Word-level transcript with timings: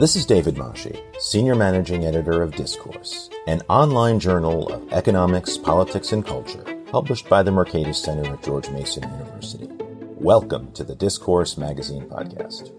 This 0.00 0.16
is 0.16 0.24
David 0.24 0.56
Moshe, 0.56 0.98
Senior 1.20 1.54
Managing 1.54 2.06
Editor 2.06 2.42
of 2.42 2.56
Discourse, 2.56 3.28
an 3.46 3.60
online 3.68 4.18
journal 4.18 4.66
of 4.72 4.90
economics, 4.92 5.58
politics, 5.58 6.12
and 6.12 6.26
culture 6.26 6.64
published 6.86 7.28
by 7.28 7.42
the 7.42 7.50
Mercatus 7.50 7.96
Center 7.96 8.32
at 8.32 8.42
George 8.42 8.70
Mason 8.70 9.02
University. 9.02 9.68
Welcome 10.16 10.72
to 10.72 10.82
the 10.82 10.94
Discourse 10.94 11.58
Magazine 11.58 12.08
podcast. 12.08 12.72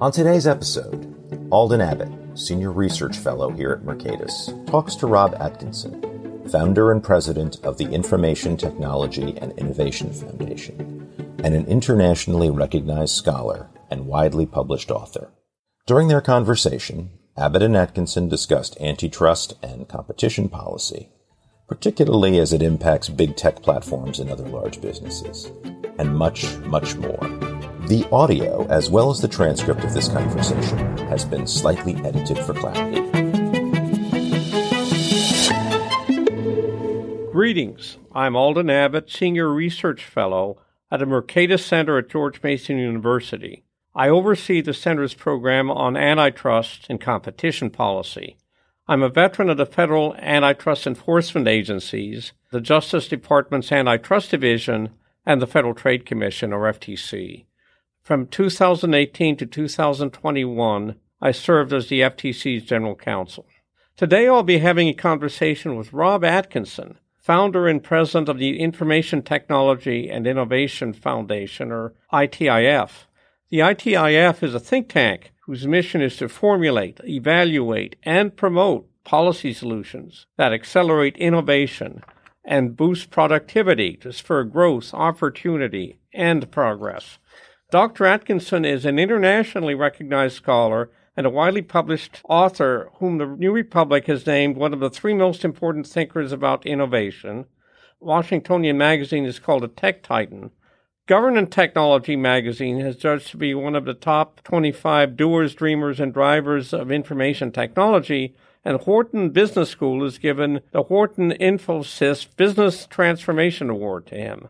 On 0.00 0.12
today's 0.12 0.46
episode, 0.46 1.16
Alden 1.50 1.80
Abbott, 1.80 2.12
Senior 2.38 2.70
Research 2.70 3.16
Fellow 3.16 3.50
here 3.50 3.72
at 3.72 3.82
Mercatus, 3.82 4.66
talks 4.66 4.94
to 4.96 5.06
Rob 5.06 5.34
Atkinson, 5.40 6.46
founder 6.50 6.92
and 6.92 7.02
president 7.02 7.58
of 7.64 7.78
the 7.78 7.86
Information 7.86 8.58
Technology 8.58 9.36
and 9.38 9.58
Innovation 9.58 10.12
Foundation, 10.12 11.10
and 11.42 11.54
an 11.54 11.66
internationally 11.66 12.50
recognized 12.50 13.14
scholar 13.16 13.70
and 13.90 14.06
widely 14.06 14.44
published 14.44 14.90
author. 14.90 15.32
During 15.88 16.08
their 16.08 16.20
conversation, 16.20 17.12
Abbott 17.34 17.62
and 17.62 17.74
Atkinson 17.74 18.28
discussed 18.28 18.78
antitrust 18.78 19.54
and 19.62 19.88
competition 19.88 20.50
policy, 20.50 21.08
particularly 21.66 22.38
as 22.38 22.52
it 22.52 22.60
impacts 22.60 23.08
big 23.08 23.36
tech 23.36 23.62
platforms 23.62 24.20
and 24.20 24.28
other 24.28 24.46
large 24.46 24.82
businesses, 24.82 25.50
and 25.98 26.14
much, 26.14 26.54
much 26.58 26.94
more. 26.96 27.26
The 27.86 28.06
audio, 28.12 28.66
as 28.66 28.90
well 28.90 29.08
as 29.08 29.22
the 29.22 29.28
transcript 29.28 29.82
of 29.82 29.94
this 29.94 30.08
conversation, 30.08 30.98
has 31.08 31.24
been 31.24 31.46
slightly 31.46 31.94
edited 32.04 32.38
for 32.40 32.52
clarity. 32.52 33.00
Greetings. 37.32 37.96
I'm 38.12 38.36
Alden 38.36 38.68
Abbott, 38.68 39.08
Senior 39.10 39.48
Research 39.48 40.04
Fellow 40.04 40.60
at 40.90 41.00
the 41.00 41.06
Mercatus 41.06 41.60
Center 41.60 41.96
at 41.96 42.10
George 42.10 42.42
Mason 42.42 42.76
University. 42.76 43.64
I 43.98 44.10
oversee 44.10 44.60
the 44.60 44.74
center's 44.74 45.14
program 45.14 45.72
on 45.72 45.96
antitrust 45.96 46.86
and 46.88 47.00
competition 47.00 47.68
policy. 47.68 48.36
I'm 48.86 49.02
a 49.02 49.08
veteran 49.08 49.50
of 49.50 49.56
the 49.56 49.66
federal 49.66 50.14
antitrust 50.18 50.86
enforcement 50.86 51.48
agencies, 51.48 52.32
the 52.52 52.60
Justice 52.60 53.08
Department's 53.08 53.72
Antitrust 53.72 54.30
Division, 54.30 54.90
and 55.26 55.42
the 55.42 55.48
Federal 55.48 55.74
Trade 55.74 56.06
Commission, 56.06 56.52
or 56.52 56.72
FTC. 56.72 57.46
From 58.00 58.28
2018 58.28 59.36
to 59.38 59.46
2021, 59.46 60.94
I 61.20 61.32
served 61.32 61.72
as 61.72 61.88
the 61.88 62.02
FTC's 62.02 62.62
general 62.62 62.94
counsel. 62.94 63.46
Today 63.96 64.28
I'll 64.28 64.44
be 64.44 64.58
having 64.58 64.86
a 64.86 64.94
conversation 64.94 65.74
with 65.74 65.92
Rob 65.92 66.24
Atkinson, 66.24 66.98
founder 67.16 67.66
and 67.66 67.82
president 67.82 68.28
of 68.28 68.38
the 68.38 68.60
Information 68.60 69.22
Technology 69.22 70.08
and 70.08 70.24
Innovation 70.24 70.92
Foundation, 70.92 71.72
or 71.72 71.94
ITIF. 72.12 73.07
The 73.50 73.60
ITIF 73.60 74.42
is 74.42 74.54
a 74.54 74.60
think 74.60 74.90
tank 74.90 75.32
whose 75.46 75.66
mission 75.66 76.02
is 76.02 76.18
to 76.18 76.28
formulate, 76.28 77.00
evaluate, 77.04 77.96
and 78.02 78.36
promote 78.36 78.86
policy 79.04 79.54
solutions 79.54 80.26
that 80.36 80.52
accelerate 80.52 81.16
innovation 81.16 82.02
and 82.44 82.76
boost 82.76 83.10
productivity 83.10 83.96
to 83.96 84.12
spur 84.12 84.44
growth, 84.44 84.92
opportunity, 84.92 85.98
and 86.12 86.50
progress. 86.50 87.18
Dr. 87.70 88.04
Atkinson 88.04 88.66
is 88.66 88.84
an 88.84 88.98
internationally 88.98 89.74
recognized 89.74 90.36
scholar 90.36 90.90
and 91.16 91.26
a 91.26 91.30
widely 91.30 91.62
published 91.62 92.20
author 92.28 92.90
whom 92.96 93.16
the 93.16 93.26
New 93.26 93.52
Republic 93.52 94.08
has 94.08 94.26
named 94.26 94.58
one 94.58 94.74
of 94.74 94.80
the 94.80 94.90
three 94.90 95.14
most 95.14 95.42
important 95.42 95.86
thinkers 95.86 96.32
about 96.32 96.66
innovation. 96.66 97.46
Washingtonian 97.98 98.76
Magazine 98.76 99.24
is 99.24 99.38
called 99.38 99.64
a 99.64 99.68
tech 99.68 100.02
titan. 100.02 100.50
Government 101.08 101.50
Technology 101.50 102.16
magazine 102.16 102.80
has 102.80 102.94
judged 102.94 103.28
to 103.30 103.38
be 103.38 103.54
one 103.54 103.74
of 103.74 103.86
the 103.86 103.94
top 103.94 104.42
25 104.44 105.16
doers, 105.16 105.54
dreamers, 105.54 106.00
and 106.00 106.12
drivers 106.12 106.74
of 106.74 106.92
information 106.92 107.50
technology, 107.50 108.36
and 108.62 108.78
Wharton 108.82 109.30
Business 109.30 109.70
School 109.70 110.04
has 110.04 110.18
given 110.18 110.60
the 110.70 110.82
Wharton 110.82 111.30
Infosys 111.30 112.26
Business 112.36 112.84
Transformation 112.84 113.70
Award 113.70 114.06
to 114.08 114.16
him. 114.16 114.48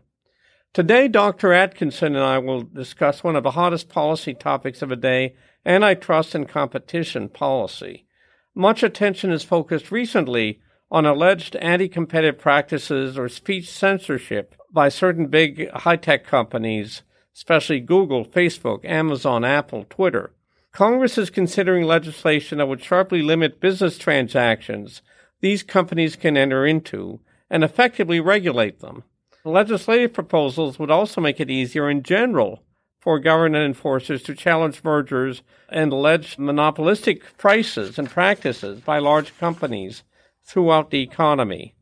Today, 0.73 1.07
Dr. 1.07 1.53
Atkinson 1.53 2.13
and 2.17 2.25
I 2.25 2.39
will 2.39 2.63
discuss 2.63 3.23
one 3.23 3.37
of 3.37 3.43
the 3.43 3.51
hottest 3.51 3.87
policy 3.87 4.33
topics 4.33 4.81
of 4.81 4.89
the 4.89 4.97
day 4.97 5.35
antitrust 5.65 6.35
and 6.35 6.45
competition 6.45 7.29
policy. 7.29 8.05
Much 8.53 8.83
attention 8.83 9.31
is 9.31 9.45
focused 9.45 9.93
recently 9.93 10.59
on 10.91 11.05
alleged 11.05 11.55
anti 11.55 11.87
competitive 11.87 12.37
practices 12.37 13.17
or 13.17 13.29
speech 13.29 13.71
censorship 13.71 14.55
by 14.71 14.89
certain 14.89 15.27
big 15.27 15.69
high 15.71 15.95
tech 15.95 16.25
companies, 16.25 17.01
especially 17.35 17.79
Google, 17.79 18.25
Facebook, 18.25 18.85
Amazon, 18.85 19.43
Apple, 19.43 19.85
Twitter. 19.89 20.31
Congress 20.71 21.17
is 21.17 21.29
considering 21.29 21.83
legislation 21.85 22.59
that 22.59 22.67
would 22.67 22.83
sharply 22.83 23.21
limit 23.21 23.59
business 23.59 23.97
transactions 23.97 25.01
these 25.41 25.63
companies 25.63 26.15
can 26.15 26.35
enter 26.35 26.65
into 26.65 27.19
and 27.49 27.63
effectively 27.63 28.19
regulate 28.19 28.79
them. 28.79 29.03
Legislative 29.45 30.13
proposals 30.13 30.77
would 30.77 30.91
also 30.91 31.21
make 31.21 31.39
it 31.39 31.49
easier 31.49 31.89
in 31.89 32.03
general 32.03 32.63
for 32.99 33.19
government 33.19 33.65
enforcers 33.65 34.21
to 34.23 34.35
challenge 34.35 34.83
mergers 34.83 35.41
and 35.69 35.93
alleged 35.93 36.37
monopolistic 36.37 37.37
prices 37.37 37.97
and 37.97 38.09
practices 38.09 38.81
by 38.81 38.99
large 38.99 39.37
companies 39.37 40.03
throughout 40.43 40.89
the 40.89 41.01
economy. 41.01 41.73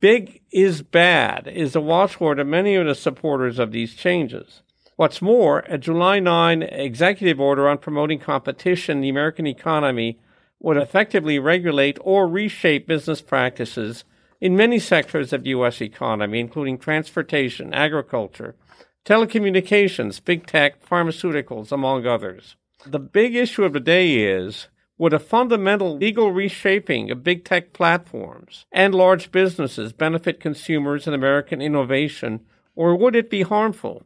Big 0.00 0.42
is 0.50 0.82
bad 0.82 1.48
is 1.48 1.74
a 1.74 1.80
watchword 1.80 2.38
of 2.38 2.46
many 2.46 2.74
of 2.74 2.86
the 2.86 2.94
supporters 2.94 3.58
of 3.58 3.72
these 3.72 3.94
changes. 3.94 4.62
What's 4.96 5.22
more, 5.22 5.60
a 5.68 5.78
July 5.78 6.20
9 6.20 6.62
executive 6.64 7.40
order 7.40 7.66
on 7.66 7.78
promoting 7.78 8.18
competition 8.18 8.98
in 8.98 9.02
the 9.02 9.08
American 9.08 9.46
economy 9.46 10.18
would 10.60 10.76
effectively 10.76 11.38
regulate 11.38 11.98
or 12.02 12.28
reshape 12.28 12.86
business 12.86 13.22
practices 13.22 14.04
in 14.38 14.54
many 14.54 14.78
sectors 14.78 15.32
of 15.32 15.44
the 15.44 15.50
U.S. 15.50 15.80
economy, 15.80 16.40
including 16.40 16.76
transportation, 16.76 17.72
agriculture, 17.72 18.54
telecommunications, 19.06 20.22
big 20.22 20.46
tech, 20.46 20.84
pharmaceuticals, 20.84 21.72
among 21.72 22.06
others. 22.06 22.56
The 22.84 22.98
big 22.98 23.34
issue 23.34 23.64
of 23.64 23.72
the 23.72 23.80
day 23.80 24.16
is 24.16 24.68
would 24.98 25.12
a 25.12 25.18
fundamental 25.18 25.96
legal 25.96 26.32
reshaping 26.32 27.10
of 27.10 27.24
big 27.24 27.44
tech 27.44 27.72
platforms 27.72 28.64
and 28.72 28.94
large 28.94 29.30
businesses 29.30 29.92
benefit 29.92 30.40
consumers 30.40 31.06
and 31.06 31.14
American 31.14 31.60
innovation, 31.60 32.40
or 32.74 32.96
would 32.96 33.14
it 33.14 33.28
be 33.30 33.42
harmful? 33.42 34.02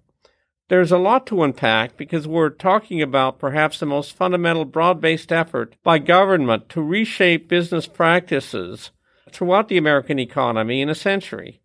There's 0.69 0.93
a 0.93 0.99
lot 0.99 1.27
to 1.27 1.43
unpack 1.43 1.97
because 1.97 2.29
we're 2.29 2.51
talking 2.51 3.03
about 3.03 3.41
perhaps 3.41 3.81
the 3.81 3.87
most 3.87 4.17
fundamental 4.17 4.65
broad 4.65 5.01
based 5.01 5.33
effort 5.33 5.75
by 5.83 5.99
government 5.99 6.69
to 6.69 6.81
reshape 6.81 7.49
business 7.49 7.89
practices 7.89 8.93
throughout 9.33 9.69
the 9.69 9.77
American 9.77 10.19
economy 10.19 10.81
in 10.81 10.89
a 10.89 10.95
century. 10.95 11.61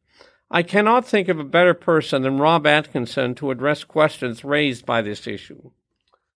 I 0.49 0.63
cannot 0.63 1.07
think 1.07 1.27
of 1.27 1.39
a 1.39 1.43
better 1.43 1.73
person 1.73 2.21
than 2.21 2.37
Rob 2.37 2.65
Atkinson 2.65 3.35
to 3.35 3.51
address 3.51 3.83
questions 3.83 4.43
raised 4.43 4.85
by 4.85 5.01
this 5.01 5.27
issue. 5.27 5.71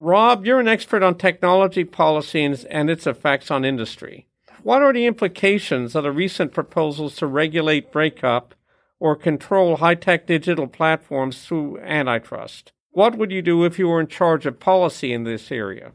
Rob, 0.01 0.45
you're 0.45 0.61
an 0.61 0.67
expert 0.67 1.03
on 1.03 1.15
technology 1.15 1.83
policy 1.83 2.43
and 2.45 2.89
its 2.89 3.05
effects 3.05 3.51
on 3.51 3.65
industry. 3.65 4.27
What 4.63 4.81
are 4.81 4.93
the 4.93 5.05
implications 5.05 5.93
of 5.93 6.03
the 6.03 6.11
recent 6.11 6.53
proposals 6.53 7.17
to 7.17 7.27
regulate 7.27 7.91
breakup 7.91 8.55
or 8.99 9.15
control 9.15 9.77
high 9.77 9.95
tech 9.95 10.25
digital 10.25 10.67
platforms 10.67 11.45
through 11.45 11.79
antitrust? 11.79 12.71
What 12.91 13.17
would 13.17 13.31
you 13.31 13.41
do 13.41 13.65
if 13.65 13.77
you 13.77 13.89
were 13.89 13.99
in 13.99 14.07
charge 14.07 14.45
of 14.45 14.59
policy 14.59 15.11
in 15.11 15.25
this 15.25 15.51
area? 15.51 15.91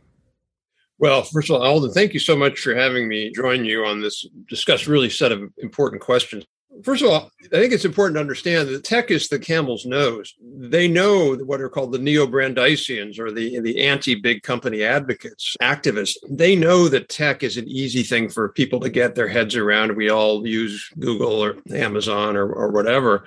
Well, 0.99 1.23
first 1.23 1.51
of 1.51 1.57
all, 1.57 1.63
Alden, 1.63 1.93
thank 1.93 2.13
you 2.15 2.21
so 2.21 2.37
much 2.37 2.61
for 2.61 2.75
having 2.75 3.09
me 3.09 3.33
join 3.33 3.65
you 3.65 3.85
on 3.85 4.01
this 4.01 4.27
discuss 4.49 4.87
really 4.87 5.11
set 5.11 5.33
of 5.33 5.51
important 5.59 6.03
questions. 6.03 6.45
First 6.83 7.03
of 7.03 7.11
all, 7.11 7.31
I 7.45 7.49
think 7.49 7.73
it's 7.73 7.85
important 7.85 8.17
to 8.17 8.21
understand 8.21 8.69
that 8.69 8.85
tech 8.85 9.11
is 9.11 9.29
the 9.29 9.39
camel's 9.39 9.87
nose. 9.87 10.35
They 10.43 10.89
know 10.89 11.37
what 11.37 11.61
are 11.61 11.69
called 11.69 11.93
the 11.93 11.99
neo-Brandeisians 11.99 13.19
or 13.19 13.31
the, 13.31 13.61
the 13.61 13.87
anti-big 13.87 14.43
company 14.43 14.83
advocates, 14.83 15.57
activists. 15.63 16.17
They 16.29 16.57
know 16.57 16.89
that 16.89 17.09
tech 17.09 17.43
is 17.43 17.57
an 17.57 17.69
easy 17.69 18.03
thing 18.03 18.29
for 18.29 18.49
people 18.49 18.81
to 18.81 18.89
get 18.89 19.15
their 19.15 19.29
heads 19.29 19.55
around. 19.55 19.97
We 19.97 20.11
all 20.11 20.47
use 20.47 20.89
Google 20.99 21.45
or 21.45 21.57
Amazon 21.71 22.37
or, 22.37 22.53
or 22.53 22.71
whatever 22.71 23.25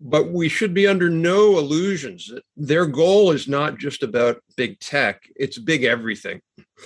but 0.00 0.30
we 0.30 0.48
should 0.48 0.72
be 0.72 0.86
under 0.86 1.10
no 1.10 1.58
illusions. 1.58 2.32
Their 2.56 2.86
goal 2.86 3.32
is 3.32 3.46
not 3.46 3.78
just 3.78 4.02
about 4.02 4.42
big 4.56 4.80
tech, 4.80 5.28
it's 5.36 5.58
big 5.58 5.84
everything. 5.84 6.40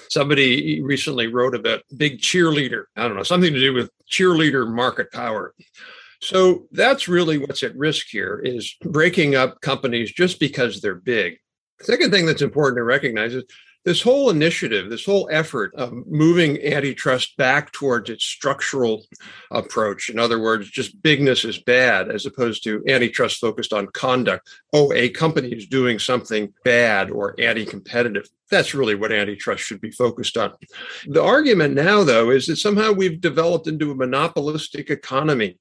Somebody 0.09 0.83
recently 0.83 1.29
wrote 1.29 1.55
about 1.55 1.83
big 1.97 2.19
cheerleader, 2.21 2.85
I 2.97 3.07
don't 3.07 3.17
know, 3.17 3.23
something 3.23 3.53
to 3.53 3.61
do 3.61 3.73
with 3.73 3.91
cheerleader 4.11 4.69
market 4.69 5.13
power. 5.13 5.55
So 6.25 6.67
that's 6.73 7.07
really 7.07 7.37
what's 7.37 7.63
at 7.63 7.77
risk 7.77 8.07
here 8.09 8.41
is 8.43 8.75
breaking 8.81 9.35
up 9.35 9.61
companies 9.61 10.11
just 10.11 10.41
because 10.41 10.81
they're 10.81 10.95
big. 10.95 11.37
second 11.83 12.11
thing 12.13 12.25
that's 12.25 12.41
important 12.41 12.79
to 12.79 12.85
recognize 12.85 13.35
is 13.35 13.45
this 13.85 14.01
whole 14.01 14.31
initiative, 14.31 14.89
this 14.89 15.05
whole 15.05 15.29
effort 15.31 15.75
of 15.75 15.93
moving 16.07 16.63
antitrust 16.65 17.37
back 17.37 17.71
towards 17.73 18.09
its 18.09 18.25
structural 18.25 19.05
approach, 19.51 20.09
in 20.09 20.19
other 20.19 20.41
words, 20.41 20.71
just 20.71 21.03
bigness 21.03 21.45
is 21.45 21.59
bad, 21.59 22.11
as 22.11 22.25
opposed 22.25 22.65
to 22.65 22.83
antitrust 22.89 23.41
focused 23.41 23.73
on 23.73 23.87
conduct. 23.89 24.49
Oh, 24.73 24.93
a 24.93 25.11
company 25.11 25.51
is 25.51 25.67
doing 25.67 25.99
something 25.99 26.53
bad 26.65 27.11
or 27.11 27.35
anti 27.39 27.67
competitive. 27.67 28.29
That's 28.51 28.75
really 28.75 28.95
what 28.95 29.13
antitrust 29.13 29.63
should 29.63 29.81
be 29.81 29.91
focused 29.91 30.37
on. 30.37 30.55
The 31.07 31.23
argument 31.23 31.75
now, 31.75 32.05
though, 32.05 32.31
is 32.31 32.47
that 32.47 32.57
somehow 32.57 32.93
we've 32.93 33.21
developed 33.21 33.67
into 33.67 33.91
a 33.91 33.95
monopolistic 33.95 34.91
economy, 34.91 35.59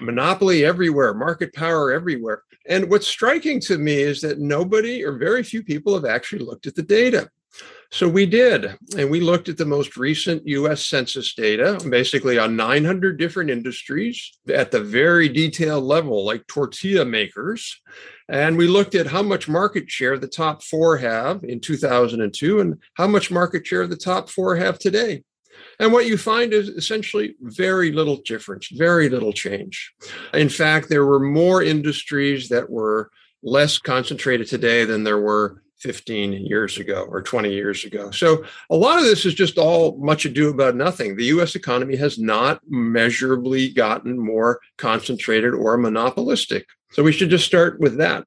monopoly 0.00 0.64
everywhere, 0.64 1.12
market 1.14 1.54
power 1.54 1.92
everywhere. 1.92 2.42
And 2.68 2.90
what's 2.90 3.06
striking 3.06 3.60
to 3.62 3.78
me 3.78 3.94
is 3.94 4.20
that 4.22 4.38
nobody 4.38 5.04
or 5.04 5.12
very 5.12 5.42
few 5.42 5.62
people 5.62 5.94
have 5.94 6.04
actually 6.04 6.44
looked 6.44 6.66
at 6.66 6.74
the 6.74 6.82
data. 6.82 7.30
So 7.90 8.08
we 8.08 8.26
did, 8.26 8.76
and 8.96 9.10
we 9.10 9.20
looked 9.20 9.48
at 9.48 9.56
the 9.56 9.64
most 9.64 9.96
recent 9.96 10.46
US 10.46 10.86
Census 10.86 11.34
data, 11.34 11.80
basically 11.88 12.38
on 12.38 12.56
900 12.56 13.18
different 13.18 13.50
industries 13.50 14.38
at 14.52 14.70
the 14.70 14.80
very 14.80 15.28
detailed 15.28 15.84
level, 15.84 16.24
like 16.24 16.46
tortilla 16.46 17.04
makers. 17.04 17.80
And 18.28 18.56
we 18.56 18.66
looked 18.66 18.94
at 18.94 19.06
how 19.06 19.22
much 19.22 19.48
market 19.48 19.88
share 19.88 20.18
the 20.18 20.26
top 20.26 20.62
four 20.62 20.96
have 20.96 21.44
in 21.44 21.60
2002 21.60 22.60
and 22.60 22.76
how 22.94 23.06
much 23.06 23.30
market 23.30 23.66
share 23.66 23.86
the 23.86 23.96
top 23.96 24.28
four 24.28 24.56
have 24.56 24.78
today. 24.78 25.22
And 25.78 25.92
what 25.92 26.06
you 26.06 26.18
find 26.18 26.52
is 26.52 26.68
essentially 26.68 27.34
very 27.40 27.92
little 27.92 28.16
difference, 28.16 28.68
very 28.68 29.08
little 29.08 29.32
change. 29.32 29.92
In 30.34 30.48
fact, 30.48 30.88
there 30.88 31.06
were 31.06 31.20
more 31.20 31.62
industries 31.62 32.48
that 32.48 32.68
were 32.68 33.10
less 33.42 33.78
concentrated 33.78 34.48
today 34.48 34.84
than 34.84 35.04
there 35.04 35.20
were 35.20 35.62
15 35.86 36.32
years 36.32 36.78
ago 36.78 37.06
or 37.08 37.22
20 37.22 37.52
years 37.52 37.84
ago. 37.84 38.10
So 38.10 38.44
a 38.70 38.76
lot 38.76 38.98
of 38.98 39.04
this 39.04 39.24
is 39.24 39.34
just 39.34 39.56
all 39.56 39.96
much 39.98 40.24
ado 40.24 40.50
about 40.50 40.74
nothing. 40.74 41.14
The 41.14 41.26
US 41.26 41.54
economy 41.54 41.94
has 41.94 42.18
not 42.18 42.60
measurably 42.68 43.68
gotten 43.68 44.18
more 44.18 44.58
concentrated 44.78 45.54
or 45.54 45.76
monopolistic. 45.76 46.66
So 46.90 47.04
we 47.04 47.12
should 47.12 47.30
just 47.30 47.46
start 47.46 47.78
with 47.78 47.98
that. 47.98 48.24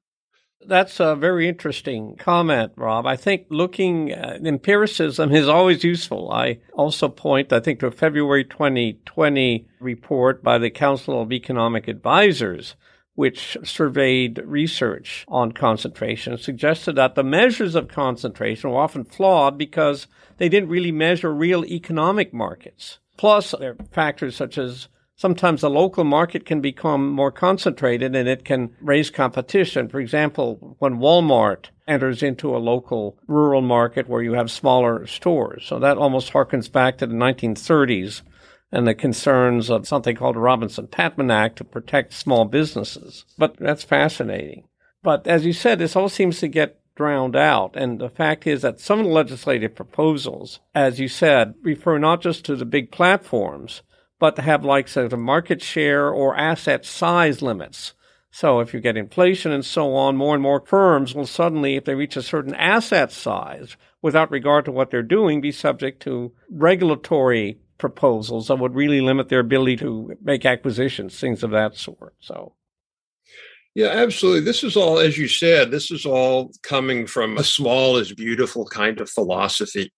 That's 0.66 1.00
a 1.00 1.16
very 1.16 1.48
interesting 1.48 2.16
comment, 2.16 2.72
Rob. 2.76 3.06
I 3.06 3.16
think 3.16 3.46
looking 3.50 4.10
at 4.10 4.46
empiricism 4.46 5.34
is 5.34 5.48
always 5.48 5.84
useful. 5.84 6.30
I 6.30 6.60
also 6.72 7.08
point, 7.08 7.52
I 7.52 7.60
think, 7.60 7.80
to 7.80 7.88
a 7.88 7.90
February 7.90 8.44
2020 8.44 9.66
report 9.80 10.42
by 10.42 10.56
the 10.56 10.70
Council 10.70 11.20
of 11.20 11.32
Economic 11.32 11.88
Advisors 11.88 12.74
which 13.20 13.58
surveyed 13.62 14.40
research 14.46 15.26
on 15.28 15.52
concentration, 15.52 16.38
suggested 16.38 16.94
that 16.94 17.14
the 17.14 17.22
measures 17.22 17.74
of 17.74 17.86
concentration 17.86 18.70
were 18.70 18.80
often 18.80 19.04
flawed 19.04 19.58
because 19.58 20.06
they 20.38 20.48
didn't 20.48 20.70
really 20.70 20.90
measure 20.90 21.30
real 21.30 21.62
economic 21.66 22.32
markets. 22.32 22.98
Plus, 23.18 23.54
there 23.60 23.72
are 23.72 23.84
factors 23.92 24.34
such 24.34 24.56
as 24.56 24.88
sometimes 25.16 25.60
the 25.60 25.68
local 25.68 26.02
market 26.02 26.46
can 26.46 26.62
become 26.62 27.10
more 27.10 27.30
concentrated 27.30 28.16
and 28.16 28.26
it 28.26 28.42
can 28.46 28.74
raise 28.80 29.10
competition. 29.10 29.90
For 29.90 30.00
example, 30.00 30.74
when 30.78 30.96
Walmart 30.96 31.66
enters 31.86 32.22
into 32.22 32.56
a 32.56 32.64
local 32.72 33.18
rural 33.26 33.60
market 33.60 34.08
where 34.08 34.22
you 34.22 34.32
have 34.32 34.50
smaller 34.50 35.06
stores. 35.06 35.66
So 35.66 35.78
that 35.78 35.98
almost 35.98 36.32
harkens 36.32 36.72
back 36.72 36.96
to 36.96 37.06
the 37.06 37.12
1930s 37.12 38.22
and 38.72 38.86
the 38.86 38.94
concerns 38.94 39.70
of 39.70 39.88
something 39.88 40.16
called 40.16 40.36
the 40.36 40.40
Robinson 40.40 40.86
Patman 40.86 41.30
Act 41.30 41.56
to 41.56 41.64
protect 41.64 42.12
small 42.12 42.44
businesses. 42.44 43.24
But 43.36 43.56
that's 43.56 43.82
fascinating. 43.82 44.64
But 45.02 45.26
as 45.26 45.44
you 45.44 45.52
said, 45.52 45.78
this 45.78 45.96
all 45.96 46.08
seems 46.08 46.40
to 46.40 46.48
get 46.48 46.80
drowned 46.94 47.36
out. 47.36 47.76
And 47.76 47.98
the 47.98 48.10
fact 48.10 48.46
is 48.46 48.62
that 48.62 48.78
some 48.78 49.00
of 49.00 49.06
the 49.06 49.12
legislative 49.12 49.74
proposals, 49.74 50.60
as 50.74 51.00
you 51.00 51.08
said, 51.08 51.54
refer 51.62 51.98
not 51.98 52.20
just 52.20 52.44
to 52.44 52.56
the 52.56 52.64
big 52.64 52.92
platforms, 52.92 53.82
but 54.18 54.36
to 54.36 54.42
have 54.42 54.64
like 54.64 54.86
say 54.86 55.08
the 55.08 55.16
market 55.16 55.62
share 55.62 56.10
or 56.10 56.36
asset 56.36 56.84
size 56.84 57.40
limits. 57.40 57.94
So 58.30 58.60
if 58.60 58.72
you 58.72 58.80
get 58.80 58.96
inflation 58.96 59.50
and 59.50 59.64
so 59.64 59.94
on, 59.94 60.16
more 60.16 60.34
and 60.34 60.42
more 60.42 60.64
firms 60.64 61.14
will 61.14 61.26
suddenly, 61.26 61.74
if 61.74 61.84
they 61.84 61.94
reach 61.94 62.16
a 62.16 62.22
certain 62.22 62.54
asset 62.54 63.10
size, 63.10 63.76
without 64.02 64.30
regard 64.30 64.66
to 64.66 64.72
what 64.72 64.90
they're 64.90 65.02
doing, 65.02 65.40
be 65.40 65.52
subject 65.52 66.00
to 66.02 66.32
regulatory 66.50 67.58
proposals 67.80 68.48
that 68.48 68.56
would 68.56 68.74
really 68.74 69.00
limit 69.00 69.28
their 69.28 69.40
ability 69.40 69.76
to 69.78 70.16
make 70.22 70.46
acquisitions, 70.46 71.18
things 71.18 71.42
of 71.42 71.50
that 71.50 71.76
sort. 71.76 72.14
So 72.20 72.52
yeah, 73.76 73.86
absolutely. 73.86 74.40
This 74.40 74.64
is 74.64 74.76
all, 74.76 74.98
as 74.98 75.16
you 75.16 75.28
said, 75.28 75.70
this 75.70 75.92
is 75.92 76.04
all 76.04 76.50
coming 76.62 77.06
from 77.06 77.38
a 77.38 77.44
small 77.44 77.98
is 77.98 78.12
beautiful 78.12 78.66
kind 78.66 79.00
of 79.00 79.08
philosophy. 79.08 79.92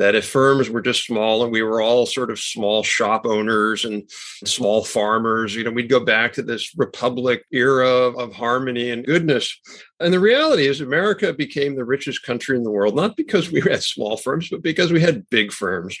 That 0.00 0.16
if 0.16 0.26
firms 0.26 0.68
were 0.68 0.82
just 0.82 1.06
small 1.06 1.44
and 1.44 1.52
we 1.52 1.62
were 1.62 1.80
all 1.80 2.04
sort 2.04 2.32
of 2.32 2.40
small 2.40 2.82
shop 2.82 3.24
owners 3.24 3.84
and 3.84 4.10
small 4.44 4.82
farmers, 4.82 5.54
you 5.54 5.62
know, 5.62 5.70
we'd 5.70 5.88
go 5.88 6.04
back 6.04 6.32
to 6.32 6.42
this 6.42 6.76
republic 6.76 7.44
era 7.52 7.88
of 7.88 8.32
harmony 8.34 8.90
and 8.90 9.06
goodness. 9.06 9.56
And 10.02 10.12
the 10.12 10.20
reality 10.20 10.66
is, 10.66 10.80
America 10.80 11.32
became 11.32 11.76
the 11.76 11.84
richest 11.84 12.22
country 12.24 12.56
in 12.56 12.64
the 12.64 12.70
world, 12.70 12.96
not 12.96 13.16
because 13.16 13.50
we 13.52 13.60
had 13.60 13.82
small 13.82 14.16
firms, 14.16 14.48
but 14.48 14.62
because 14.62 14.90
we 14.90 15.00
had 15.00 15.28
big 15.30 15.52
firms. 15.52 15.96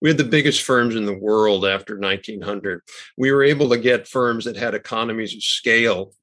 We 0.00 0.08
had 0.08 0.18
the 0.18 0.24
biggest 0.24 0.62
firms 0.62 0.96
in 0.96 1.04
the 1.04 1.16
world 1.16 1.66
after 1.66 1.98
1900. 1.98 2.80
We 3.18 3.30
were 3.30 3.44
able 3.44 3.68
to 3.68 3.78
get 3.78 4.08
firms 4.08 4.46
that 4.46 4.56
had 4.56 4.74
economies 4.74 5.34
of 5.34 5.42
scale. 5.42 6.14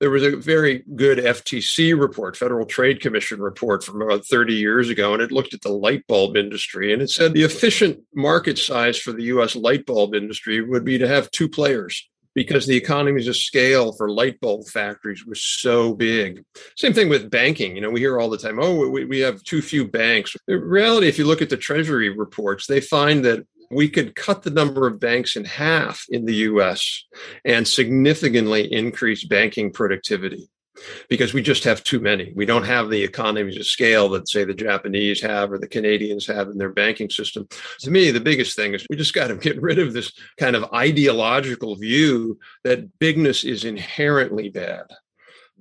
There 0.00 0.10
was 0.10 0.22
a 0.22 0.36
very 0.36 0.82
good 0.96 1.18
FTC 1.18 1.98
report, 1.98 2.36
Federal 2.36 2.66
Trade 2.66 3.00
Commission 3.00 3.40
report 3.40 3.84
from 3.84 4.00
about 4.00 4.26
30 4.26 4.54
years 4.54 4.88
ago, 4.88 5.12
and 5.12 5.22
it 5.22 5.30
looked 5.30 5.54
at 5.54 5.60
the 5.60 5.68
light 5.68 6.06
bulb 6.06 6.36
industry. 6.36 6.92
And 6.92 7.02
it 7.02 7.10
said 7.10 7.34
the 7.34 7.44
efficient 7.44 8.00
market 8.14 8.58
size 8.58 8.98
for 8.98 9.12
the 9.12 9.24
US 9.24 9.54
light 9.54 9.86
bulb 9.86 10.14
industry 10.14 10.62
would 10.62 10.84
be 10.84 10.98
to 10.98 11.06
have 11.06 11.30
two 11.30 11.48
players 11.48 12.09
because 12.34 12.66
the 12.66 12.76
economies 12.76 13.28
of 13.28 13.36
scale 13.36 13.92
for 13.92 14.10
light 14.10 14.40
bulb 14.40 14.66
factories 14.68 15.24
was 15.26 15.42
so 15.42 15.94
big. 15.94 16.44
Same 16.76 16.92
thing 16.92 17.08
with 17.08 17.30
banking. 17.30 17.74
You 17.74 17.82
know, 17.82 17.90
we 17.90 18.00
hear 18.00 18.18
all 18.18 18.30
the 18.30 18.38
time, 18.38 18.58
oh, 18.60 18.88
we, 18.88 19.04
we 19.04 19.20
have 19.20 19.42
too 19.42 19.62
few 19.62 19.86
banks. 19.86 20.36
In 20.48 20.60
reality, 20.60 21.08
if 21.08 21.18
you 21.18 21.26
look 21.26 21.42
at 21.42 21.50
the 21.50 21.56
Treasury 21.56 22.08
reports, 22.10 22.66
they 22.66 22.80
find 22.80 23.24
that 23.24 23.46
we 23.70 23.88
could 23.88 24.16
cut 24.16 24.42
the 24.42 24.50
number 24.50 24.86
of 24.86 24.98
banks 24.98 25.36
in 25.36 25.44
half 25.44 26.04
in 26.08 26.24
the 26.24 26.34
US 26.36 27.04
and 27.44 27.66
significantly 27.66 28.72
increase 28.72 29.24
banking 29.24 29.72
productivity 29.72 30.48
because 31.08 31.34
we 31.34 31.42
just 31.42 31.64
have 31.64 31.82
too 31.82 32.00
many. 32.00 32.32
We 32.34 32.46
don't 32.46 32.64
have 32.64 32.90
the 32.90 33.02
economies 33.02 33.56
of 33.56 33.66
scale 33.66 34.08
that, 34.10 34.28
say, 34.28 34.44
the 34.44 34.54
Japanese 34.54 35.20
have 35.22 35.52
or 35.52 35.58
the 35.58 35.68
Canadians 35.68 36.26
have 36.26 36.48
in 36.48 36.58
their 36.58 36.72
banking 36.72 37.10
system. 37.10 37.48
To 37.80 37.90
me, 37.90 38.10
the 38.10 38.20
biggest 38.20 38.56
thing 38.56 38.74
is 38.74 38.86
we 38.88 38.96
just 38.96 39.14
got 39.14 39.28
to 39.28 39.36
get 39.36 39.60
rid 39.60 39.78
of 39.78 39.92
this 39.92 40.12
kind 40.38 40.56
of 40.56 40.72
ideological 40.72 41.76
view 41.76 42.38
that 42.64 42.98
bigness 42.98 43.44
is 43.44 43.64
inherently 43.64 44.48
bad. 44.48 44.86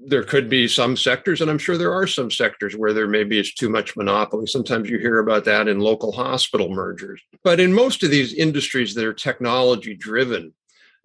There 0.02 0.24
could 0.24 0.50
be 0.50 0.70
some 0.70 0.96
sectors, 0.96 1.42
and 1.42 1.52
I'm 1.52 1.58
sure 1.58 1.78
there 1.78 1.94
are 1.94 2.08
some 2.08 2.32
sectors 2.32 2.74
where 2.74 2.94
there 2.94 3.08
maybe 3.08 3.38
is 3.38 3.54
too 3.54 3.68
much 3.70 3.98
monopoly. 3.98 4.48
Sometimes 4.48 4.90
you 4.90 4.98
hear 4.98 5.20
about 5.20 5.44
that 5.44 5.68
in 5.68 5.80
local 5.80 6.14
hospital 6.14 6.70
mergers. 6.70 7.22
But 7.44 7.60
in 7.60 7.74
most 7.74 8.02
of 8.04 8.10
these 8.10 8.34
industries 8.34 8.94
that 8.96 9.04
are 9.04 9.14
technology 9.14 9.96
driven, 9.96 10.54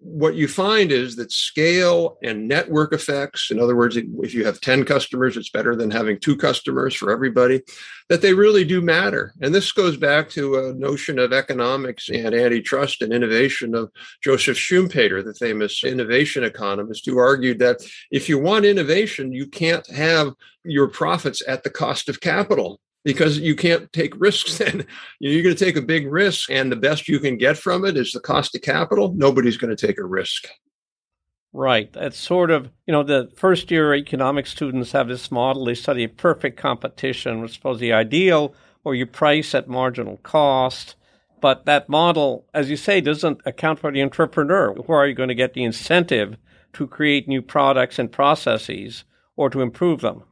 what 0.05 0.35
you 0.35 0.47
find 0.47 0.91
is 0.91 1.15
that 1.15 1.31
scale 1.31 2.19
and 2.23 2.47
network 2.47 2.93
effects, 2.93 3.49
in 3.49 3.59
other 3.59 3.75
words, 3.75 3.97
if 3.97 4.33
you 4.35 4.45
have 4.45 4.61
10 4.61 4.85
customers, 4.85 5.35
it's 5.35 5.49
better 5.49 5.75
than 5.75 5.89
having 5.89 6.19
two 6.19 6.37
customers 6.37 6.93
for 6.93 7.11
everybody, 7.11 7.61
that 8.07 8.21
they 8.21 8.33
really 8.33 8.63
do 8.63 8.81
matter. 8.81 9.33
And 9.41 9.53
this 9.53 9.71
goes 9.71 9.97
back 9.97 10.29
to 10.29 10.57
a 10.57 10.73
notion 10.73 11.17
of 11.17 11.33
economics 11.33 12.09
and 12.09 12.35
antitrust 12.35 13.01
and 13.01 13.11
innovation 13.11 13.73
of 13.73 13.89
Joseph 14.23 14.57
Schumpeter, 14.57 15.25
the 15.25 15.33
famous 15.33 15.83
innovation 15.83 16.43
economist, 16.43 17.07
who 17.07 17.17
argued 17.17 17.57
that 17.59 17.77
if 18.11 18.29
you 18.29 18.37
want 18.37 18.65
innovation, 18.65 19.33
you 19.33 19.47
can't 19.47 19.89
have 19.89 20.33
your 20.63 20.87
profits 20.87 21.41
at 21.47 21.63
the 21.63 21.71
cost 21.71 22.09
of 22.09 22.21
capital 22.21 22.79
because 23.05 23.39
you 23.39 23.55
can't 23.55 23.93
take 23.93 24.19
risks 24.19 24.57
then. 24.57 24.85
You're 25.19 25.43
going 25.43 25.55
to 25.55 25.65
take 25.65 25.77
a 25.77 25.81
big 25.81 26.11
risk, 26.11 26.51
and 26.51 26.69
the 26.69 26.75
best 26.75 27.07
you 27.07 27.19
can 27.19 27.37
get 27.37 27.57
from 27.57 27.85
it 27.85 27.95
is 27.95 28.11
the 28.11 28.19
cost 28.19 28.53
of 28.55 28.61
capital. 28.61 29.13
Nobody's 29.15 29.55
going 29.55 29.73
to 29.73 29.87
take 29.87 29.97
a 29.97 30.03
risk. 30.03 30.47
Right. 31.53 31.93
That's 31.93 32.17
sort 32.17 32.51
of, 32.51 32.69
you 32.85 32.91
know, 32.91 33.03
the 33.03 33.31
first 33.37 33.71
year 33.71 33.93
economics 33.95 34.51
students 34.51 34.91
have 34.91 35.07
this 35.07 35.31
model. 35.31 35.63
They 35.63 35.75
study 35.75 36.05
perfect 36.07 36.57
competition, 36.57 37.39
which 37.39 37.51
is 37.51 37.55
supposed 37.55 37.79
to 37.79 37.85
be 37.85 37.93
ideal, 37.93 38.53
where 38.83 38.93
you 38.93 39.05
price 39.05 39.55
at 39.55 39.69
marginal 39.69 40.17
cost. 40.17 40.95
But 41.39 41.65
that 41.65 41.87
model, 41.87 42.45
as 42.53 42.69
you 42.69 42.75
say, 42.75 42.99
doesn't 42.99 43.39
account 43.45 43.79
for 43.79 43.89
the 43.89 44.01
entrepreneur. 44.01 44.73
Where 44.73 44.99
are 44.99 45.07
you 45.07 45.13
going 45.13 45.29
to 45.29 45.35
get 45.35 45.53
the 45.53 45.63
incentive 45.63 46.35
to 46.73 46.87
create 46.87 47.27
new 47.27 47.41
products 47.41 47.99
and 47.99 48.11
processes 48.11 49.05
or 49.37 49.49
to 49.49 49.61
improve 49.61 50.01
them? 50.01 50.23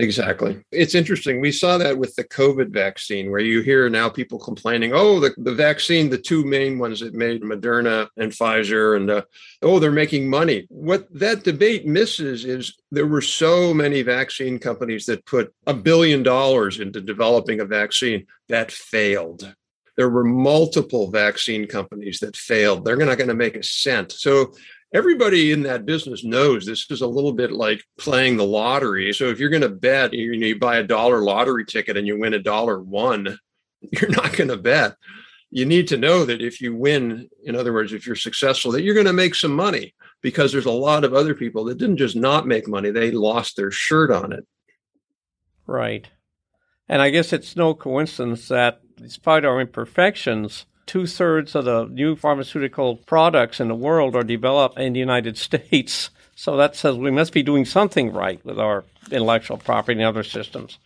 Exactly. 0.00 0.60
It's 0.72 0.96
interesting. 0.96 1.40
We 1.40 1.52
saw 1.52 1.78
that 1.78 1.96
with 1.96 2.16
the 2.16 2.24
COVID 2.24 2.70
vaccine, 2.70 3.30
where 3.30 3.40
you 3.40 3.60
hear 3.60 3.88
now 3.88 4.08
people 4.08 4.40
complaining, 4.40 4.92
oh, 4.92 5.20
the, 5.20 5.32
the 5.36 5.54
vaccine, 5.54 6.10
the 6.10 6.18
two 6.18 6.44
main 6.44 6.80
ones 6.80 6.98
that 6.98 7.14
made 7.14 7.42
Moderna 7.42 8.08
and 8.16 8.32
Pfizer, 8.32 8.96
and 8.96 9.08
uh, 9.08 9.22
oh, 9.62 9.78
they're 9.78 9.92
making 9.92 10.28
money. 10.28 10.66
What 10.68 11.06
that 11.16 11.44
debate 11.44 11.86
misses 11.86 12.44
is 12.44 12.76
there 12.90 13.06
were 13.06 13.20
so 13.20 13.72
many 13.72 14.02
vaccine 14.02 14.58
companies 14.58 15.06
that 15.06 15.26
put 15.26 15.54
a 15.68 15.74
billion 15.74 16.24
dollars 16.24 16.80
into 16.80 17.00
developing 17.00 17.60
a 17.60 17.64
vaccine 17.64 18.26
that 18.48 18.72
failed. 18.72 19.54
There 19.96 20.10
were 20.10 20.24
multiple 20.24 21.12
vaccine 21.12 21.68
companies 21.68 22.18
that 22.18 22.36
failed. 22.36 22.84
They're 22.84 22.96
not 22.96 23.16
going 23.16 23.28
to 23.28 23.34
make 23.34 23.54
a 23.54 23.62
cent. 23.62 24.10
So 24.10 24.54
everybody 24.94 25.50
in 25.50 25.64
that 25.64 25.84
business 25.84 26.24
knows 26.24 26.64
this 26.64 26.88
is 26.90 27.02
a 27.02 27.06
little 27.06 27.32
bit 27.32 27.50
like 27.50 27.84
playing 27.98 28.36
the 28.36 28.46
lottery. 28.46 29.12
So 29.12 29.26
if 29.26 29.40
you're 29.40 29.50
going 29.50 29.62
to 29.62 29.68
bet, 29.68 30.14
you, 30.14 30.32
you 30.32 30.58
buy 30.58 30.76
a 30.76 30.84
dollar 30.84 31.20
lottery 31.20 31.66
ticket 31.66 31.96
and 31.96 32.06
you 32.06 32.18
win 32.18 32.32
a 32.32 32.38
dollar 32.38 32.80
one, 32.80 33.36
you're 33.80 34.10
not 34.10 34.36
going 34.36 34.48
to 34.48 34.56
bet. 34.56 34.94
You 35.50 35.66
need 35.66 35.88
to 35.88 35.96
know 35.96 36.24
that 36.24 36.40
if 36.40 36.60
you 36.60 36.74
win, 36.74 37.28
in 37.44 37.56
other 37.56 37.72
words, 37.72 37.92
if 37.92 38.06
you're 38.06 38.16
successful, 38.16 38.72
that 38.72 38.82
you're 38.82 38.94
going 38.94 39.06
to 39.06 39.12
make 39.12 39.34
some 39.34 39.54
money 39.54 39.94
because 40.22 40.52
there's 40.52 40.64
a 40.64 40.70
lot 40.70 41.04
of 41.04 41.12
other 41.12 41.34
people 41.34 41.64
that 41.64 41.78
didn't 41.78 41.98
just 41.98 42.16
not 42.16 42.46
make 42.46 42.66
money, 42.66 42.90
they 42.90 43.10
lost 43.10 43.56
their 43.56 43.70
shirt 43.70 44.10
on 44.10 44.32
it. 44.32 44.46
Right. 45.66 46.08
And 46.88 47.02
I 47.02 47.10
guess 47.10 47.32
it's 47.32 47.56
no 47.56 47.74
coincidence 47.74 48.48
that 48.48 48.80
despite 48.96 49.44
our 49.44 49.60
imperfections, 49.60 50.66
two 50.86 51.06
thirds 51.06 51.54
of 51.54 51.64
the 51.64 51.86
new 51.86 52.16
pharmaceutical 52.16 52.96
products 52.96 53.60
in 53.60 53.68
the 53.68 53.74
world 53.74 54.14
are 54.16 54.22
developed 54.22 54.78
in 54.78 54.92
the 54.92 55.00
United 55.00 55.36
States. 55.38 56.10
So 56.36 56.56
that 56.56 56.74
says 56.74 56.96
we 56.96 57.12
must 57.12 57.32
be 57.32 57.44
doing 57.44 57.64
something 57.64 58.12
right 58.12 58.44
with 58.44 58.58
our 58.58 58.82
intellectual 59.12 59.56
property 59.56 60.00
and 60.00 60.08
other 60.08 60.24
systems. 60.24 60.78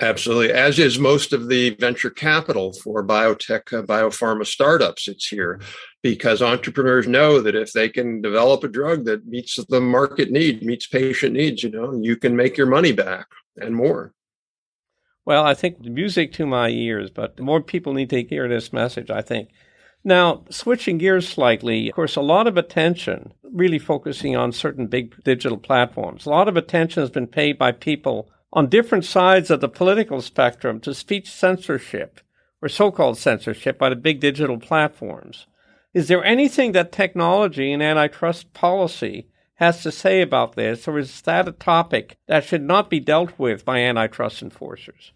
Absolutely, 0.00 0.52
as 0.52 0.78
is 0.78 0.98
most 0.98 1.32
of 1.32 1.48
the 1.48 1.70
venture 1.74 2.10
capital 2.10 2.72
for 2.72 3.04
biotech, 3.04 3.76
uh, 3.76 3.82
biopharma 3.82 4.46
startups. 4.46 5.08
It's 5.08 5.26
here 5.26 5.60
because 6.02 6.40
entrepreneurs 6.40 7.08
know 7.08 7.40
that 7.40 7.56
if 7.56 7.72
they 7.72 7.88
can 7.88 8.22
develop 8.22 8.62
a 8.62 8.68
drug 8.68 9.06
that 9.06 9.26
meets 9.26 9.56
the 9.68 9.80
market 9.80 10.30
need, 10.30 10.62
meets 10.62 10.86
patient 10.86 11.34
needs, 11.34 11.64
you 11.64 11.70
know, 11.70 11.98
you 12.00 12.16
can 12.16 12.36
make 12.36 12.56
your 12.56 12.68
money 12.68 12.92
back 12.92 13.26
and 13.56 13.74
more. 13.74 14.14
Well, 15.28 15.44
I 15.44 15.52
think 15.52 15.80
music 15.80 16.32
to 16.32 16.46
my 16.46 16.70
ears, 16.70 17.10
but 17.10 17.38
more 17.38 17.60
people 17.60 17.92
need 17.92 18.08
to 18.08 18.22
hear 18.22 18.48
this 18.48 18.72
message, 18.72 19.10
I 19.10 19.20
think. 19.20 19.50
Now, 20.02 20.44
switching 20.48 20.96
gears 20.96 21.28
slightly, 21.28 21.90
of 21.90 21.94
course, 21.94 22.16
a 22.16 22.22
lot 22.22 22.46
of 22.46 22.56
attention, 22.56 23.34
really 23.42 23.78
focusing 23.78 24.34
on 24.34 24.52
certain 24.52 24.86
big 24.86 25.22
digital 25.24 25.58
platforms. 25.58 26.24
A 26.24 26.30
lot 26.30 26.48
of 26.48 26.56
attention 26.56 27.02
has 27.02 27.10
been 27.10 27.26
paid 27.26 27.58
by 27.58 27.72
people 27.72 28.30
on 28.54 28.70
different 28.70 29.04
sides 29.04 29.50
of 29.50 29.60
the 29.60 29.68
political 29.68 30.22
spectrum 30.22 30.80
to 30.80 30.94
speech 30.94 31.30
censorship 31.30 32.22
or 32.62 32.70
so 32.70 32.90
called 32.90 33.18
censorship 33.18 33.78
by 33.78 33.90
the 33.90 33.96
big 33.96 34.20
digital 34.20 34.58
platforms. 34.58 35.46
Is 35.92 36.08
there 36.08 36.24
anything 36.24 36.72
that 36.72 36.90
technology 36.90 37.70
and 37.70 37.82
antitrust 37.82 38.54
policy 38.54 39.28
has 39.56 39.82
to 39.82 39.92
say 39.92 40.22
about 40.22 40.56
this, 40.56 40.88
or 40.88 40.98
is 40.98 41.20
that 41.20 41.46
a 41.46 41.52
topic 41.52 42.16
that 42.28 42.44
should 42.44 42.62
not 42.62 42.88
be 42.88 42.98
dealt 42.98 43.38
with 43.38 43.66
by 43.66 43.80
antitrust 43.80 44.40
enforcers? 44.40 45.12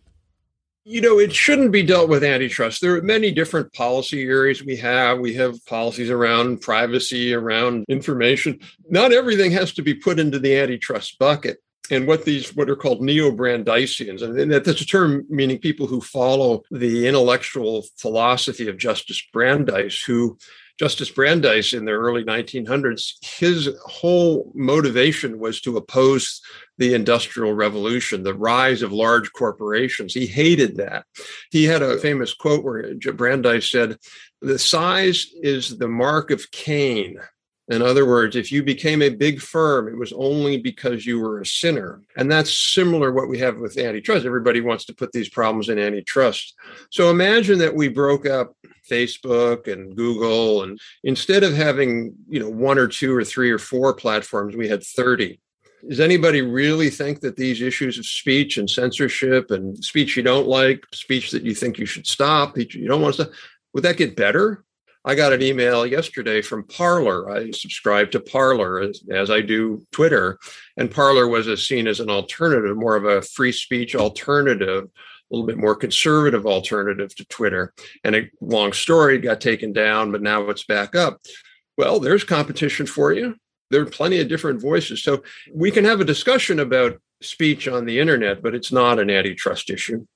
You 0.84 1.00
know, 1.00 1.20
it 1.20 1.32
shouldn't 1.32 1.70
be 1.70 1.84
dealt 1.84 2.08
with 2.08 2.24
antitrust. 2.24 2.80
There 2.80 2.96
are 2.96 3.02
many 3.02 3.30
different 3.30 3.72
policy 3.72 4.24
areas 4.24 4.64
we 4.64 4.76
have. 4.76 5.20
We 5.20 5.34
have 5.34 5.64
policies 5.66 6.10
around 6.10 6.60
privacy, 6.60 7.32
around 7.32 7.84
information. 7.88 8.58
Not 8.90 9.12
everything 9.12 9.52
has 9.52 9.72
to 9.74 9.82
be 9.82 9.94
put 9.94 10.18
into 10.18 10.40
the 10.40 10.56
antitrust 10.56 11.20
bucket. 11.20 11.58
And 11.90 12.06
what 12.06 12.24
these, 12.24 12.54
what 12.56 12.70
are 12.70 12.76
called 12.76 13.02
neo-Brandeisians, 13.02 14.22
and 14.22 14.50
that's 14.50 14.80
a 14.80 14.86
term 14.86 15.24
meaning 15.28 15.58
people 15.58 15.86
who 15.86 16.00
follow 16.00 16.62
the 16.70 17.06
intellectual 17.06 17.84
philosophy 17.96 18.68
of 18.68 18.78
Justice 18.78 19.22
Brandeis, 19.32 20.02
who 20.02 20.38
Justice 20.78 21.10
Brandeis 21.10 21.74
in 21.74 21.84
the 21.84 21.92
early 21.92 22.24
1900s, 22.24 23.14
his 23.20 23.68
whole 23.84 24.50
motivation 24.54 25.38
was 25.38 25.60
to 25.60 25.76
oppose 25.76 26.40
the 26.82 26.94
Industrial 26.94 27.54
Revolution, 27.54 28.24
the 28.24 28.34
rise 28.34 28.82
of 28.82 28.92
large 28.92 29.32
corporations. 29.32 30.12
He 30.12 30.26
hated 30.26 30.78
that. 30.78 31.06
He 31.52 31.62
had 31.62 31.80
a 31.80 31.96
famous 31.98 32.34
quote 32.34 32.64
where 32.64 32.92
Brandeis 33.14 33.70
said, 33.70 33.98
The 34.40 34.58
size 34.58 35.28
is 35.40 35.78
the 35.78 35.86
mark 35.86 36.32
of 36.32 36.50
Cain. 36.50 37.20
In 37.68 37.82
other 37.82 38.04
words, 38.04 38.34
if 38.34 38.50
you 38.50 38.64
became 38.64 39.00
a 39.00 39.10
big 39.10 39.40
firm, 39.40 39.86
it 39.86 39.96
was 39.96 40.12
only 40.14 40.58
because 40.58 41.06
you 41.06 41.20
were 41.20 41.40
a 41.40 41.46
sinner. 41.46 42.02
And 42.16 42.28
that's 42.28 42.52
similar 42.52 43.12
what 43.12 43.28
we 43.28 43.38
have 43.38 43.58
with 43.58 43.78
antitrust. 43.78 44.26
Everybody 44.26 44.60
wants 44.60 44.84
to 44.86 44.94
put 44.94 45.12
these 45.12 45.28
problems 45.28 45.68
in 45.68 45.78
antitrust. 45.78 46.56
So 46.90 47.10
imagine 47.10 47.58
that 47.60 47.76
we 47.76 47.86
broke 47.86 48.26
up 48.26 48.56
Facebook 48.90 49.72
and 49.72 49.94
Google 49.94 50.64
and 50.64 50.80
instead 51.04 51.44
of 51.44 51.54
having, 51.54 52.16
you 52.28 52.40
know, 52.40 52.50
one 52.50 52.76
or 52.76 52.88
two 52.88 53.14
or 53.14 53.22
three 53.22 53.52
or 53.52 53.58
four 53.58 53.94
platforms, 53.94 54.56
we 54.56 54.66
had 54.66 54.82
30. 54.82 55.38
Does 55.88 56.00
anybody 56.00 56.42
really 56.42 56.90
think 56.90 57.20
that 57.20 57.36
these 57.36 57.60
issues 57.60 57.98
of 57.98 58.06
speech 58.06 58.56
and 58.56 58.70
censorship 58.70 59.50
and 59.50 59.82
speech 59.84 60.16
you 60.16 60.22
don't 60.22 60.46
like, 60.46 60.84
speech 60.92 61.32
that 61.32 61.42
you 61.42 61.54
think 61.54 61.78
you 61.78 61.86
should 61.86 62.06
stop, 62.06 62.56
you 62.56 62.86
don't 62.86 63.02
want 63.02 63.16
to 63.16 63.24
stop, 63.24 63.34
would 63.74 63.84
that 63.84 63.96
get 63.96 64.16
better? 64.16 64.64
I 65.04 65.16
got 65.16 65.32
an 65.32 65.42
email 65.42 65.84
yesterday 65.84 66.42
from 66.42 66.64
Parler. 66.68 67.28
I 67.28 67.50
subscribe 67.50 68.12
to 68.12 68.20
Parler 68.20 68.80
as, 68.80 69.02
as 69.10 69.30
I 69.30 69.40
do 69.40 69.84
Twitter, 69.90 70.38
and 70.76 70.90
Parler 70.90 71.26
was 71.26 71.48
a, 71.48 71.56
seen 71.56 71.88
as 71.88 71.98
an 71.98 72.08
alternative, 72.08 72.76
more 72.76 72.94
of 72.94 73.04
a 73.04 73.22
free 73.22 73.50
speech 73.50 73.96
alternative, 73.96 74.84
a 74.84 75.34
little 75.34 75.46
bit 75.46 75.58
more 75.58 75.74
conservative 75.74 76.46
alternative 76.46 77.12
to 77.16 77.24
Twitter. 77.24 77.74
And 78.04 78.14
a 78.14 78.30
long 78.40 78.72
story 78.72 79.18
got 79.18 79.40
taken 79.40 79.72
down, 79.72 80.12
but 80.12 80.22
now 80.22 80.48
it's 80.50 80.64
back 80.64 80.94
up. 80.94 81.20
Well, 81.76 81.98
there's 81.98 82.22
competition 82.22 82.86
for 82.86 83.12
you 83.12 83.34
there 83.72 83.82
are 83.82 83.86
plenty 83.86 84.20
of 84.20 84.28
different 84.28 84.60
voices. 84.60 85.02
So 85.02 85.22
we 85.52 85.70
can 85.70 85.84
have 85.84 86.00
a 86.00 86.04
discussion 86.04 86.60
about 86.60 87.00
speech 87.20 87.66
on 87.66 87.86
the 87.86 87.98
internet, 87.98 88.42
but 88.42 88.54
it's 88.54 88.70
not 88.70 88.98
an 88.98 89.10
antitrust 89.10 89.70
issue. 89.70 90.06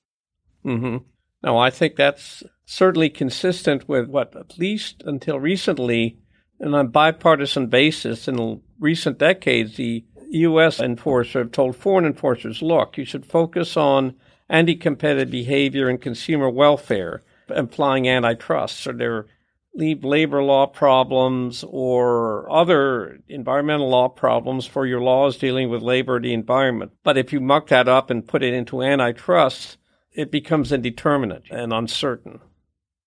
Mm-hmm. 0.64 0.98
No, 1.42 1.58
I 1.58 1.70
think 1.70 1.96
that's 1.96 2.42
certainly 2.64 3.08
consistent 3.08 3.88
with 3.88 4.08
what, 4.08 4.36
at 4.36 4.58
least 4.58 5.02
until 5.06 5.40
recently, 5.40 6.18
and 6.58 6.74
on 6.74 6.86
a 6.86 6.88
bipartisan 6.88 7.66
basis 7.68 8.28
in 8.28 8.60
recent 8.78 9.18
decades, 9.18 9.76
the 9.76 10.04
U.S. 10.30 10.80
enforcer 10.80 11.40
have 11.40 11.52
told 11.52 11.76
foreign 11.76 12.06
enforcers, 12.06 12.62
look, 12.62 12.98
you 12.98 13.04
should 13.04 13.24
focus 13.24 13.76
on 13.76 14.14
anti-competitive 14.48 15.30
behavior 15.30 15.88
and 15.88 16.00
consumer 16.00 16.50
welfare, 16.50 17.22
implying 17.54 18.08
antitrust. 18.08 18.80
So 18.80 18.92
they're 18.92 19.26
leave 19.76 20.04
labor 20.04 20.42
law 20.42 20.66
problems 20.66 21.64
or 21.68 22.50
other 22.50 23.20
environmental 23.28 23.88
law 23.88 24.08
problems 24.08 24.66
for 24.66 24.86
your 24.86 25.00
laws 25.00 25.36
dealing 25.36 25.68
with 25.68 25.82
labor 25.82 26.16
or 26.16 26.20
the 26.20 26.32
environment. 26.32 26.92
But 27.04 27.18
if 27.18 27.32
you 27.32 27.40
muck 27.40 27.68
that 27.68 27.88
up 27.88 28.10
and 28.10 28.26
put 28.26 28.42
it 28.42 28.54
into 28.54 28.82
antitrust, 28.82 29.76
it 30.12 30.30
becomes 30.30 30.72
indeterminate 30.72 31.44
and 31.50 31.72
uncertain. 31.72 32.40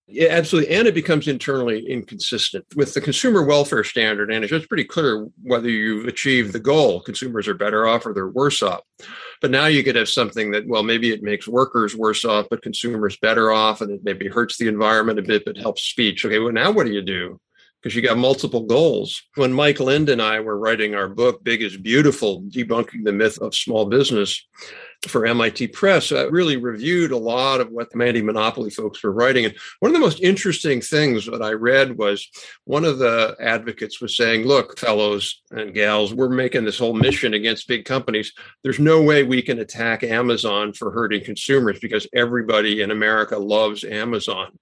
Yeah, 0.06 0.28
absolutely. 0.30 0.74
And 0.74 0.88
it 0.88 0.94
becomes 0.94 1.28
internally 1.28 1.86
inconsistent 1.86 2.64
with 2.74 2.94
the 2.94 3.00
consumer 3.00 3.44
welfare 3.44 3.84
standard. 3.84 4.32
And 4.32 4.44
it's 4.44 4.66
pretty 4.66 4.84
clear 4.84 5.28
whether 5.42 5.68
you've 5.68 6.06
achieved 6.06 6.52
the 6.52 6.58
goal. 6.58 7.00
Consumers 7.00 7.46
are 7.46 7.54
better 7.54 7.86
off 7.86 8.06
or 8.06 8.12
they're 8.12 8.28
worse 8.28 8.62
off. 8.62 8.80
But 9.40 9.50
now 9.50 9.66
you 9.66 9.82
could 9.82 9.96
have 9.96 10.08
something 10.08 10.50
that, 10.50 10.66
well, 10.66 10.82
maybe 10.82 11.10
it 11.10 11.22
makes 11.22 11.48
workers 11.48 11.96
worse 11.96 12.24
off, 12.24 12.46
but 12.50 12.62
consumers 12.62 13.16
better 13.16 13.50
off, 13.52 13.80
and 13.80 13.90
it 13.90 14.00
maybe 14.04 14.28
hurts 14.28 14.58
the 14.58 14.68
environment 14.68 15.18
a 15.18 15.22
bit, 15.22 15.44
but 15.44 15.56
helps 15.56 15.82
speech. 15.82 16.24
Okay, 16.24 16.38
well, 16.38 16.52
now 16.52 16.70
what 16.70 16.86
do 16.86 16.92
you 16.92 17.02
do? 17.02 17.40
Because 17.82 17.96
you 17.96 18.02
got 18.02 18.18
multiple 18.18 18.66
goals. 18.66 19.22
When 19.36 19.54
Mike 19.54 19.80
Lind 19.80 20.10
and 20.10 20.20
I 20.20 20.40
were 20.40 20.58
writing 20.58 20.94
our 20.94 21.08
book, 21.08 21.42
Big 21.42 21.62
is 21.62 21.78
Beautiful, 21.78 22.42
debunking 22.42 23.04
the 23.04 23.12
myth 23.12 23.38
of 23.38 23.54
small 23.54 23.86
business, 23.86 24.46
for 25.08 25.24
MIT 25.24 25.68
Press, 25.68 26.12
I 26.12 26.22
really 26.24 26.56
reviewed 26.56 27.10
a 27.10 27.16
lot 27.16 27.60
of 27.60 27.70
what 27.70 27.90
the 27.90 28.02
anti 28.04 28.20
monopoly 28.20 28.70
folks 28.70 29.02
were 29.02 29.12
writing. 29.12 29.46
And 29.46 29.54
one 29.80 29.90
of 29.90 29.94
the 29.94 30.04
most 30.04 30.20
interesting 30.20 30.80
things 30.80 31.26
that 31.26 31.42
I 31.42 31.52
read 31.52 31.96
was 31.96 32.28
one 32.64 32.84
of 32.84 32.98
the 32.98 33.34
advocates 33.40 34.00
was 34.00 34.16
saying, 34.16 34.46
Look, 34.46 34.78
fellows 34.78 35.42
and 35.50 35.72
gals, 35.72 36.12
we're 36.12 36.28
making 36.28 36.64
this 36.64 36.78
whole 36.78 36.92
mission 36.92 37.34
against 37.34 37.68
big 37.68 37.84
companies. 37.84 38.32
There's 38.62 38.78
no 38.78 39.02
way 39.02 39.22
we 39.22 39.40
can 39.40 39.58
attack 39.58 40.02
Amazon 40.02 40.72
for 40.74 40.90
hurting 40.90 41.24
consumers 41.24 41.78
because 41.80 42.06
everybody 42.14 42.82
in 42.82 42.90
America 42.90 43.38
loves 43.38 43.84
Amazon. 43.84 44.58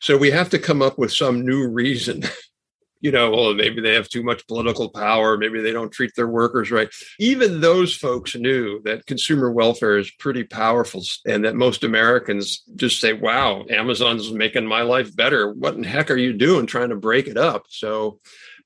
So 0.00 0.16
we 0.16 0.30
have 0.30 0.48
to 0.50 0.58
come 0.58 0.82
up 0.82 0.98
with 0.98 1.12
some 1.12 1.44
new 1.44 1.68
reason 1.68 2.24
you 3.02 3.10
know, 3.10 3.30
well, 3.30 3.52
maybe 3.52 3.82
they 3.82 3.94
have 3.94 4.08
too 4.08 4.22
much 4.22 4.46
political 4.46 4.88
power, 4.88 5.36
maybe 5.36 5.60
they 5.60 5.72
don't 5.72 5.92
treat 5.92 6.12
their 6.16 6.28
workers 6.28 6.70
right. 6.70 6.88
Even 7.18 7.60
those 7.60 7.94
folks 7.94 8.34
knew 8.34 8.80
that 8.84 9.06
consumer 9.06 9.50
welfare 9.50 9.98
is 9.98 10.10
pretty 10.12 10.44
powerful 10.44 11.02
and 11.26 11.44
that 11.44 11.56
most 11.56 11.84
Americans 11.84 12.62
just 12.76 13.00
say, 13.00 13.12
wow, 13.12 13.64
Amazon's 13.68 14.32
making 14.32 14.66
my 14.66 14.82
life 14.82 15.14
better. 15.14 15.52
What 15.52 15.74
in 15.74 15.82
heck 15.82 16.10
are 16.10 16.16
you 16.16 16.32
doing 16.32 16.66
trying 16.66 16.90
to 16.90 16.96
break 16.96 17.26
it 17.26 17.36
up? 17.36 17.64
So 17.68 18.20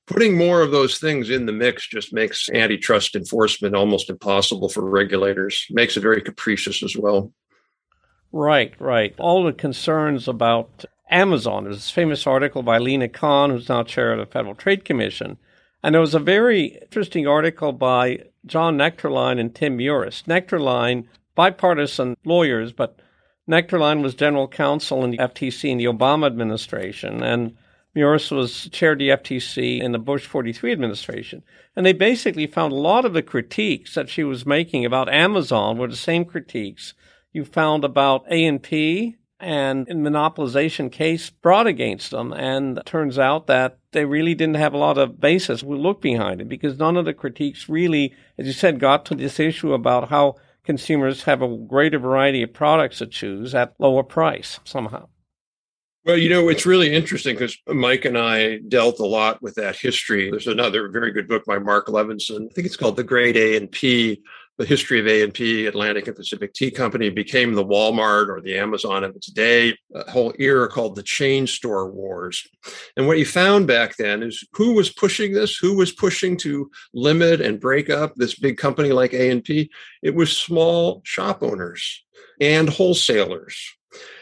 putting 0.05 0.37
more 0.37 0.61
of 0.61 0.71
those 0.71 0.99
things 0.99 1.31
in 1.31 1.47
the 1.47 1.51
mix 1.51 1.87
just 1.87 2.13
makes 2.13 2.47
antitrust 2.49 3.15
enforcement 3.15 3.75
almost 3.75 4.09
impossible 4.09 4.69
for 4.69 4.87
regulators, 4.87 5.65
makes 5.71 5.97
it 5.97 6.01
very 6.01 6.21
capricious 6.21 6.83
as 6.83 6.95
well. 6.95 7.33
Right, 8.31 8.73
right. 8.79 9.15
All 9.17 9.43
the 9.43 9.53
concerns 9.53 10.27
about 10.27 10.85
Amazon. 11.09 11.63
There's 11.63 11.77
this 11.77 11.91
famous 11.91 12.27
article 12.27 12.63
by 12.63 12.77
Lina 12.77 13.07
Khan, 13.07 13.49
who's 13.49 13.69
now 13.69 13.83
chair 13.83 14.13
of 14.13 14.19
the 14.19 14.25
Federal 14.25 14.55
Trade 14.55 14.85
Commission. 14.85 15.37
And 15.83 15.93
there 15.93 16.01
was 16.01 16.15
a 16.15 16.19
very 16.19 16.77
interesting 16.81 17.27
article 17.27 17.71
by 17.71 18.23
John 18.45 18.77
Nuechterlein 18.77 19.39
and 19.39 19.53
Tim 19.53 19.77
Muris. 19.77 20.23
Nuechterlein, 20.23 21.05
bipartisan 21.35 22.17
lawyers, 22.25 22.73
but 22.73 22.99
Nuechterlein 23.49 24.01
was 24.01 24.15
general 24.15 24.47
counsel 24.47 25.03
in 25.03 25.11
the 25.11 25.17
FTC 25.17 25.69
in 25.69 25.77
the 25.77 25.85
Obama 25.85 26.25
administration, 26.25 27.23
and 27.23 27.55
Muris 27.95 28.31
was 28.31 28.69
chair 28.69 28.91
of 28.91 28.99
the 28.99 29.09
FTC 29.09 29.81
in 29.81 29.91
the 29.91 29.99
Bush 29.99 30.25
43 30.25 30.71
administration. 30.71 31.43
And 31.75 31.85
they 31.85 31.93
basically 31.93 32.47
found 32.47 32.73
a 32.73 32.77
lot 32.77 33.05
of 33.05 33.13
the 33.13 33.23
critiques 33.23 33.95
that 33.95 34.09
she 34.09 34.23
was 34.23 34.45
making 34.45 34.85
about 34.85 35.09
Amazon 35.09 35.77
were 35.77 35.87
the 35.87 35.95
same 35.95 36.25
critiques 36.25 36.93
you 37.33 37.45
found 37.45 37.83
about 37.83 38.25
A&P 38.29 39.16
and 39.39 39.87
in 39.87 40.01
monopolization 40.01 40.91
case 40.91 41.29
brought 41.29 41.67
against 41.67 42.11
them. 42.11 42.33
And 42.33 42.79
turns 42.85 43.19
out 43.19 43.47
that 43.47 43.77
they 43.91 44.05
really 44.05 44.35
didn't 44.35 44.55
have 44.55 44.73
a 44.73 44.77
lot 44.77 44.97
of 44.97 45.19
basis 45.19 45.61
to 45.61 45.67
look 45.67 46.01
behind 46.01 46.41
it 46.41 46.49
because 46.49 46.77
none 46.77 46.97
of 46.97 47.05
the 47.05 47.13
critiques 47.13 47.69
really, 47.69 48.13
as 48.37 48.47
you 48.47 48.53
said, 48.53 48.79
got 48.79 49.05
to 49.05 49.15
this 49.15 49.39
issue 49.39 49.73
about 49.73 50.09
how 50.09 50.35
consumers 50.63 51.23
have 51.23 51.41
a 51.41 51.57
greater 51.57 51.99
variety 51.99 52.43
of 52.43 52.53
products 52.53 52.97
to 52.99 53.07
choose 53.07 53.55
at 53.55 53.73
lower 53.79 54.03
price 54.03 54.59
somehow. 54.63 55.07
Well, 56.05 56.17
you 56.17 56.29
know, 56.29 56.47
it's 56.47 56.65
really 56.65 56.93
interesting 56.93 57.35
because 57.35 57.57
Mike 57.67 58.05
and 58.05 58.17
I 58.17 58.59
dealt 58.59 58.99
a 58.99 59.05
lot 59.05 59.41
with 59.41 59.55
that 59.55 59.75
history. 59.75 60.31
There's 60.31 60.47
another 60.47 60.87
very 60.87 61.11
good 61.11 61.27
book 61.27 61.43
by 61.45 61.59
Marc 61.59 61.87
Levinson. 61.87 62.45
I 62.49 62.53
think 62.53 62.65
it's 62.65 62.77
called 62.77 62.95
The 62.95 63.03
Great 63.03 63.35
A 63.35 63.57
and 63.57 63.69
P 63.69 64.21
the 64.57 64.65
history 64.65 64.99
of 64.99 65.07
A&P, 65.07 65.67
Atlantic 65.67 66.07
and 66.07 66.15
Pacific 66.15 66.53
Tea 66.53 66.71
Company, 66.71 67.09
became 67.09 67.53
the 67.53 67.65
Walmart 67.65 68.29
or 68.29 68.41
the 68.41 68.57
Amazon 68.57 69.03
of 69.03 69.15
its 69.15 69.27
day, 69.27 69.77
a 69.93 70.09
whole 70.09 70.33
era 70.39 70.67
called 70.67 70.95
the 70.95 71.03
chain 71.03 71.45
store 71.45 71.91
wars. 71.91 72.47
And 72.95 73.07
what 73.07 73.19
you 73.19 73.25
found 73.25 73.67
back 73.67 73.97
then 73.97 74.23
is 74.23 74.43
who 74.53 74.73
was 74.73 74.91
pushing 74.91 75.33
this? 75.33 75.57
Who 75.57 75.75
was 75.75 75.91
pushing 75.91 76.37
to 76.37 76.71
limit 76.93 77.39
and 77.39 77.59
break 77.59 77.89
up 77.89 78.15
this 78.15 78.35
big 78.35 78.57
company 78.57 78.91
like 78.91 79.13
A&P? 79.13 79.69
It 80.01 80.15
was 80.15 80.35
small 80.35 81.01
shop 81.05 81.43
owners 81.43 82.03
and 82.41 82.69
wholesalers. 82.69 83.55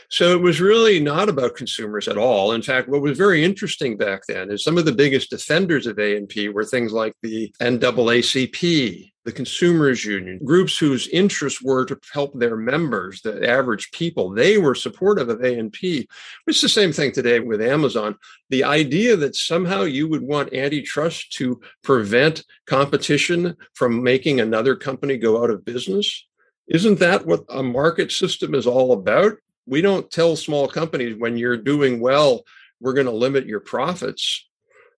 So 0.09 0.33
it 0.33 0.41
was 0.41 0.61
really 0.61 0.99
not 0.99 1.29
about 1.29 1.55
consumers 1.55 2.07
at 2.07 2.17
all. 2.17 2.51
In 2.51 2.61
fact, 2.61 2.87
what 2.87 3.01
was 3.01 3.17
very 3.17 3.43
interesting 3.43 3.97
back 3.97 4.21
then 4.27 4.51
is 4.51 4.63
some 4.63 4.77
of 4.77 4.85
the 4.85 4.91
biggest 4.91 5.29
defenders 5.29 5.87
of 5.87 5.97
A&P 5.97 6.49
were 6.49 6.63
things 6.63 6.91
like 6.91 7.13
the 7.21 7.51
NAACP, 7.59 9.11
the 9.25 9.31
Consumers 9.31 10.05
Union, 10.05 10.39
groups 10.45 10.77
whose 10.77 11.07
interests 11.07 11.61
were 11.61 11.83
to 11.85 11.99
help 12.13 12.31
their 12.35 12.55
members, 12.55 13.21
the 13.21 13.47
average 13.49 13.91
people. 13.91 14.29
They 14.29 14.59
were 14.59 14.75
supportive 14.75 15.29
of 15.29 15.43
A&P. 15.43 16.07
It's 16.45 16.61
the 16.61 16.69
same 16.69 16.93
thing 16.93 17.11
today 17.11 17.39
with 17.39 17.59
Amazon. 17.59 18.17
The 18.51 18.63
idea 18.63 19.17
that 19.17 19.35
somehow 19.35 19.81
you 19.81 20.07
would 20.07 20.21
want 20.21 20.53
antitrust 20.53 21.31
to 21.33 21.59
prevent 21.83 22.43
competition 22.67 23.57
from 23.73 24.03
making 24.03 24.39
another 24.39 24.75
company 24.75 25.17
go 25.17 25.43
out 25.43 25.49
of 25.49 25.65
business, 25.65 26.27
isn't 26.67 26.99
that 26.99 27.25
what 27.25 27.45
a 27.49 27.63
market 27.63 28.11
system 28.11 28.53
is 28.53 28.67
all 28.67 28.91
about? 28.91 29.33
We 29.65 29.81
don't 29.81 30.09
tell 30.11 30.35
small 30.35 30.67
companies 30.67 31.15
when 31.17 31.35
you're 31.35 31.57
doing 31.57 31.99
well, 31.99 32.43
we're 32.79 32.93
going 32.93 33.07
to 33.07 33.11
limit 33.11 33.47
your 33.47 33.59
profits. 33.59 34.47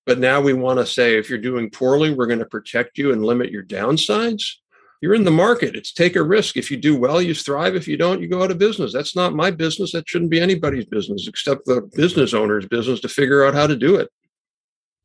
But 0.07 0.19
now 0.19 0.39
we 0.39 0.53
want 0.53 0.79
to 0.79 0.85
say 0.85 1.17
if 1.17 1.29
you're 1.29 1.37
doing 1.37 1.69
poorly, 1.69 2.13
we're 2.13 2.27
going 2.27 2.39
to 2.39 2.45
protect 2.45 2.97
you 2.97 3.11
and 3.11 3.25
limit 3.25 3.51
your 3.51 3.63
downsides. 3.63 4.41
You're 5.01 5.13
in 5.13 5.25
the 5.25 5.31
market. 5.31 5.75
It's 5.75 5.91
take 5.91 6.15
a 6.15 6.23
risk. 6.23 6.55
If 6.55 6.71
you 6.71 6.77
do 6.77 6.97
well, 6.97 7.21
you 7.21 7.35
thrive. 7.35 7.75
If 7.75 7.89
you 7.89 7.97
don't, 7.97 8.21
you 8.21 8.29
go 8.29 8.41
out 8.41 8.49
of 8.49 8.57
business. 8.57 8.93
That's 8.93 9.17
not 9.17 9.35
my 9.35 9.51
business. 9.51 9.91
That 9.91 10.07
shouldn't 10.07 10.31
be 10.31 10.39
anybody's 10.39 10.85
business 10.85 11.27
except 11.27 11.65
the 11.65 11.81
business 11.93 12.33
owner's 12.33 12.65
business 12.65 13.01
to 13.01 13.09
figure 13.09 13.43
out 13.45 13.53
how 13.53 13.67
to 13.67 13.75
do 13.75 13.97
it. 13.97 14.09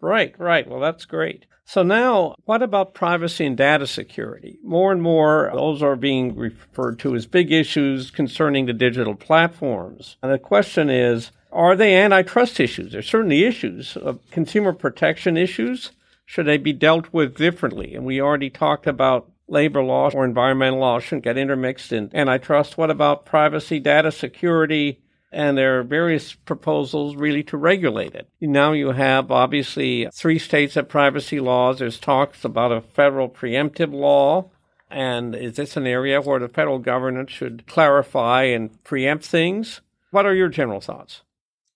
Right, 0.01 0.35
right. 0.39 0.69
Well, 0.69 0.81
that's 0.81 1.05
great. 1.05 1.47
So 1.65 1.83
now, 1.83 2.37
what 2.45 2.63
about 2.63 2.95
privacy 2.95 3.45
and 3.45 3.57
data 3.57 3.89
security? 3.89 4.59
More 4.63 4.93
and 4.93 5.03
more, 5.03 5.51
those 5.53 5.83
are 5.83 5.97
being 5.97 6.37
referred 6.37 7.01
to 7.01 7.17
as 7.17 7.27
big 7.27 7.53
issues 7.53 8.11
concerning 8.11 8.67
the 8.67 8.73
digital 8.73 9.17
platforms. 9.17 10.17
And 10.23 10.33
the 10.33 10.39
question 10.39 10.91
is, 10.91 11.33
are 11.53 11.77
they 11.77 11.97
antitrust 11.97 12.59
issues? 12.59 12.93
They're 12.93 13.03
certainly 13.03 13.45
issues 13.45 13.97
of 13.97 14.19
consumer 14.31 14.73
protection 14.73 15.37
issues. 15.37 15.93
Should 16.25 16.47
they 16.47 16.57
be 16.57 16.73
dealt 16.73 17.13
with 17.13 17.37
differently? 17.37 17.95
And 17.95 18.05
we 18.05 18.21
already 18.21 18.51
talked 18.51 18.87
about 18.87 19.31
labor 19.49 19.83
law 19.83 20.11
or 20.13 20.25
environmental 20.25 20.81
law 20.81 20.99
shouldn't 20.99 21.25
get 21.25 21.37
intermixed 21.37 21.93
in 21.93 22.11
antitrust. 22.15 22.79
What 22.79 22.91
about 22.91 23.27
privacy, 23.27 23.79
data 23.79 24.11
security? 24.11 25.01
And 25.31 25.57
there 25.57 25.79
are 25.79 25.83
various 25.83 26.35
proposals 26.35 27.17
really 27.17 27.43
to 27.45 27.57
regulate 27.57 28.15
it. 28.15 28.29
Now 28.41 28.73
you 28.73 28.93
have 28.93 29.31
obviously 29.31 30.09
three 30.13 30.39
states 30.39 30.75
have 30.75 30.89
privacy 30.89 31.41
laws. 31.41 31.79
There's 31.79 31.99
talks 31.99 32.45
about 32.45 32.73
a 32.73 32.81
federal 32.81 33.29
preemptive 33.29 33.93
law. 33.93 34.51
And 34.91 35.35
is 35.35 35.57
this 35.57 35.77
an 35.77 35.87
area 35.87 36.21
where 36.21 36.39
the 36.39 36.49
federal 36.49 36.79
government 36.79 37.31
should 37.31 37.67
clarify 37.67 38.45
and 38.45 38.83
preempt 38.85 39.25
things? 39.25 39.81
What 40.11 40.27
are 40.27 40.35
your 40.35 40.49
general 40.49 40.83
thoughts? 40.83 41.23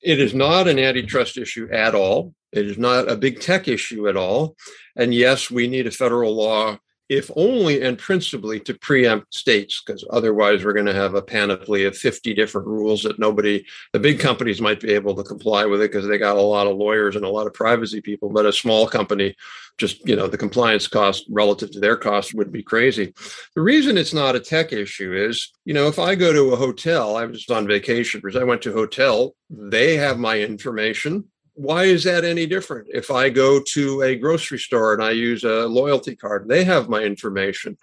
It 0.03 0.21
is 0.21 0.35
not 0.35 0.69
an 0.69 0.79
antitrust 0.79 1.39
issue 1.39 1.69
at 1.71 1.95
all. 1.95 2.35
It 2.53 2.67
is 2.67 2.79
not 2.79 3.11
a 3.11 3.17
big 3.17 3.41
tech 3.41 3.69
issue 3.69 4.09
at 4.09 4.17
all. 4.17 4.57
And 4.97 5.15
yes, 5.15 5.51
we 5.51 5.69
need 5.69 5.87
a 5.87 5.91
federal 5.91 6.35
law, 6.35 6.79
if 7.09 7.31
only 7.37 7.83
and 7.83 7.99
principally 7.99 8.61
to 8.61 8.75
preempt 8.75 9.35
states, 9.35 9.83
because 9.85 10.05
otherwise 10.11 10.65
we're 10.65 10.73
going 10.73 10.87
to 10.87 10.95
have 10.95 11.15
a 11.15 11.23
panoply 11.23 11.85
of 11.85 11.97
50 11.97 12.35
different 12.35 12.67
rules 12.67 13.03
that 13.03 13.19
nobody, 13.19 13.65
the 13.93 14.01
big 14.01 14.19
companies 14.19 14.61
might 14.61 14.81
be 14.81 14.93
able 14.93 15.15
to 15.15 15.23
comply 15.23 15.65
with 15.67 15.81
it 15.81 15.93
because 15.93 16.07
they 16.07 16.19
got 16.19 16.37
a 16.37 16.43
lot 16.43 16.67
of 16.67 16.77
lawyers 16.77 17.17
and 17.17 17.25
a 17.25 17.29
lot 17.31 17.47
of 17.47 17.55
privacy 17.55 18.01
people. 18.01 18.29
But 18.29 18.47
a 18.47 18.53
small 18.53 18.89
company 18.89 19.37
just 19.79 20.07
you 20.09 20.17
know 20.17 20.27
the 20.27 20.39
compliance 20.39 20.89
cost 20.89 21.27
relative 21.29 21.71
to 21.71 21.81
their 21.81 21.97
cost 21.97 22.35
would 22.35 22.51
be 22.51 22.63
crazy 22.63 23.13
the 23.55 23.61
reason 23.61 23.99
it's 23.99 24.15
not 24.15 24.37
a 24.37 24.41
tech 24.41 24.73
issue 24.73 25.15
is 25.15 25.53
you 25.65 25.75
know 25.75 25.87
if 25.87 25.99
i 25.99 26.15
go 26.15 26.33
to 26.33 26.53
a 26.53 26.57
hotel 26.57 27.17
i 27.17 27.25
was 27.25 27.49
on 27.51 27.67
vacation 27.67 28.21
because 28.21 28.41
i 28.41 28.45
went 28.45 28.63
to 28.63 28.71
a 28.71 28.75
hotel 28.75 29.35
they 29.51 29.97
have 29.97 30.19
my 30.19 30.39
information 30.39 31.25
why 31.57 31.85
is 31.85 32.05
that 32.05 32.25
any 32.25 32.47
different 32.47 32.87
if 32.93 33.11
i 33.11 33.29
go 33.29 33.61
to 33.61 34.03
a 34.03 34.15
grocery 34.17 34.59
store 34.59 34.95
and 34.95 35.03
i 35.03 35.11
use 35.11 35.45
a 35.45 35.67
loyalty 35.67 36.15
card 36.15 36.47
they 36.49 36.65
have 36.65 36.89
my 36.89 37.03
information 37.03 37.77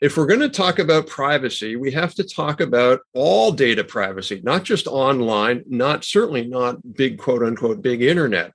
if 0.00 0.16
we're 0.16 0.26
going 0.26 0.38
to 0.38 0.48
talk 0.48 0.78
about 0.78 1.08
privacy, 1.08 1.74
we 1.74 1.90
have 1.90 2.14
to 2.14 2.22
talk 2.22 2.60
about 2.60 3.00
all 3.14 3.50
data 3.50 3.82
privacy, 3.82 4.40
not 4.44 4.62
just 4.62 4.86
online, 4.86 5.64
not 5.66 6.04
certainly 6.04 6.46
not 6.46 6.94
big 6.94 7.18
quote 7.18 7.42
unquote 7.42 7.82
big 7.82 8.00
internet 8.00 8.52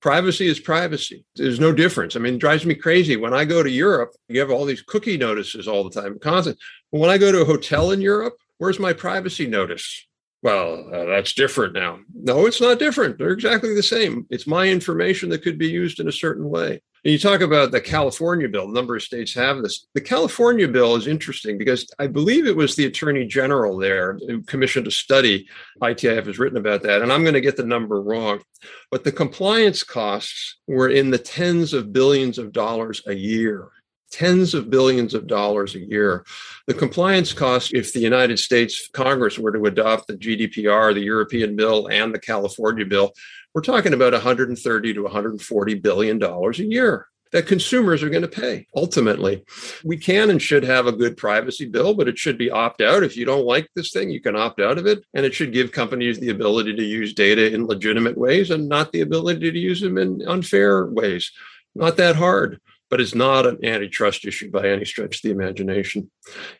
privacy 0.00 0.46
is 0.46 0.58
privacy. 0.58 1.24
There's 1.36 1.60
no 1.60 1.72
difference. 1.72 2.16
I 2.16 2.18
mean, 2.18 2.34
it 2.34 2.40
drives 2.40 2.66
me 2.66 2.74
crazy. 2.74 3.16
When 3.16 3.34
I 3.34 3.44
go 3.44 3.62
to 3.62 3.70
Europe, 3.70 4.12
you 4.28 4.40
have 4.40 4.50
all 4.50 4.64
these 4.64 4.82
cookie 4.82 5.16
notices 5.16 5.68
all 5.68 5.84
the 5.84 6.00
time, 6.00 6.18
constant. 6.18 6.58
But 6.90 7.00
when 7.00 7.10
I 7.10 7.18
go 7.18 7.30
to 7.30 7.42
a 7.42 7.46
hotel 7.46 7.90
in 7.90 8.00
Europe, 8.00 8.34
where's 8.58 8.78
my 8.78 8.92
privacy 8.92 9.46
notice? 9.46 10.06
Well, 10.42 10.88
uh, 10.92 11.04
that's 11.04 11.34
different 11.34 11.74
now. 11.74 12.00
No, 12.22 12.46
it's 12.46 12.60
not 12.60 12.78
different. 12.78 13.18
They're 13.18 13.30
exactly 13.30 13.74
the 13.74 13.82
same. 13.82 14.26
It's 14.30 14.46
my 14.46 14.68
information 14.68 15.28
that 15.30 15.42
could 15.42 15.58
be 15.58 15.68
used 15.68 16.00
in 16.00 16.08
a 16.08 16.12
certain 16.12 16.48
way. 16.48 16.80
And 17.02 17.12
you 17.12 17.18
talk 17.18 17.40
about 17.40 17.70
the 17.70 17.80
California 17.80 18.46
bill, 18.46 18.68
a 18.68 18.72
number 18.72 18.94
of 18.94 19.02
states 19.02 19.32
have 19.34 19.62
this. 19.62 19.86
The 19.94 20.02
California 20.02 20.68
bill 20.68 20.96
is 20.96 21.06
interesting 21.06 21.56
because 21.56 21.86
I 21.98 22.06
believe 22.06 22.46
it 22.46 22.56
was 22.56 22.76
the 22.76 22.84
attorney 22.84 23.26
general 23.26 23.78
there 23.78 24.18
who 24.26 24.42
commissioned 24.42 24.86
a 24.86 24.90
study. 24.90 25.48
ITIF 25.82 26.26
has 26.26 26.38
written 26.38 26.58
about 26.58 26.82
that, 26.82 27.00
and 27.00 27.10
I'm 27.10 27.22
going 27.22 27.34
to 27.34 27.40
get 27.40 27.56
the 27.56 27.64
number 27.64 28.02
wrong. 28.02 28.42
But 28.90 29.04
the 29.04 29.12
compliance 29.12 29.82
costs 29.82 30.58
were 30.66 30.90
in 30.90 31.10
the 31.10 31.18
tens 31.18 31.72
of 31.72 31.92
billions 31.92 32.38
of 32.38 32.52
dollars 32.52 33.02
a 33.06 33.14
year. 33.14 33.68
Tens 34.10 34.54
of 34.54 34.70
billions 34.70 35.14
of 35.14 35.26
dollars 35.26 35.74
a 35.74 35.80
year. 35.80 36.24
The 36.66 36.74
compliance 36.74 37.32
costs, 37.32 37.70
if 37.72 37.92
the 37.92 38.00
United 38.00 38.38
States 38.38 38.88
Congress 38.92 39.38
were 39.38 39.52
to 39.52 39.66
adopt 39.66 40.08
the 40.08 40.16
GDPR, 40.16 40.92
the 40.94 41.00
European 41.00 41.56
bill, 41.56 41.86
and 41.88 42.14
the 42.14 42.18
California 42.18 42.84
bill, 42.84 43.12
we're 43.54 43.62
talking 43.62 43.94
about 43.94 44.12
130 44.12 44.94
to 44.94 45.02
140 45.02 45.74
billion 45.74 46.18
dollars 46.18 46.60
a 46.60 46.64
year 46.64 47.08
that 47.32 47.46
consumers 47.46 48.02
are 48.02 48.10
going 48.10 48.22
to 48.22 48.28
pay 48.28 48.66
ultimately. 48.74 49.44
We 49.84 49.96
can 49.96 50.30
and 50.30 50.42
should 50.42 50.64
have 50.64 50.86
a 50.86 50.92
good 50.92 51.16
privacy 51.16 51.66
bill, 51.66 51.94
but 51.94 52.08
it 52.08 52.18
should 52.18 52.38
be 52.38 52.50
opt 52.50 52.80
out. 52.80 53.04
If 53.04 53.16
you 53.16 53.24
don't 53.24 53.46
like 53.46 53.68
this 53.74 53.92
thing, 53.92 54.10
you 54.10 54.20
can 54.20 54.36
opt 54.36 54.60
out 54.60 54.78
of 54.78 54.86
it. 54.86 55.04
And 55.14 55.24
it 55.24 55.34
should 55.34 55.52
give 55.52 55.72
companies 55.72 56.18
the 56.18 56.30
ability 56.30 56.74
to 56.74 56.84
use 56.84 57.14
data 57.14 57.52
in 57.52 57.66
legitimate 57.66 58.18
ways 58.18 58.50
and 58.50 58.68
not 58.68 58.92
the 58.92 59.02
ability 59.02 59.50
to 59.50 59.58
use 59.58 59.80
them 59.80 59.98
in 59.98 60.26
unfair 60.26 60.86
ways. 60.86 61.30
Not 61.74 61.96
that 61.98 62.16
hard. 62.16 62.60
But 62.90 63.00
it's 63.00 63.14
not 63.14 63.46
an 63.46 63.64
antitrust 63.64 64.26
issue 64.26 64.50
by 64.50 64.68
any 64.68 64.84
stretch 64.84 65.16
of 65.16 65.22
the 65.22 65.30
imagination. 65.30 66.10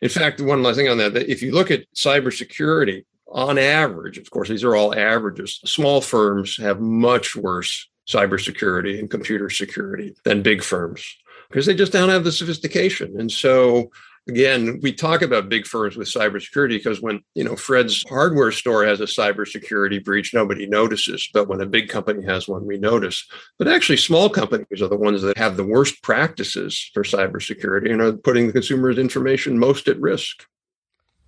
In 0.01 0.09
fact, 0.09 0.41
one 0.41 0.63
last 0.63 0.77
thing 0.77 0.89
on 0.89 0.97
that, 0.97 1.13
that 1.13 1.29
if 1.29 1.41
you 1.41 1.51
look 1.51 1.69
at 1.69 1.85
cybersecurity, 1.93 3.03
on 3.27 3.57
average, 3.57 4.17
of 4.17 4.29
course, 4.29 4.49
these 4.49 4.63
are 4.63 4.75
all 4.75 4.93
averages, 4.93 5.59
small 5.65 6.01
firms 6.01 6.57
have 6.57 6.79
much 6.81 7.35
worse 7.35 7.89
cybersecurity 8.07 8.99
and 8.99 9.09
computer 9.09 9.49
security 9.49 10.13
than 10.25 10.41
big 10.41 10.63
firms 10.63 11.05
because 11.49 11.65
they 11.65 11.75
just 11.75 11.93
don't 11.93 12.09
have 12.09 12.23
the 12.23 12.31
sophistication. 12.31 13.19
And 13.19 13.31
so 13.31 13.91
again, 14.27 14.79
we 14.81 14.93
talk 14.93 15.21
about 15.21 15.49
big 15.49 15.65
firms 15.65 15.97
with 15.97 16.07
cybersecurity 16.07 16.69
because 16.69 17.01
when 17.01 17.21
you 17.35 17.43
know 17.43 17.55
Fred's 17.55 18.03
hardware 18.07 18.51
store 18.51 18.85
has 18.85 19.01
a 19.01 19.05
cybersecurity 19.05 20.03
breach, 20.03 20.33
nobody 20.33 20.67
notices. 20.67 21.29
But 21.33 21.47
when 21.47 21.61
a 21.61 21.65
big 21.65 21.89
company 21.89 22.23
has 22.25 22.47
one, 22.47 22.65
we 22.65 22.77
notice. 22.77 23.25
But 23.57 23.67
actually, 23.67 23.97
small 23.97 24.29
companies 24.29 24.81
are 24.81 24.87
the 24.87 24.97
ones 24.97 25.21
that 25.21 25.37
have 25.37 25.57
the 25.57 25.65
worst 25.65 26.01
practices 26.03 26.89
for 26.93 27.03
cybersecurity 27.03 27.91
and 27.91 28.01
are 28.01 28.13
putting 28.13 28.47
the 28.47 28.53
consumer's 28.53 28.97
information 28.97 29.57
most 29.57 29.87
at 29.87 29.99
risk. 29.99 30.45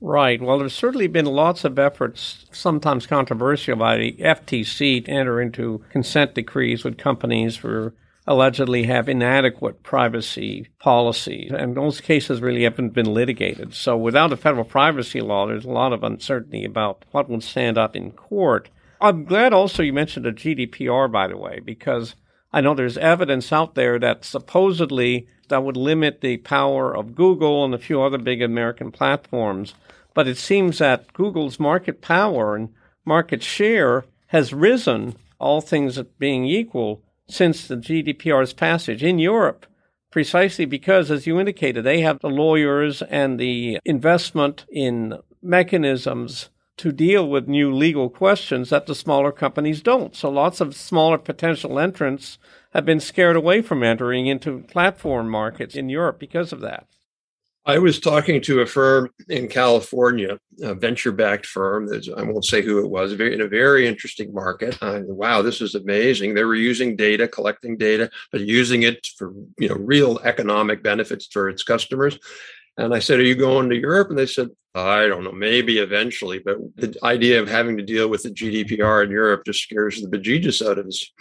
Right. 0.02 0.42
Well, 0.42 0.60
there's 0.60 0.74
certainly 0.74 1.08
been 1.08 1.26
lots 1.26 1.64
of 1.64 1.80
efforts, 1.80 2.46
sometimes 2.52 3.08
controversial, 3.08 3.78
by 3.78 3.96
the 3.96 4.12
FTC 4.20 5.06
to 5.06 5.12
enter 5.12 5.40
into 5.42 5.82
consent 5.92 6.36
decrees 6.36 6.84
with 6.84 6.98
companies 6.98 7.56
for 7.56 7.94
allegedly 8.26 8.84
have 8.84 9.10
inadequate 9.10 9.84
privacy 9.84 10.68
policies. 10.80 11.52
And 11.52 11.76
those 11.76 12.00
cases 12.00 12.42
really 12.42 12.64
haven't 12.64 12.94
been 12.94 13.14
litigated. 13.14 13.74
So 13.74 13.98
without 13.98 14.32
a 14.32 14.38
federal 14.38 14.64
privacy 14.64 15.22
law, 15.22 15.46
there's 15.46 15.66
a 15.66 15.72
lot 15.72 15.94
of 15.94 16.04
uncertainty 16.04 16.64
about 16.64 17.04
what 17.12 17.30
will 17.30 17.42
stand 17.42 17.78
up 17.78 17.96
in 17.96 18.12
court. 18.12 18.70
I'm 19.02 19.26
glad 19.26 19.52
also 19.52 19.84
you 19.84 19.92
mentioned 19.92 20.26
the 20.26 20.32
GDPR, 20.32 21.12
by 21.12 21.28
the 21.28 21.38
way, 21.38 21.60
because 21.60 22.16
I 22.54 22.62
know 22.62 22.74
there's 22.74 22.98
evidence 22.98 23.52
out 23.52 23.76
there 23.76 24.00
that 24.00 24.24
supposedly 24.24 25.28
that 25.50 25.64
would 25.64 25.76
limit 25.76 26.22
the 26.22 26.38
power 26.38 26.96
of 26.96 27.16
Google 27.16 27.66
and 27.66 27.74
a 27.74 27.80
few 27.80 28.02
other 28.02 28.18
big 28.18 28.42
American 28.42 28.92
platforms. 28.92 29.74
But 30.14 30.28
it 30.28 30.38
seems 30.38 30.78
that 30.78 31.12
Google's 31.14 31.60
market 31.60 32.02
power 32.02 32.56
and 32.56 32.70
market 33.04 33.44
share 33.44 34.06
has 34.28 34.54
risen, 34.54 35.16
all 35.40 35.60
things 35.60 36.02
being 36.18 36.46
equal, 36.46 37.02
since 37.28 37.68
the 37.68 37.78
GDPR's 37.78 38.54
passage 38.54 39.04
in 39.04 39.20
Europe, 39.20 39.66
precisely 40.12 40.66
because, 40.66 41.10
as 41.10 41.26
you 41.26 41.40
indicated, 41.40 41.84
they 41.84 42.02
have 42.02 42.20
the 42.20 42.30
lawyers 42.30 43.02
and 43.04 43.40
the 43.40 43.80
investment 43.86 44.66
in 44.70 45.18
mechanisms 45.42 46.50
to 46.78 46.92
deal 46.92 47.28
with 47.28 47.48
new 47.48 47.72
legal 47.72 48.10
questions 48.10 48.70
that 48.70 48.88
the 48.88 48.96
smaller 48.96 49.32
companies 49.32 49.82
don't. 49.82 50.16
So 50.16 50.30
lots 50.30 50.60
of 50.60 50.76
smaller 50.76 51.18
potential 51.18 51.80
entrants 51.80 52.40
have 52.74 52.86
been 52.86 53.00
scared 53.00 53.36
away 53.36 53.62
from 53.62 53.84
entering 53.84 54.26
into 54.26 54.60
platform 54.62 55.30
markets 55.30 55.76
in 55.76 55.90
Europe 55.90 56.20
because 56.20 56.52
of 56.52 56.62
that. 56.62 56.88
I 57.66 57.80
was 57.80 58.00
talking 58.00 58.42
to 58.42 58.60
a 58.60 58.66
firm 58.66 59.10
in 59.30 59.48
California, 59.48 60.38
a 60.62 60.76
venture-backed 60.76 61.46
firm. 61.46 61.90
I 62.18 62.24
won't 62.24 62.44
say 62.44 62.62
who 62.62 62.80
it 62.80 62.90
was. 62.90 63.14
In 63.14 63.40
a 63.40 63.48
very 63.48 63.88
interesting 63.88 64.34
market. 64.34 64.78
Wow, 64.82 65.42
this 65.42 65.62
is 65.62 65.74
amazing. 65.74 66.34
They 66.34 66.44
were 66.44 66.56
using 66.56 66.98
data, 66.98 67.28
collecting 67.28 67.78
data, 67.78 68.12
but 68.32 68.42
using 68.42 68.84
it 68.84 69.08
for 69.18 69.34
you 69.58 69.70
know 69.70 69.76
real 69.76 70.20
economic 70.26 70.84
benefits 70.84 71.28
for 71.28 71.48
its 71.48 71.64
customers. 71.64 72.20
And 72.78 72.94
I 72.94 73.00
said, 73.00 73.20
Are 73.20 73.24
you 73.24 73.36
going 73.36 73.70
to 73.70 73.80
Europe? 73.80 74.10
And 74.10 74.18
they 74.18 74.26
said, 74.26 74.50
I 74.76 75.08
don't 75.08 75.24
know, 75.24 75.32
maybe 75.32 75.78
eventually. 75.78 76.40
But 76.40 76.58
the 76.76 76.88
mm. 76.88 77.04
idea 77.04 77.40
of 77.40 77.48
having 77.48 77.78
to 77.78 77.84
deal 77.84 78.10
with 78.10 78.24
the 78.24 78.32
GDPR 78.32 79.04
in 79.04 79.12
Europe 79.12 79.44
just 79.46 79.62
scares 79.62 80.02
the 80.02 80.08
bejesus 80.08 80.68
out 80.68 80.80
of 80.80 80.88
us. 80.88 81.12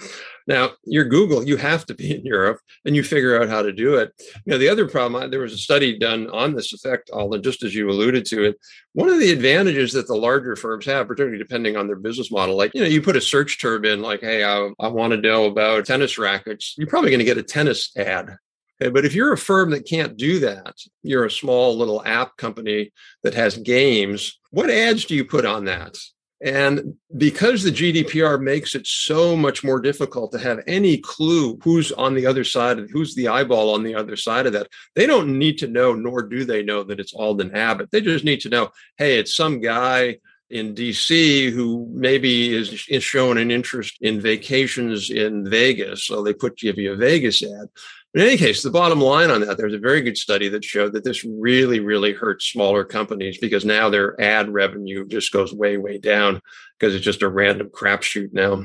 Now, 0.47 0.71
you're 0.85 1.05
Google, 1.05 1.47
you 1.47 1.59
have 1.59 1.85
to 1.87 1.95
be 1.95 2.15
in 2.15 2.25
Europe 2.25 2.61
and 2.87 2.97
you 2.97 3.03
figure 3.03 3.41
out 3.41 3.51
how 3.51 3.61
to 3.61 3.73
do 3.73 3.97
it. 3.97 4.13
You 4.47 4.53
know, 4.53 4.59
the 4.59 4.71
other 4.71 4.89
problem, 4.89 5.31
there 5.31 5.41
was 5.41 5.53
a 5.53 5.59
study 5.59 5.99
done 5.99 6.31
on 6.31 6.55
this 6.55 6.73
effect, 6.73 7.11
Alden, 7.13 7.43
just 7.43 7.63
as 7.63 7.75
you 7.75 7.91
alluded 7.91 8.25
to 8.27 8.45
it. 8.45 8.57
One 8.95 9.11
of 9.11 9.21
the 9.21 9.31
advantages 9.31 9.93
that 9.93 10.07
the 10.07 10.17
larger 10.17 10.57
firms 10.57 10.87
have, 10.87 11.07
particularly 11.07 11.39
depending 11.39 11.77
on 11.77 11.87
their 11.87 11.97
business 11.97 12.31
model, 12.31 12.57
like, 12.57 12.73
you 12.75 12.81
know, 12.81 12.89
you 12.89 13.03
put 13.03 13.17
a 13.17 13.21
search 13.21 13.61
term 13.61 13.85
in, 13.85 14.01
like, 14.01 14.21
hey, 14.21 14.45
I, 14.45 14.71
I 14.81 14.89
want 14.89 15.13
to 15.13 15.21
know 15.21 15.45
about 15.45 15.85
tennis 15.85 16.19
rackets, 16.19 16.75
you're 16.79 16.89
probably 16.89 17.11
going 17.11 17.19
to 17.19 17.25
get 17.25 17.39
a 17.39 17.43
tennis 17.43 17.95
ad 17.97 18.37
Okay, 18.83 18.91
but 18.91 19.05
if 19.05 19.15
you're 19.15 19.33
a 19.33 19.39
firm 19.39 19.71
that 19.71 19.87
can't 19.87 20.17
do 20.17 20.41
that, 20.41 20.75
you're 21.05 21.25
a 21.25 21.31
small 21.31 21.79
little 21.79 22.05
app 22.05 22.37
company 22.37 22.93
that 23.23 23.35
has 23.35 23.57
games, 23.57 24.41
what 24.51 24.71
ads 24.71 25.05
do 25.05 25.15
you 25.15 25.25
put 25.25 25.47
on 25.47 25.67
that? 25.67 25.97
And 26.45 26.95
because 27.17 27.63
the 27.63 27.71
GDPR 27.71 28.43
makes 28.43 28.75
it 28.75 28.85
so 28.85 29.37
much 29.37 29.63
more 29.63 29.81
difficult 29.81 30.33
to 30.33 30.41
have 30.41 30.65
any 30.67 30.99
clue 30.99 31.61
who's 31.63 31.93
on 31.93 32.15
the 32.15 32.27
other 32.27 32.43
side 32.43 32.81
of 32.81 32.91
who's 32.91 33.15
the 33.15 33.29
eyeball 33.29 33.73
on 33.73 33.85
the 33.85 33.95
other 33.95 34.17
side 34.17 34.47
of 34.47 34.53
that, 34.55 34.67
they 34.97 35.07
don't 35.07 35.39
need 35.39 35.59
to 35.59 35.69
know, 35.69 35.95
nor 35.95 36.23
do 36.23 36.45
they 36.45 36.65
know 36.65 36.83
that 36.83 36.99
it's 36.99 37.15
Alden 37.15 37.55
Abbott. 37.55 37.93
They 37.93 38.01
just 38.01 38.25
need 38.25 38.41
to 38.41 38.49
know, 38.49 38.71
hey, 38.97 39.17
it's 39.17 39.37
some 39.37 39.61
guy 39.61 40.19
in 40.51 40.75
DC 40.75 41.51
who 41.53 41.89
maybe 41.93 42.53
is, 42.53 42.85
is 42.89 43.05
showing 43.05 43.39
an 43.39 43.53
interest 43.53 43.97
in 44.01 44.21
vacations 44.21 45.11
in 45.11 45.49
Vegas. 45.49 46.05
So 46.05 46.23
they 46.23 46.35
put 46.35 46.59
give 46.59 46.79
you 46.79 46.93
a 46.93 46.97
Vegas 46.97 47.45
ad. 47.45 47.69
In 48.15 48.21
any 48.21 48.37
case, 48.37 48.63
the 48.63 48.71
bottom 48.71 49.01
line 49.01 49.31
on 49.31 49.41
that, 49.41 49.57
there's 49.57 49.73
a 49.73 49.79
very 49.79 50.03
good 50.03 50.19
study 50.19 50.49
that 50.51 50.65
showed 50.65 50.93
that 50.93 51.05
this 51.05 51.25
really, 51.25 51.81
really 51.81 52.13
hurts 52.13 52.45
smaller 52.45 52.85
companies 52.85 53.39
because 53.39 53.65
now 53.65 53.89
their 53.89 54.21
ad 54.21 54.53
revenue 54.53 55.07
just 55.07 55.33
goes 55.33 55.55
way, 55.55 55.79
way 55.79 55.97
down 55.97 56.43
because 56.79 56.95
it's 56.95 57.05
just 57.05 57.23
a 57.23 57.29
random 57.29 57.71
crapshoot 57.71 58.35
now. 58.35 58.65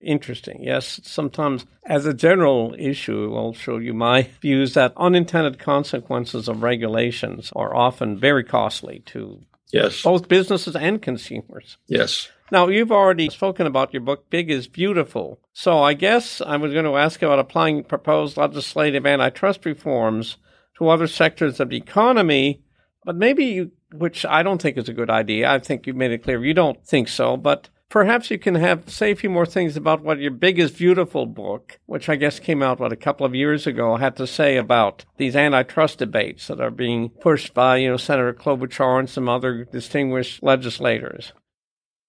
Interesting. 0.00 0.62
Yes, 0.62 1.00
sometimes 1.02 1.66
as 1.84 2.06
a 2.06 2.14
general 2.14 2.72
issue, 2.78 3.34
I'll 3.34 3.52
show 3.52 3.78
you 3.78 3.92
my 3.92 4.30
views 4.40 4.74
that 4.74 4.92
unintended 4.96 5.58
consequences 5.58 6.46
of 6.46 6.62
regulations 6.62 7.52
are 7.56 7.74
often 7.74 8.16
very 8.16 8.44
costly 8.44 9.02
to 9.06 9.40
yes. 9.72 10.02
both 10.02 10.28
businesses 10.28 10.76
and 10.76 11.00
consumers. 11.02 11.76
Yes. 11.86 12.28
Now, 12.50 12.68
you've 12.68 12.92
already 12.92 13.28
spoken 13.28 13.66
about 13.66 13.92
your 13.92 14.00
book, 14.00 14.30
Big 14.30 14.50
is 14.50 14.68
Beautiful. 14.68 15.38
So 15.52 15.78
I 15.78 15.94
guess 15.94 16.40
I 16.40 16.56
was 16.56 16.72
going 16.72 16.86
to 16.86 16.96
ask 16.96 17.20
about 17.20 17.38
applying 17.38 17.84
proposed 17.84 18.36
legislative 18.36 19.04
antitrust 19.04 19.66
reforms 19.66 20.38
to 20.78 20.88
other 20.88 21.06
sectors 21.06 21.60
of 21.60 21.68
the 21.68 21.76
economy, 21.76 22.62
but 23.04 23.16
maybe 23.16 23.44
you, 23.44 23.72
which 23.92 24.24
I 24.24 24.42
don't 24.42 24.62
think 24.62 24.78
is 24.78 24.88
a 24.88 24.94
good 24.94 25.10
idea. 25.10 25.50
I 25.50 25.58
think 25.58 25.86
you 25.86 25.92
made 25.92 26.12
it 26.12 26.22
clear 26.22 26.42
you 26.42 26.54
don't 26.54 26.82
think 26.86 27.08
so, 27.08 27.36
but 27.36 27.68
perhaps 27.88 28.30
you 28.30 28.38
can 28.38 28.54
have 28.54 28.88
say 28.88 29.12
a 29.12 29.16
few 29.16 29.30
more 29.30 29.46
things 29.46 29.76
about 29.76 30.02
what 30.02 30.18
your 30.18 30.30
biggest 30.30 30.76
Beautiful 30.78 31.26
book, 31.26 31.78
which 31.86 32.08
I 32.08 32.16
guess 32.16 32.38
came 32.38 32.62
out 32.62 32.80
what 32.80 32.92
a 32.92 32.96
couple 32.96 33.26
of 33.26 33.34
years 33.34 33.66
ago, 33.66 33.96
had 33.96 34.16
to 34.16 34.26
say 34.26 34.56
about 34.56 35.04
these 35.16 35.36
antitrust 35.36 35.98
debates 35.98 36.46
that 36.46 36.60
are 36.60 36.70
being 36.70 37.08
pushed 37.08 37.54
by 37.54 37.78
you 37.78 37.90
know 37.90 37.96
Senator 37.96 38.34
Klobuchar 38.34 39.00
and 39.00 39.10
some 39.10 39.28
other 39.28 39.64
distinguished 39.64 40.42
legislators. 40.42 41.32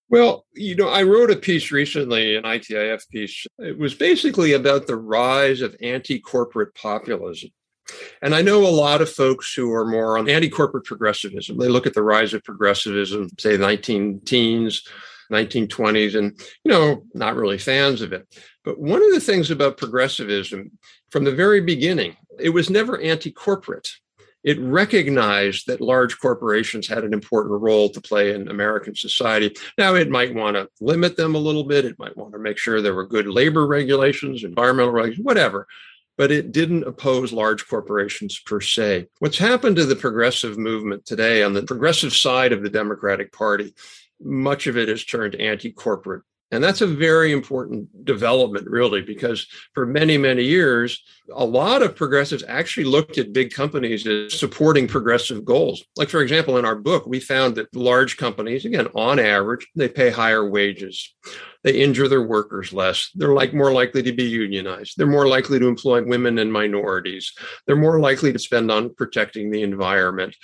Well, 0.10 0.46
you 0.54 0.76
know, 0.76 0.90
I 0.90 1.04
wrote 1.04 1.30
a 1.30 1.36
piece 1.36 1.72
recently, 1.72 2.36
an 2.36 2.44
ITIF 2.44 3.08
piece. 3.10 3.46
It 3.60 3.78
was 3.78 3.94
basically 3.94 4.54
about 4.54 4.88
the 4.88 4.98
rise 4.98 5.62
of 5.62 5.76
anti 5.82 6.20
corporate 6.20 6.74
populism. 6.74 7.52
And 8.22 8.36
I 8.36 8.42
know 8.42 8.66
a 8.66 8.70
lot 8.70 9.02
of 9.02 9.10
folks 9.10 9.54
who 9.54 9.72
are 9.74 9.86
more 9.86 10.18
on 10.18 10.30
anti 10.30 10.50
corporate 10.50 10.86
progressivism. 10.86 11.58
They 11.58 11.68
look 11.68 11.86
at 11.86 11.94
the 11.94 12.04
rise 12.04 12.34
of 12.34 12.44
progressivism, 12.44 13.30
say 13.38 13.58
19 13.58 14.22
teens, 14.26 14.84
1920s, 15.32 16.18
and, 16.18 16.40
you 16.64 16.72
know, 16.72 17.04
not 17.14 17.36
really 17.36 17.58
fans 17.58 18.02
of 18.02 18.14
it. 18.14 18.28
But 18.64 18.80
one 18.80 19.04
of 19.04 19.12
the 19.12 19.20
things 19.20 19.52
about 19.52 19.78
progressivism 19.78 20.72
from 21.10 21.24
the 21.24 21.32
very 21.32 21.62
beginning, 21.62 22.16
it 22.40 22.50
was 22.50 22.70
never 22.70 23.00
anti 23.00 23.32
corporate 23.32 23.90
it 24.44 24.60
recognized 24.62 25.68
that 25.68 25.82
large 25.82 26.18
corporations 26.20 26.88
had 26.88 27.04
an 27.04 27.14
important 27.14 27.62
role 27.62 27.90
to 27.90 28.02
play 28.02 28.34
in 28.34 28.48
American 28.48 28.96
society. 28.96 29.54
Now, 29.78 29.96
it 29.96 30.10
might 30.10 30.34
want 30.34 30.56
to 30.56 30.70
limit 30.80 31.18
them 31.18 31.36
a 31.36 31.40
little 31.40 31.66
bit. 31.66 31.86
It 31.86 32.00
might 32.00 32.16
want 32.16 32.34
to 32.34 32.40
make 32.40 32.58
sure 32.58 32.82
there 32.82 32.96
were 32.96 33.06
good 33.06 33.28
labor 33.28 33.68
regulations, 33.68 34.44
environmental 34.44 34.94
regulations, 34.94 35.26
whatever. 35.26 35.68
But 36.18 36.32
it 36.32 36.52
didn't 36.52 36.84
oppose 36.84 37.32
large 37.32 37.68
corporations 37.68 38.40
per 38.40 38.60
se. 38.60 39.08
What's 39.20 39.38
happened 39.38 39.78
to 39.78 39.86
the 39.86 39.96
progressive 39.96 40.58
movement 40.58 41.06
today 41.06 41.44
on 41.44 41.54
the 41.54 41.64
progressive 41.64 42.14
side 42.14 42.52
of 42.52 42.62
the 42.62 42.70
Democratic 42.70 43.32
Party, 43.32 43.74
much 44.22 44.68
of 44.68 44.78
it 44.78 44.90
has 44.90 45.04
turned 45.04 45.36
anti 45.36 45.72
corporate 45.72 46.24
and 46.52 46.64
that's 46.64 46.82
a 46.82 46.88
very 46.88 47.32
important 47.32 48.06
development, 48.06 48.68
really, 48.68 49.02
because 49.02 49.46
for 49.76 49.86
many, 49.86 50.18
many 50.18 50.44
years, 50.44 51.04
a 51.32 51.46
lot 51.46 51.84
of 51.84 51.96
progressives 51.96 52.44
actually 52.48 52.86
looked 52.86 53.20
at 53.20 53.34
big 53.34 53.54
companies 53.54 54.08
as 54.08 54.34
supporting 54.34 54.88
progressive 54.88 55.46
goals. 55.46 55.84
Like, 55.96 56.10
for 56.10 56.22
example, 56.22 56.58
in 56.58 56.66
our 56.66 56.76
book, 56.76 57.06
we 57.06 57.20
found 57.20 57.54
that 57.56 57.74
large 57.76 58.18
companies, 58.18 58.66
again, 58.66 58.88
on 58.96 59.20
average, 59.20 59.68
they 59.76 59.88
pay 59.88 60.10
higher 60.10 60.50
wages. 60.50 61.14
They 61.64 61.82
injure 61.82 62.08
their 62.08 62.24
workers 62.24 62.74
less. 62.74 63.12
They're 63.14 63.34
like 63.34 63.54
more 63.54 63.72
likely 63.72 64.02
to 64.04 64.14
be 64.14 64.24
unionized. 64.24 64.94
They're 64.98 65.06
more 65.06 65.28
likely 65.28 65.60
to 65.60 65.68
employ 65.68 66.04
women 66.04 66.40
and 66.40 66.52
minorities. 66.52 67.32
They're 67.68 67.76
more 67.76 68.00
likely 68.00 68.34
to 68.34 68.40
spend 68.40 68.72
on 68.72 68.96
protecting 68.96 69.52
the 69.52 69.62
environment 69.62 70.36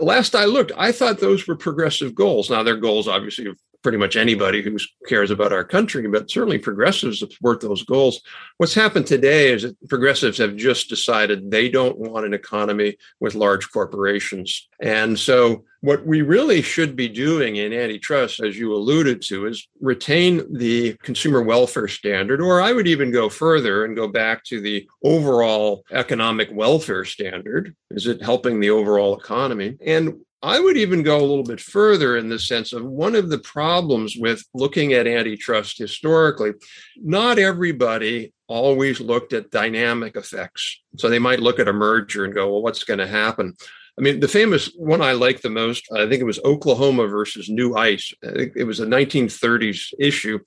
last 0.00 0.34
I 0.34 0.44
looked, 0.44 0.72
I 0.76 0.92
thought 0.92 1.18
those 1.18 1.46
were 1.46 1.56
progressive 1.56 2.14
goals. 2.14 2.50
Now, 2.50 2.62
their 2.62 2.76
goals 2.76 3.08
obviously 3.08 3.48
pretty 3.82 3.98
much 3.98 4.16
anybody 4.16 4.62
who 4.62 4.76
cares 5.06 5.30
about 5.30 5.52
our 5.52 5.64
country, 5.64 6.06
but 6.08 6.30
certainly 6.30 6.58
progressives 6.58 7.20
support 7.20 7.60
those 7.60 7.84
goals. 7.84 8.20
What's 8.56 8.74
happened 8.74 9.06
today 9.06 9.52
is 9.52 9.62
that 9.62 9.88
progressives 9.88 10.38
have 10.38 10.56
just 10.56 10.88
decided 10.88 11.50
they 11.50 11.68
don't 11.68 11.98
want 11.98 12.26
an 12.26 12.34
economy 12.34 12.96
with 13.20 13.34
large 13.34 13.70
corporations. 13.70 14.68
And 14.82 15.18
so 15.18 15.64
what 15.80 16.04
we 16.04 16.22
really 16.22 16.60
should 16.60 16.96
be 16.96 17.08
doing 17.08 17.56
in 17.56 17.72
antitrust, 17.72 18.40
as 18.40 18.58
you 18.58 18.74
alluded 18.74 19.22
to, 19.22 19.46
is 19.46 19.68
retain 19.80 20.42
the 20.56 20.96
consumer 21.02 21.42
welfare 21.42 21.86
standard, 21.86 22.40
or 22.40 22.60
I 22.60 22.72
would 22.72 22.88
even 22.88 23.12
go 23.12 23.28
further 23.28 23.84
and 23.84 23.94
go 23.94 24.08
back 24.08 24.42
to 24.44 24.60
the 24.60 24.88
overall 25.04 25.84
economic 25.92 26.48
welfare 26.52 27.04
standard. 27.04 27.76
Is 27.92 28.08
it 28.08 28.22
helping 28.22 28.58
the 28.58 28.70
overall 28.70 29.16
economy? 29.16 29.76
And 29.80 30.20
I 30.42 30.60
would 30.60 30.76
even 30.76 31.02
go 31.02 31.18
a 31.18 31.26
little 31.26 31.42
bit 31.42 31.60
further 31.60 32.16
in 32.16 32.28
the 32.28 32.38
sense 32.38 32.72
of 32.72 32.84
one 32.84 33.16
of 33.16 33.28
the 33.28 33.38
problems 33.38 34.16
with 34.16 34.44
looking 34.54 34.92
at 34.92 35.06
antitrust 35.06 35.78
historically, 35.78 36.52
not 36.96 37.38
everybody 37.38 38.32
always 38.46 39.00
looked 39.00 39.32
at 39.32 39.50
dynamic 39.50 40.16
effects. 40.16 40.80
So 40.96 41.08
they 41.08 41.18
might 41.18 41.40
look 41.40 41.58
at 41.58 41.68
a 41.68 41.72
merger 41.72 42.24
and 42.24 42.34
go, 42.34 42.50
well, 42.50 42.62
what's 42.62 42.84
going 42.84 42.98
to 42.98 43.06
happen? 43.06 43.54
I 43.98 44.00
mean, 44.00 44.20
the 44.20 44.28
famous 44.28 44.70
one 44.76 45.02
I 45.02 45.12
like 45.12 45.40
the 45.40 45.50
most, 45.50 45.84
I 45.92 46.08
think 46.08 46.20
it 46.20 46.24
was 46.24 46.38
Oklahoma 46.44 47.08
versus 47.08 47.48
New 47.48 47.76
Ice. 47.76 48.12
it 48.22 48.64
was 48.64 48.78
a 48.78 48.86
1930s 48.86 49.92
issue 49.98 50.38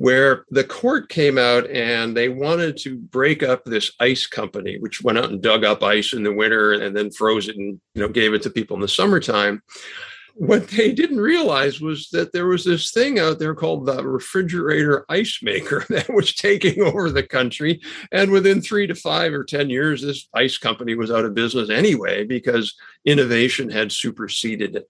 where 0.00 0.46
the 0.48 0.64
court 0.64 1.10
came 1.10 1.36
out 1.36 1.68
and 1.68 2.16
they 2.16 2.30
wanted 2.30 2.74
to 2.74 2.96
break 2.96 3.42
up 3.42 3.62
this 3.66 3.92
ice 4.00 4.26
company, 4.26 4.78
which 4.78 5.02
went 5.02 5.18
out 5.18 5.28
and 5.28 5.42
dug 5.42 5.62
up 5.62 5.82
ice 5.82 6.14
in 6.14 6.22
the 6.22 6.32
winter 6.32 6.72
and 6.72 6.96
then 6.96 7.10
froze 7.10 7.48
it 7.48 7.56
and 7.58 7.78
you 7.94 8.00
know 8.00 8.08
gave 8.08 8.32
it 8.32 8.40
to 8.40 8.48
people 8.48 8.74
in 8.74 8.80
the 8.80 8.88
summertime 8.88 9.62
what 10.34 10.68
they 10.68 10.92
didn't 10.92 11.20
realize 11.20 11.80
was 11.80 12.08
that 12.10 12.32
there 12.32 12.46
was 12.46 12.64
this 12.64 12.90
thing 12.90 13.18
out 13.18 13.38
there 13.38 13.54
called 13.54 13.86
the 13.86 14.04
refrigerator 14.04 15.04
ice 15.08 15.40
maker 15.42 15.84
that 15.90 16.12
was 16.12 16.34
taking 16.34 16.82
over 16.82 17.10
the 17.10 17.22
country. 17.22 17.80
And 18.12 18.30
within 18.30 18.60
three 18.60 18.86
to 18.86 18.94
five 18.94 19.32
or 19.32 19.44
10 19.44 19.70
years, 19.70 20.02
this 20.02 20.28
ice 20.34 20.58
company 20.58 20.94
was 20.94 21.10
out 21.10 21.24
of 21.24 21.34
business 21.34 21.70
anyway 21.70 22.24
because 22.24 22.74
innovation 23.04 23.70
had 23.70 23.92
superseded 23.92 24.76
it. 24.76 24.88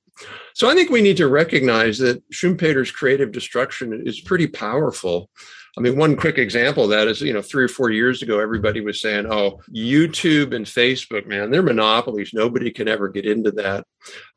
So 0.54 0.68
I 0.68 0.74
think 0.74 0.90
we 0.90 1.02
need 1.02 1.16
to 1.16 1.28
recognize 1.28 1.98
that 1.98 2.22
Schumpeter's 2.30 2.90
creative 2.90 3.32
destruction 3.32 4.02
is 4.04 4.20
pretty 4.20 4.46
powerful. 4.46 5.30
I 5.78 5.80
mean, 5.80 5.96
one 5.96 6.16
quick 6.16 6.36
example 6.36 6.84
of 6.84 6.90
that 6.90 7.06
is, 7.06 7.20
you 7.20 7.32
know, 7.32 7.42
three 7.42 7.64
or 7.64 7.68
four 7.68 7.90
years 7.90 8.22
ago, 8.22 8.40
everybody 8.40 8.80
was 8.80 9.00
saying, 9.00 9.26
oh, 9.30 9.60
YouTube 9.70 10.54
and 10.54 10.66
Facebook, 10.66 11.26
man, 11.26 11.50
they're 11.50 11.62
monopolies. 11.62 12.32
Nobody 12.34 12.70
can 12.70 12.88
ever 12.88 13.08
get 13.08 13.24
into 13.24 13.52
that 13.52 13.86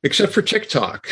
except 0.04 0.34
for 0.34 0.41
TikTok, 0.41 1.08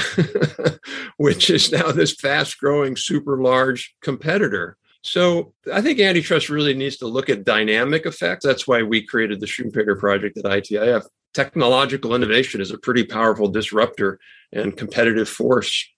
which 1.17 1.49
is 1.49 1.71
now 1.71 1.91
this 1.91 2.13
fast 2.13 2.59
growing, 2.59 2.95
super 2.95 3.41
large 3.41 3.95
competitor. 4.01 4.77
So 5.03 5.53
I 5.73 5.81
think 5.81 5.99
antitrust 5.99 6.49
really 6.49 6.75
needs 6.75 6.97
to 6.97 7.07
look 7.07 7.29
at 7.29 7.43
dynamic 7.43 8.05
effects. 8.05 8.45
That's 8.45 8.67
why 8.67 8.83
we 8.83 9.01
created 9.01 9.39
the 9.39 9.47
Schumpeter 9.47 9.97
project 9.97 10.37
at 10.37 10.45
ITIF. 10.45 11.03
Technological 11.33 12.13
innovation 12.13 12.61
is 12.61 12.71
a 12.71 12.77
pretty 12.77 13.05
powerful 13.05 13.47
disruptor 13.47 14.19
and 14.51 14.77
competitive 14.77 15.29
force. 15.29 15.89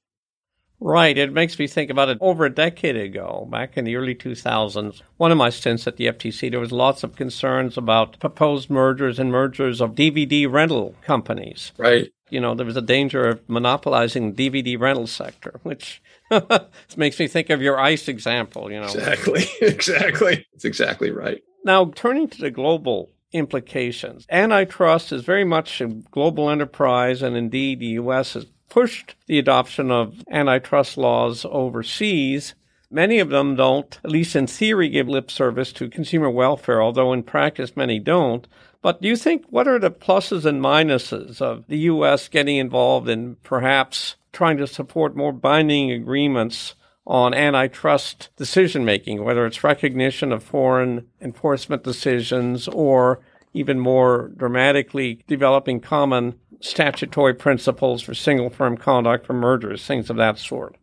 Right. 0.83 1.17
It 1.17 1.31
makes 1.31 1.57
me 1.57 1.65
think 1.65 1.89
about 1.89 2.09
it 2.09 2.17
over 2.19 2.43
a 2.43 2.53
decade 2.53 2.97
ago, 2.97 3.47
back 3.49 3.77
in 3.77 3.85
the 3.85 3.95
early 3.95 4.13
2000s. 4.13 5.01
One 5.15 5.31
of 5.31 5.37
my 5.37 5.49
stints 5.49 5.87
at 5.87 5.95
the 5.95 6.07
FTC, 6.07 6.51
there 6.51 6.59
was 6.59 6.73
lots 6.73 7.03
of 7.03 7.15
concerns 7.15 7.77
about 7.77 8.19
proposed 8.19 8.69
mergers 8.69 9.17
and 9.17 9.31
mergers 9.31 9.79
of 9.79 9.95
DVD 9.95 10.51
rental 10.51 10.95
companies. 11.01 11.71
Right. 11.77 12.11
You 12.29 12.41
know, 12.41 12.53
there 12.53 12.65
was 12.65 12.75
a 12.75 12.81
danger 12.81 13.25
of 13.27 13.47
monopolizing 13.47 14.33
the 14.33 14.49
DVD 14.49 14.77
rental 14.79 15.07
sector, 15.07 15.61
which 15.63 16.01
makes 16.97 17.17
me 17.17 17.27
think 17.27 17.49
of 17.49 17.61
your 17.61 17.79
ICE 17.79 18.09
example, 18.09 18.69
you 18.69 18.79
know. 18.79 18.87
Exactly. 18.87 19.45
exactly. 19.61 20.45
It's 20.53 20.65
exactly 20.65 21.11
right. 21.11 21.41
Now, 21.63 21.91
turning 21.95 22.27
to 22.27 22.41
the 22.41 22.51
global 22.51 23.09
implications. 23.31 24.27
Antitrust 24.29 25.11
is 25.11 25.23
very 25.23 25.45
much 25.45 25.79
a 25.79 25.87
global 25.87 26.49
enterprise, 26.49 27.21
and 27.21 27.35
indeed, 27.37 27.79
the 27.79 27.87
U.S. 27.87 28.33
has 28.33 28.45
pushed 28.73 29.13
the 29.27 29.37
adoption 29.37 29.91
of 29.91 30.23
antitrust 30.31 30.97
laws 30.97 31.45
overseas. 31.47 32.55
Many 32.89 33.19
of 33.19 33.29
them 33.29 33.55
don't, 33.55 33.99
at 34.03 34.09
least 34.09 34.35
in 34.35 34.47
theory, 34.47 34.89
give 34.89 35.07
lip 35.07 35.29
service 35.29 35.71
to 35.73 35.91
consumer 35.91 36.27
welfare, 36.27 36.81
although 36.81 37.13
in 37.13 37.21
practice 37.21 37.77
many 37.77 37.99
don't. 37.99 38.47
But 38.81 38.99
do 38.99 39.07
you 39.07 39.15
think 39.15 39.45
what 39.51 39.67
are 39.67 39.77
the 39.77 39.91
pluses 39.91 40.43
and 40.43 40.59
minuses 40.59 41.39
of 41.39 41.67
the 41.67 41.77
U.S. 41.93 42.27
getting 42.27 42.57
involved 42.57 43.07
in 43.07 43.35
perhaps 43.43 44.15
trying 44.31 44.57
to 44.57 44.65
support 44.65 45.15
more 45.15 45.31
binding 45.31 45.91
agreements 45.91 46.73
on 47.05 47.35
antitrust 47.35 48.29
decision 48.37 48.83
making, 48.83 49.23
whether 49.23 49.45
it's 49.45 49.63
recognition 49.63 50.31
of 50.31 50.41
foreign 50.41 51.05
enforcement 51.21 51.83
decisions 51.83 52.67
or 52.67 53.19
even 53.53 53.79
more 53.79 54.31
dramatically 54.35 55.23
developing 55.27 55.79
common 55.79 56.39
statutory 56.63 57.33
principles 57.33 58.01
for 58.01 58.13
single 58.13 58.49
firm 58.49 58.77
conduct 58.77 59.25
for 59.25 59.33
mergers, 59.33 59.85
things 59.85 60.09
of 60.09 60.17
that 60.17 60.39
sort. 60.39 60.77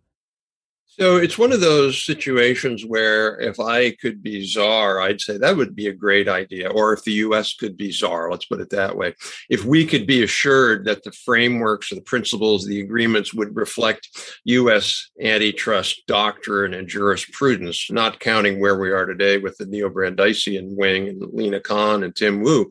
So 0.85 1.16
it's 1.16 1.38
one 1.38 1.53
of 1.53 1.61
those 1.61 2.05
situations 2.05 2.85
where 2.85 3.40
if 3.40 3.59
I 3.59 3.93
could 3.93 4.23
be 4.23 4.45
czar, 4.45 5.01
I'd 5.01 5.21
say 5.21 5.38
that 5.38 5.57
would 5.57 5.75
be 5.75 5.87
a 5.87 5.95
great 5.95 6.29
idea. 6.29 6.69
Or 6.69 6.93
if 6.93 7.05
the 7.05 7.12
US 7.12 7.55
could 7.55 7.77
be 7.79 7.90
czar, 7.90 8.31
let's 8.31 8.45
put 8.45 8.61
it 8.61 8.69
that 8.71 8.97
way. 8.97 9.14
If 9.49 9.64
we 9.64 9.87
could 9.87 10.07
be 10.07 10.23
assured 10.23 10.85
that 10.85 11.03
the 11.03 11.12
frameworks, 11.12 11.88
the 11.88 12.03
principles, 12.03 12.66
the 12.66 12.81
agreements 12.81 13.33
would 13.33 13.57
reflect 13.57 14.09
US 14.45 15.11
antitrust 15.23 16.03
doctrine 16.07 16.75
and 16.75 16.88
jurisprudence, 16.88 17.90
not 17.90 18.21
counting 18.21 18.61
where 18.61 18.79
we 18.79 18.90
are 18.90 19.07
today 19.07 19.38
with 19.38 19.57
the 19.57 19.66
neo 19.66 19.88
Brandeisian 19.88 20.77
wing 20.77 21.09
and 21.09 21.23
Lina 21.33 21.61
Khan 21.61 22.03
and 22.03 22.14
Tim 22.14 22.43
Wu, 22.43 22.71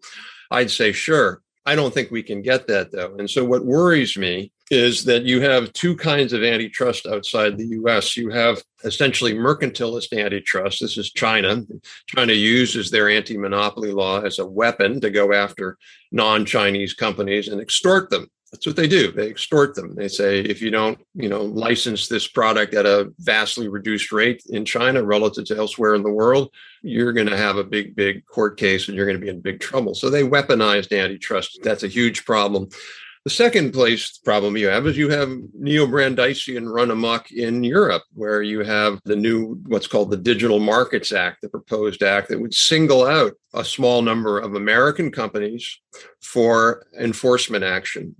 I'd 0.52 0.69
say 0.69 0.91
sure. 0.91 1.41
I 1.65 1.76
don't 1.76 1.93
think 1.93 2.10
we 2.10 2.24
can 2.24 2.41
get 2.41 2.67
that 2.67 2.91
though. 2.91 3.15
And 3.17 3.30
so 3.30 3.43
what 3.43 3.65
worries 3.65 4.17
me 4.17 4.52
is 4.72 5.04
that 5.06 5.24
you 5.24 5.41
have 5.41 5.74
two 5.74 5.95
kinds 5.95 6.32
of 6.34 6.43
antitrust 6.43 7.06
outside 7.06 7.58
the 7.58 7.67
US. 7.67 8.15
You 8.15 8.30
have 8.30 8.62
essentially 8.84 9.34
mercantilist 9.34 10.17
antitrust. 10.17 10.80
This 10.80 10.98
is 10.98 11.12
China. 11.12 11.63
China 12.08 12.34
uses 12.34 12.89
their 12.89 13.10
anti 13.10 13.38
monopoly 13.38 13.91
law 13.91 14.22
as 14.22 14.39
a 14.39 14.45
weapon 14.45 15.02
to 15.02 15.10
go 15.10 15.34
after 15.34 15.78
non 16.12 16.45
Chinese 16.45 16.93
companies 16.93 17.48
and 17.48 17.60
extort 17.60 18.10
them. 18.10 18.30
That's 18.51 18.65
what 18.65 18.75
they 18.75 18.88
do. 18.88 19.12
They 19.12 19.29
extort 19.29 19.75
them. 19.75 19.93
They 19.95 20.07
say 20.07 20.39
if 20.39 20.62
you 20.62 20.71
don't, 20.71 20.99
you 21.13 21.29
know, 21.29 21.43
license 21.43 22.07
this 22.07 22.27
product 22.27 22.73
at 22.73 22.85
a 22.85 23.12
vastly 23.19 23.67
reduced 23.67 24.12
rate 24.12 24.41
in 24.49 24.65
China 24.65 25.03
relative 25.03 25.45
to 25.45 25.57
elsewhere 25.57 25.93
in 25.93 26.01
the 26.01 26.12
world, 26.12 26.51
you're 26.81 27.13
going 27.13 27.27
to 27.27 27.38
have 27.38 27.57
a 27.57 27.63
big, 27.63 27.95
big 27.95 28.25
court 28.25 28.57
case 28.57 28.88
and 28.88 28.97
you're 28.97 29.05
going 29.05 29.19
to 29.19 29.23
be 29.23 29.29
in 29.29 29.39
big 29.39 29.59
trouble. 29.59 29.93
So 29.93 30.09
they 30.09 30.23
weaponized 30.23 30.97
antitrust. 30.97 31.59
That's 31.62 31.83
a 31.83 31.88
huge 31.88 32.25
problem. 32.25 32.69
The 33.25 33.29
second 33.29 33.73
place 33.73 34.17
problem 34.17 34.55
you 34.57 34.69
have 34.69 34.88
is 34.88 34.97
you 34.97 35.09
have 35.09 35.29
neo 35.53 35.85
Brandeisian 35.85 36.71
run 36.73 36.89
amok 36.89 37.31
in 37.31 37.63
Europe, 37.63 38.03
where 38.13 38.41
you 38.41 38.63
have 38.63 38.99
the 39.03 39.15
new, 39.15 39.62
what's 39.67 39.88
called 39.88 40.09
the 40.09 40.17
Digital 40.17 40.59
Markets 40.59 41.12
Act, 41.12 41.41
the 41.41 41.49
proposed 41.49 42.01
act 42.01 42.29
that 42.29 42.39
would 42.39 42.53
single 42.53 43.05
out 43.05 43.33
a 43.53 43.63
small 43.63 44.01
number 44.01 44.39
of 44.39 44.55
American 44.55 45.12
companies 45.12 45.79
for 46.21 46.88
enforcement 46.97 47.63
action. 47.63 48.15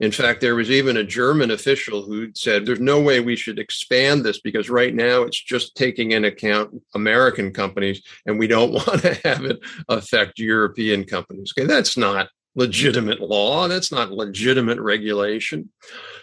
In 0.00 0.10
fact, 0.10 0.40
there 0.40 0.56
was 0.56 0.70
even 0.70 0.96
a 0.96 1.04
German 1.04 1.52
official 1.52 2.02
who 2.02 2.30
said 2.34 2.66
there's 2.66 2.80
no 2.80 3.00
way 3.00 3.20
we 3.20 3.36
should 3.36 3.58
expand 3.58 4.24
this 4.24 4.40
because 4.40 4.68
right 4.68 4.92
now 4.92 5.22
it's 5.22 5.40
just 5.40 5.76
taking 5.76 6.10
in 6.10 6.24
account 6.24 6.82
American 6.94 7.52
companies 7.52 8.02
and 8.26 8.38
we 8.38 8.46
don't 8.46 8.72
want 8.72 9.02
to 9.02 9.14
have 9.24 9.44
it 9.44 9.60
affect 9.88 10.38
European 10.38 11.04
companies. 11.04 11.52
Okay, 11.56 11.66
that's 11.66 11.96
not 11.96 12.28
legitimate 12.54 13.20
law. 13.20 13.68
That's 13.68 13.90
not 13.90 14.12
legitimate 14.12 14.80
regulation. 14.80 15.70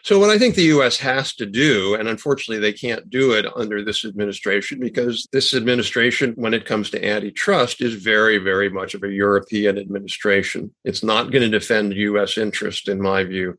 So, 0.03 0.19
what 0.19 0.29
I 0.29 0.37
think 0.37 0.55
the 0.55 0.73
US 0.75 0.97
has 0.97 1.33
to 1.35 1.45
do, 1.45 1.95
and 1.95 2.07
unfortunately 2.07 2.61
they 2.61 2.73
can't 2.73 3.09
do 3.09 3.33
it 3.33 3.45
under 3.55 3.83
this 3.83 4.05
administration 4.05 4.79
because 4.79 5.27
this 5.31 5.53
administration, 5.53 6.33
when 6.35 6.53
it 6.53 6.65
comes 6.65 6.89
to 6.91 7.05
antitrust, 7.05 7.81
is 7.81 7.95
very, 7.95 8.37
very 8.37 8.69
much 8.69 8.93
of 8.93 9.03
a 9.03 9.11
European 9.11 9.77
administration. 9.77 10.73
It's 10.83 11.03
not 11.03 11.31
going 11.31 11.43
to 11.43 11.59
defend 11.59 11.93
US 11.93 12.37
interest, 12.37 12.87
in 12.87 13.01
my 13.01 13.23
view. 13.23 13.57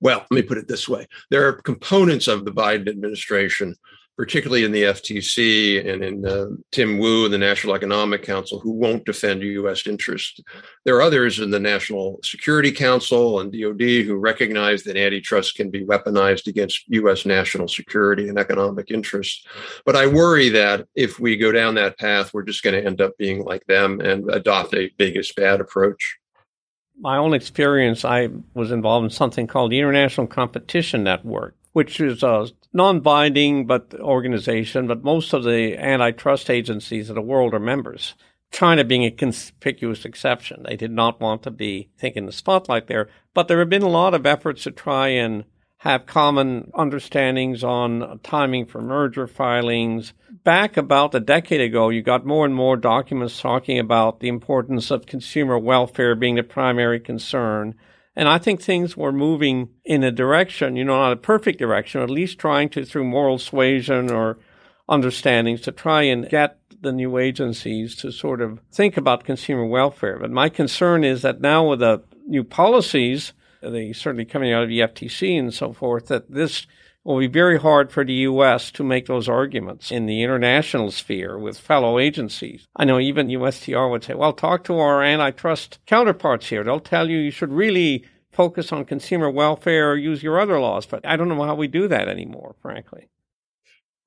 Well, 0.00 0.26
let 0.30 0.36
me 0.36 0.42
put 0.42 0.58
it 0.58 0.68
this 0.68 0.88
way 0.88 1.06
there 1.30 1.46
are 1.46 1.52
components 1.52 2.28
of 2.28 2.44
the 2.44 2.52
Biden 2.52 2.88
administration 2.88 3.76
particularly 4.16 4.64
in 4.64 4.72
the 4.72 4.84
FTC 4.84 5.86
and 5.86 6.02
in 6.02 6.26
uh, 6.26 6.46
Tim 6.72 6.98
Wu 6.98 7.24
and 7.24 7.34
the 7.34 7.38
National 7.38 7.74
Economic 7.74 8.22
Council, 8.22 8.58
who 8.58 8.72
won't 8.72 9.04
defend 9.04 9.42
U.S. 9.42 9.86
interests. 9.86 10.40
There 10.84 10.96
are 10.96 11.02
others 11.02 11.38
in 11.38 11.50
the 11.50 11.60
National 11.60 12.18
Security 12.24 12.72
Council 12.72 13.40
and 13.40 13.52
DOD 13.52 13.80
who 14.04 14.16
recognize 14.16 14.84
that 14.84 14.96
antitrust 14.96 15.54
can 15.56 15.70
be 15.70 15.84
weaponized 15.84 16.46
against 16.46 16.84
U.S. 16.88 17.26
national 17.26 17.68
security 17.68 18.28
and 18.28 18.38
economic 18.38 18.90
interests. 18.90 19.44
But 19.84 19.96
I 19.96 20.06
worry 20.06 20.48
that 20.50 20.86
if 20.94 21.20
we 21.20 21.36
go 21.36 21.52
down 21.52 21.74
that 21.74 21.98
path, 21.98 22.32
we're 22.32 22.42
just 22.42 22.62
going 22.62 22.74
to 22.74 22.86
end 22.86 23.00
up 23.00 23.16
being 23.18 23.44
like 23.44 23.66
them 23.66 24.00
and 24.00 24.30
adopt 24.30 24.74
a 24.74 24.90
big 24.96 25.16
is 25.16 25.32
bad 25.32 25.60
approach 25.60 26.18
my 26.98 27.18
own 27.18 27.34
experience, 27.34 28.04
I 28.04 28.30
was 28.54 28.70
involved 28.70 29.04
in 29.04 29.10
something 29.10 29.46
called 29.46 29.70
the 29.70 29.78
International 29.78 30.26
Competition 30.26 31.04
Network, 31.04 31.54
which 31.72 32.00
is 32.00 32.22
a 32.22 32.48
non 32.76 33.00
binding 33.00 33.66
but 33.66 33.94
organization, 33.98 34.86
but 34.86 35.02
most 35.02 35.32
of 35.32 35.42
the 35.42 35.76
antitrust 35.76 36.50
agencies 36.50 37.08
of 37.08 37.16
the 37.16 37.22
world 37.22 37.54
are 37.54 37.58
members. 37.58 38.14
China 38.52 38.84
being 38.84 39.04
a 39.04 39.10
conspicuous 39.10 40.04
exception. 40.04 40.62
They 40.62 40.76
did 40.76 40.92
not 40.92 41.20
want 41.20 41.42
to 41.42 41.50
be 41.50 41.88
taking 41.98 42.26
the 42.26 42.32
spotlight 42.32 42.86
there, 42.86 43.08
but 43.34 43.48
there 43.48 43.58
have 43.58 43.68
been 43.68 43.82
a 43.82 43.88
lot 43.88 44.14
of 44.14 44.24
efforts 44.24 44.62
to 44.64 44.70
try 44.70 45.08
and 45.08 45.44
have 45.78 46.06
common 46.06 46.70
understandings 46.74 47.62
on 47.62 48.18
timing 48.22 48.66
for 48.66 48.80
merger 48.80 49.26
filings. 49.26 50.12
Back 50.42 50.76
about 50.76 51.14
a 51.14 51.20
decade 51.20 51.60
ago, 51.60 51.90
you 51.90 52.02
got 52.02 52.24
more 52.24 52.44
and 52.44 52.54
more 52.54 52.76
documents 52.76 53.40
talking 53.40 53.78
about 53.78 54.20
the 54.20 54.28
importance 54.28 54.90
of 54.90 55.06
consumer 55.06 55.58
welfare 55.58 56.14
being 56.14 56.36
the 56.36 56.42
primary 56.42 57.00
concern. 57.00 57.74
And 58.16 58.28
I 58.28 58.38
think 58.38 58.62
things 58.62 58.96
were 58.96 59.12
moving 59.12 59.68
in 59.84 60.02
a 60.02 60.10
direction, 60.10 60.74
you 60.74 60.84
know, 60.84 60.96
not 60.96 61.12
a 61.12 61.16
perfect 61.16 61.58
direction, 61.58 62.00
at 62.00 62.08
least 62.08 62.38
trying 62.38 62.70
to, 62.70 62.84
through 62.84 63.04
moral 63.04 63.38
suasion 63.38 64.10
or 64.10 64.38
understandings, 64.88 65.60
to 65.62 65.72
try 65.72 66.02
and 66.02 66.28
get 66.28 66.58
the 66.80 66.92
new 66.92 67.18
agencies 67.18 67.94
to 67.96 68.10
sort 68.10 68.40
of 68.40 68.60
think 68.72 68.96
about 68.96 69.24
consumer 69.24 69.66
welfare. 69.66 70.18
But 70.18 70.30
my 70.30 70.48
concern 70.48 71.04
is 71.04 71.22
that 71.22 71.42
now 71.42 71.68
with 71.68 71.80
the 71.80 72.02
new 72.26 72.42
policies, 72.42 73.34
they 73.60 73.92
certainly 73.92 74.24
coming 74.24 74.52
out 74.52 74.62
of 74.62 74.68
the 74.70 74.80
FTC 74.80 75.38
and 75.38 75.52
so 75.52 75.74
forth, 75.74 76.06
that 76.06 76.30
this 76.30 76.66
will 77.06 77.20
be 77.20 77.28
very 77.28 77.58
hard 77.58 77.92
for 77.92 78.04
the 78.04 78.12
U.S. 78.12 78.72
to 78.72 78.82
make 78.82 79.06
those 79.06 79.28
arguments 79.28 79.92
in 79.92 80.06
the 80.06 80.24
international 80.24 80.90
sphere 80.90 81.38
with 81.38 81.56
fellow 81.58 82.00
agencies. 82.00 82.66
I 82.74 82.84
know 82.84 82.98
even 82.98 83.28
USTR 83.28 83.88
would 83.90 84.02
say, 84.02 84.14
well, 84.14 84.32
talk 84.32 84.64
to 84.64 84.78
our 84.78 85.02
antitrust 85.02 85.78
counterparts 85.86 86.48
here. 86.48 86.64
They'll 86.64 86.80
tell 86.80 87.08
you 87.08 87.18
you 87.18 87.30
should 87.30 87.52
really 87.52 88.04
focus 88.32 88.72
on 88.72 88.84
consumer 88.84 89.30
welfare 89.30 89.92
or 89.92 89.96
use 89.96 90.22
your 90.22 90.40
other 90.40 90.58
laws. 90.58 90.84
But 90.84 91.06
I 91.06 91.16
don't 91.16 91.28
know 91.28 91.44
how 91.44 91.54
we 91.54 91.68
do 91.68 91.86
that 91.86 92.08
anymore, 92.08 92.56
frankly. 92.60 93.08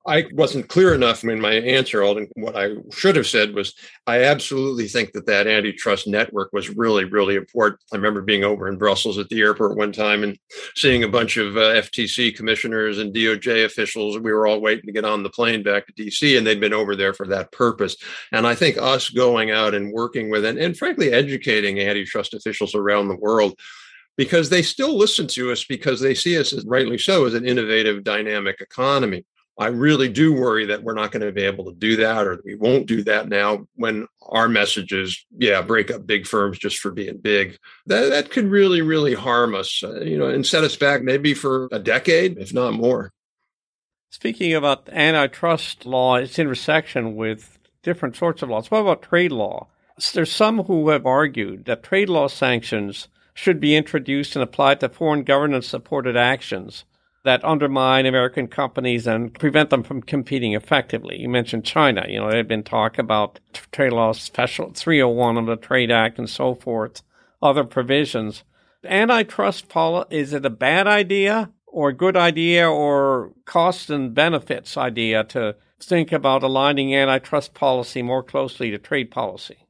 I 0.06 0.26
wasn't 0.32 0.68
clear 0.68 0.94
enough 0.94 1.24
in 1.24 1.40
my 1.40 1.52
answer, 1.52 2.02
Alden. 2.02 2.28
What 2.34 2.56
I 2.56 2.70
should 2.90 3.16
have 3.16 3.26
said 3.26 3.54
was 3.54 3.74
I 4.06 4.22
absolutely 4.22 4.88
think 4.88 5.12
that 5.12 5.26
that 5.26 5.46
antitrust 5.46 6.06
network 6.06 6.54
was 6.54 6.70
really, 6.70 7.04
really 7.04 7.36
important. 7.36 7.82
I 7.92 7.96
remember 7.96 8.22
being 8.22 8.42
over 8.42 8.66
in 8.66 8.78
Brussels 8.78 9.18
at 9.18 9.28
the 9.28 9.42
airport 9.42 9.76
one 9.76 9.92
time 9.92 10.22
and 10.22 10.38
seeing 10.74 11.04
a 11.04 11.08
bunch 11.08 11.36
of 11.36 11.56
uh, 11.58 11.74
FTC 11.74 12.34
commissioners 12.34 12.98
and 12.98 13.14
DOJ 13.14 13.66
officials. 13.66 14.18
We 14.18 14.32
were 14.32 14.46
all 14.46 14.62
waiting 14.62 14.86
to 14.86 14.92
get 14.92 15.04
on 15.04 15.22
the 15.22 15.28
plane 15.28 15.62
back 15.62 15.86
to 15.86 15.92
DC, 15.92 16.36
and 16.36 16.46
they'd 16.46 16.60
been 16.60 16.72
over 16.72 16.96
there 16.96 17.12
for 17.12 17.26
that 17.26 17.52
purpose. 17.52 17.96
And 18.32 18.46
I 18.46 18.54
think 18.54 18.78
us 18.78 19.10
going 19.10 19.50
out 19.50 19.74
and 19.74 19.92
working 19.92 20.30
with 20.30 20.46
and, 20.46 20.58
and 20.58 20.76
frankly 20.76 21.12
educating 21.12 21.78
antitrust 21.78 22.32
officials 22.32 22.74
around 22.74 23.08
the 23.08 23.16
world 23.16 23.58
because 24.16 24.48
they 24.48 24.62
still 24.62 24.96
listen 24.96 25.26
to 25.26 25.52
us 25.52 25.64
because 25.64 26.00
they 26.00 26.14
see 26.14 26.38
us 26.38 26.54
as 26.54 26.64
rightly 26.64 26.98
so 26.98 27.26
as 27.26 27.34
an 27.34 27.46
innovative 27.46 28.02
dynamic 28.02 28.60
economy 28.60 29.24
I 29.60 29.66
really 29.66 30.08
do 30.08 30.32
worry 30.32 30.64
that 30.66 30.82
we're 30.82 30.94
not 30.94 31.12
going 31.12 31.20
to 31.20 31.32
be 31.32 31.42
able 31.42 31.66
to 31.66 31.74
do 31.74 31.96
that, 31.96 32.26
or 32.26 32.40
we 32.46 32.54
won't 32.54 32.86
do 32.86 33.04
that 33.04 33.28
now 33.28 33.66
when 33.74 34.06
our 34.22 34.48
message 34.48 34.90
is, 34.90 35.22
yeah, 35.36 35.60
break 35.60 35.90
up 35.90 36.06
big 36.06 36.26
firms 36.26 36.58
just 36.58 36.78
for 36.78 36.90
being 36.90 37.18
big. 37.18 37.58
That, 37.84 38.08
that 38.08 38.30
could 38.30 38.46
really, 38.46 38.80
really 38.80 39.12
harm 39.12 39.54
us, 39.54 39.82
uh, 39.84 40.00
you 40.00 40.16
know, 40.16 40.28
and 40.28 40.46
set 40.46 40.64
us 40.64 40.76
back 40.76 41.02
maybe 41.02 41.34
for 41.34 41.68
a 41.72 41.78
decade, 41.78 42.38
if 42.38 42.54
not 42.54 42.72
more. 42.72 43.12
Speaking 44.08 44.54
about 44.54 44.88
antitrust 44.88 45.84
law, 45.84 46.16
its 46.16 46.38
intersection 46.38 47.14
with 47.14 47.58
different 47.82 48.16
sorts 48.16 48.40
of 48.40 48.48
laws. 48.48 48.70
What 48.70 48.80
about 48.80 49.02
trade 49.02 49.30
law? 49.30 49.68
There's 50.14 50.32
some 50.32 50.62
who 50.64 50.88
have 50.88 51.04
argued 51.04 51.66
that 51.66 51.82
trade 51.82 52.08
law 52.08 52.28
sanctions 52.28 53.08
should 53.34 53.60
be 53.60 53.76
introduced 53.76 54.34
and 54.36 54.42
applied 54.42 54.80
to 54.80 54.88
foreign 54.88 55.22
government 55.22 55.64
supported 55.64 56.16
actions 56.16 56.84
that 57.24 57.44
undermine 57.44 58.06
American 58.06 58.48
companies 58.48 59.06
and 59.06 59.34
prevent 59.34 59.70
them 59.70 59.82
from 59.82 60.02
competing 60.02 60.54
effectively. 60.54 61.18
You 61.20 61.28
mentioned 61.28 61.64
China. 61.64 62.06
You 62.08 62.20
know, 62.20 62.28
there 62.28 62.38
had 62.38 62.48
been 62.48 62.62
talk 62.62 62.98
about 62.98 63.40
trade 63.72 63.92
law 63.92 64.12
special 64.12 64.72
301 64.74 65.36
of 65.36 65.46
the 65.46 65.56
Trade 65.56 65.90
Act 65.90 66.18
and 66.18 66.30
so 66.30 66.54
forth, 66.54 67.02
other 67.42 67.64
provisions. 67.64 68.44
Antitrust 68.84 69.68
policy, 69.68 70.16
is 70.16 70.32
it 70.32 70.46
a 70.46 70.50
bad 70.50 70.86
idea 70.86 71.50
or 71.66 71.90
a 71.90 71.96
good 71.96 72.16
idea 72.16 72.68
or 72.68 73.32
cost 73.44 73.90
and 73.90 74.14
benefits 74.14 74.76
idea 74.76 75.22
to 75.24 75.54
think 75.78 76.12
about 76.12 76.42
aligning 76.42 76.94
antitrust 76.94 77.52
policy 77.52 78.02
more 78.02 78.22
closely 78.22 78.70
to 78.70 78.78
trade 78.78 79.10
policy? 79.10 79.66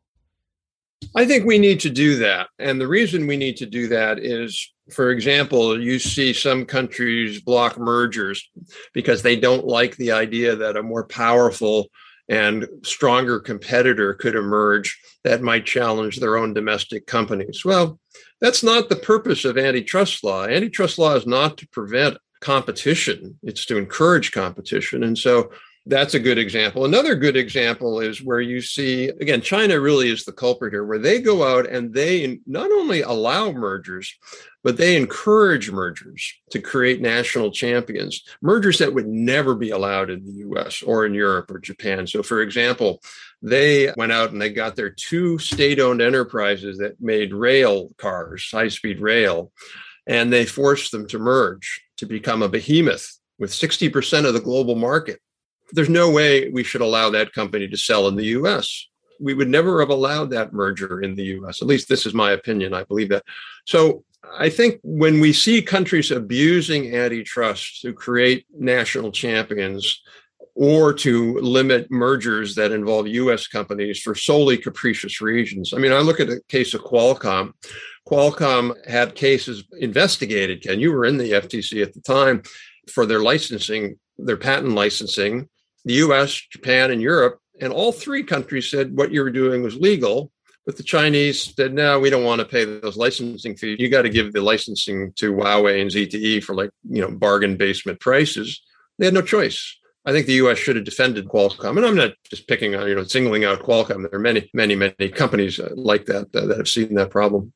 I 1.16 1.24
think 1.24 1.44
we 1.44 1.58
need 1.58 1.80
to 1.80 1.90
do 1.90 2.16
that. 2.16 2.48
And 2.58 2.80
the 2.80 2.86
reason 2.86 3.26
we 3.26 3.36
need 3.36 3.56
to 3.56 3.66
do 3.66 3.88
that 3.88 4.18
is, 4.18 4.72
for 4.92 5.10
example, 5.10 5.80
you 5.80 5.98
see 5.98 6.32
some 6.32 6.64
countries 6.64 7.40
block 7.40 7.78
mergers 7.78 8.50
because 8.92 9.22
they 9.22 9.36
don't 9.36 9.66
like 9.66 9.96
the 9.96 10.12
idea 10.12 10.56
that 10.56 10.76
a 10.76 10.82
more 10.82 11.04
powerful 11.06 11.88
and 12.28 12.68
stronger 12.84 13.40
competitor 13.40 14.14
could 14.14 14.36
emerge 14.36 15.00
that 15.24 15.42
might 15.42 15.66
challenge 15.66 16.18
their 16.18 16.36
own 16.36 16.54
domestic 16.54 17.06
companies. 17.06 17.64
Well, 17.64 17.98
that's 18.40 18.62
not 18.62 18.88
the 18.88 18.96
purpose 18.96 19.44
of 19.44 19.58
antitrust 19.58 20.22
law. 20.22 20.44
Antitrust 20.44 20.98
law 20.98 21.14
is 21.16 21.26
not 21.26 21.58
to 21.58 21.68
prevent 21.68 22.18
competition, 22.40 23.38
it's 23.42 23.66
to 23.66 23.76
encourage 23.76 24.32
competition. 24.32 25.02
And 25.02 25.18
so 25.18 25.50
that's 25.86 26.12
a 26.12 26.20
good 26.20 26.38
example. 26.38 26.84
Another 26.84 27.14
good 27.14 27.36
example 27.36 28.00
is 28.00 28.22
where 28.22 28.40
you 28.40 28.60
see, 28.60 29.08
again, 29.08 29.40
China 29.40 29.80
really 29.80 30.10
is 30.10 30.24
the 30.24 30.32
culprit 30.32 30.74
here, 30.74 30.84
where 30.84 30.98
they 30.98 31.20
go 31.20 31.42
out 31.42 31.66
and 31.66 31.92
they 31.92 32.38
not 32.46 32.70
only 32.70 33.00
allow 33.00 33.50
mergers, 33.50 34.14
but 34.62 34.76
they 34.76 34.94
encourage 34.94 35.70
mergers 35.70 36.34
to 36.50 36.60
create 36.60 37.00
national 37.00 37.50
champions, 37.50 38.22
mergers 38.42 38.76
that 38.78 38.92
would 38.92 39.08
never 39.08 39.54
be 39.54 39.70
allowed 39.70 40.10
in 40.10 40.22
the 40.24 40.46
US 40.50 40.82
or 40.82 41.06
in 41.06 41.14
Europe 41.14 41.50
or 41.50 41.58
Japan. 41.58 42.06
So, 42.06 42.22
for 42.22 42.42
example, 42.42 43.00
they 43.40 43.90
went 43.96 44.12
out 44.12 44.32
and 44.32 44.40
they 44.40 44.50
got 44.50 44.76
their 44.76 44.90
two 44.90 45.38
state 45.38 45.80
owned 45.80 46.02
enterprises 46.02 46.76
that 46.78 47.00
made 47.00 47.32
rail 47.32 47.88
cars, 47.96 48.46
high 48.52 48.68
speed 48.68 49.00
rail, 49.00 49.50
and 50.06 50.30
they 50.30 50.44
forced 50.44 50.92
them 50.92 51.06
to 51.08 51.18
merge 51.18 51.82
to 51.96 52.04
become 52.04 52.42
a 52.42 52.48
behemoth 52.50 53.18
with 53.38 53.50
60% 53.50 54.26
of 54.26 54.34
the 54.34 54.40
global 54.40 54.74
market 54.74 55.20
there's 55.72 55.88
no 55.88 56.10
way 56.10 56.48
we 56.48 56.64
should 56.64 56.80
allow 56.80 57.10
that 57.10 57.32
company 57.32 57.68
to 57.68 57.76
sell 57.76 58.08
in 58.08 58.16
the 58.16 58.26
US. 58.26 58.88
We 59.20 59.34
would 59.34 59.48
never 59.48 59.80
have 59.80 59.90
allowed 59.90 60.30
that 60.30 60.52
merger 60.52 61.02
in 61.02 61.14
the 61.14 61.24
US. 61.38 61.62
At 61.62 61.68
least 61.68 61.88
this 61.88 62.06
is 62.06 62.14
my 62.14 62.32
opinion. 62.32 62.74
I 62.74 62.84
believe 62.84 63.10
that. 63.10 63.24
So 63.66 64.04
I 64.38 64.48
think 64.48 64.80
when 64.82 65.20
we 65.20 65.32
see 65.32 65.62
countries 65.62 66.10
abusing 66.10 66.94
antitrust 66.94 67.82
to 67.82 67.92
create 67.92 68.46
national 68.56 69.12
champions 69.12 70.02
or 70.54 70.92
to 70.92 71.38
limit 71.38 71.90
mergers 71.90 72.54
that 72.54 72.72
involve 72.72 73.06
US 73.06 73.46
companies 73.46 74.00
for 74.00 74.14
solely 74.14 74.58
capricious 74.58 75.20
reasons. 75.20 75.72
I 75.74 75.78
mean, 75.78 75.92
I 75.92 76.00
look 76.00 76.20
at 76.20 76.28
the 76.28 76.40
case 76.48 76.74
of 76.74 76.82
Qualcomm. 76.82 77.52
Qualcomm 78.06 78.74
had 78.86 79.14
cases 79.14 79.64
investigated, 79.78 80.62
Ken. 80.62 80.80
You 80.80 80.92
were 80.92 81.04
in 81.04 81.16
the 81.16 81.32
FTC 81.32 81.82
at 81.82 81.94
the 81.94 82.00
time 82.00 82.42
for 82.90 83.06
their 83.06 83.20
licensing, 83.20 83.98
their 84.18 84.36
patent 84.36 84.74
licensing 84.74 85.48
the 85.84 85.94
US, 85.94 86.32
Japan, 86.34 86.90
and 86.90 87.02
Europe. 87.02 87.40
And 87.60 87.72
all 87.72 87.92
three 87.92 88.22
countries 88.22 88.70
said 88.70 88.96
what 88.96 89.12
you 89.12 89.22
were 89.22 89.30
doing 89.30 89.62
was 89.62 89.76
legal. 89.76 90.30
But 90.66 90.76
the 90.76 90.82
Chinese 90.82 91.54
said, 91.54 91.74
no, 91.74 91.98
we 91.98 92.10
don't 92.10 92.24
want 92.24 92.40
to 92.40 92.44
pay 92.44 92.64
those 92.64 92.96
licensing 92.96 93.56
fees. 93.56 93.78
You 93.80 93.88
got 93.88 94.02
to 94.02 94.10
give 94.10 94.32
the 94.32 94.42
licensing 94.42 95.12
to 95.16 95.32
Huawei 95.32 95.80
and 95.80 95.90
ZTE 95.90 96.44
for 96.44 96.54
like, 96.54 96.70
you 96.88 97.00
know, 97.00 97.10
bargain 97.10 97.56
basement 97.56 97.98
prices. 98.00 98.60
They 98.98 99.06
had 99.06 99.14
no 99.14 99.22
choice. 99.22 99.76
I 100.04 100.12
think 100.12 100.26
the 100.26 100.34
U.S. 100.34 100.58
should 100.58 100.76
have 100.76 100.84
defended 100.84 101.28
Qualcomm, 101.28 101.76
and 101.76 101.84
I'm 101.84 101.94
not 101.94 102.12
just 102.30 102.48
picking 102.48 102.74
on, 102.74 102.88
you 102.88 102.94
know, 102.94 103.04
singling 103.04 103.44
out 103.44 103.60
Qualcomm. 103.60 104.08
There 104.08 104.18
are 104.18 104.22
many, 104.22 104.48
many, 104.54 104.74
many 104.74 105.08
companies 105.10 105.60
uh, 105.60 105.70
like 105.74 106.06
that 106.06 106.34
uh, 106.34 106.46
that 106.46 106.56
have 106.56 106.68
seen 106.68 106.94
that 106.94 107.10
problem. 107.10 107.52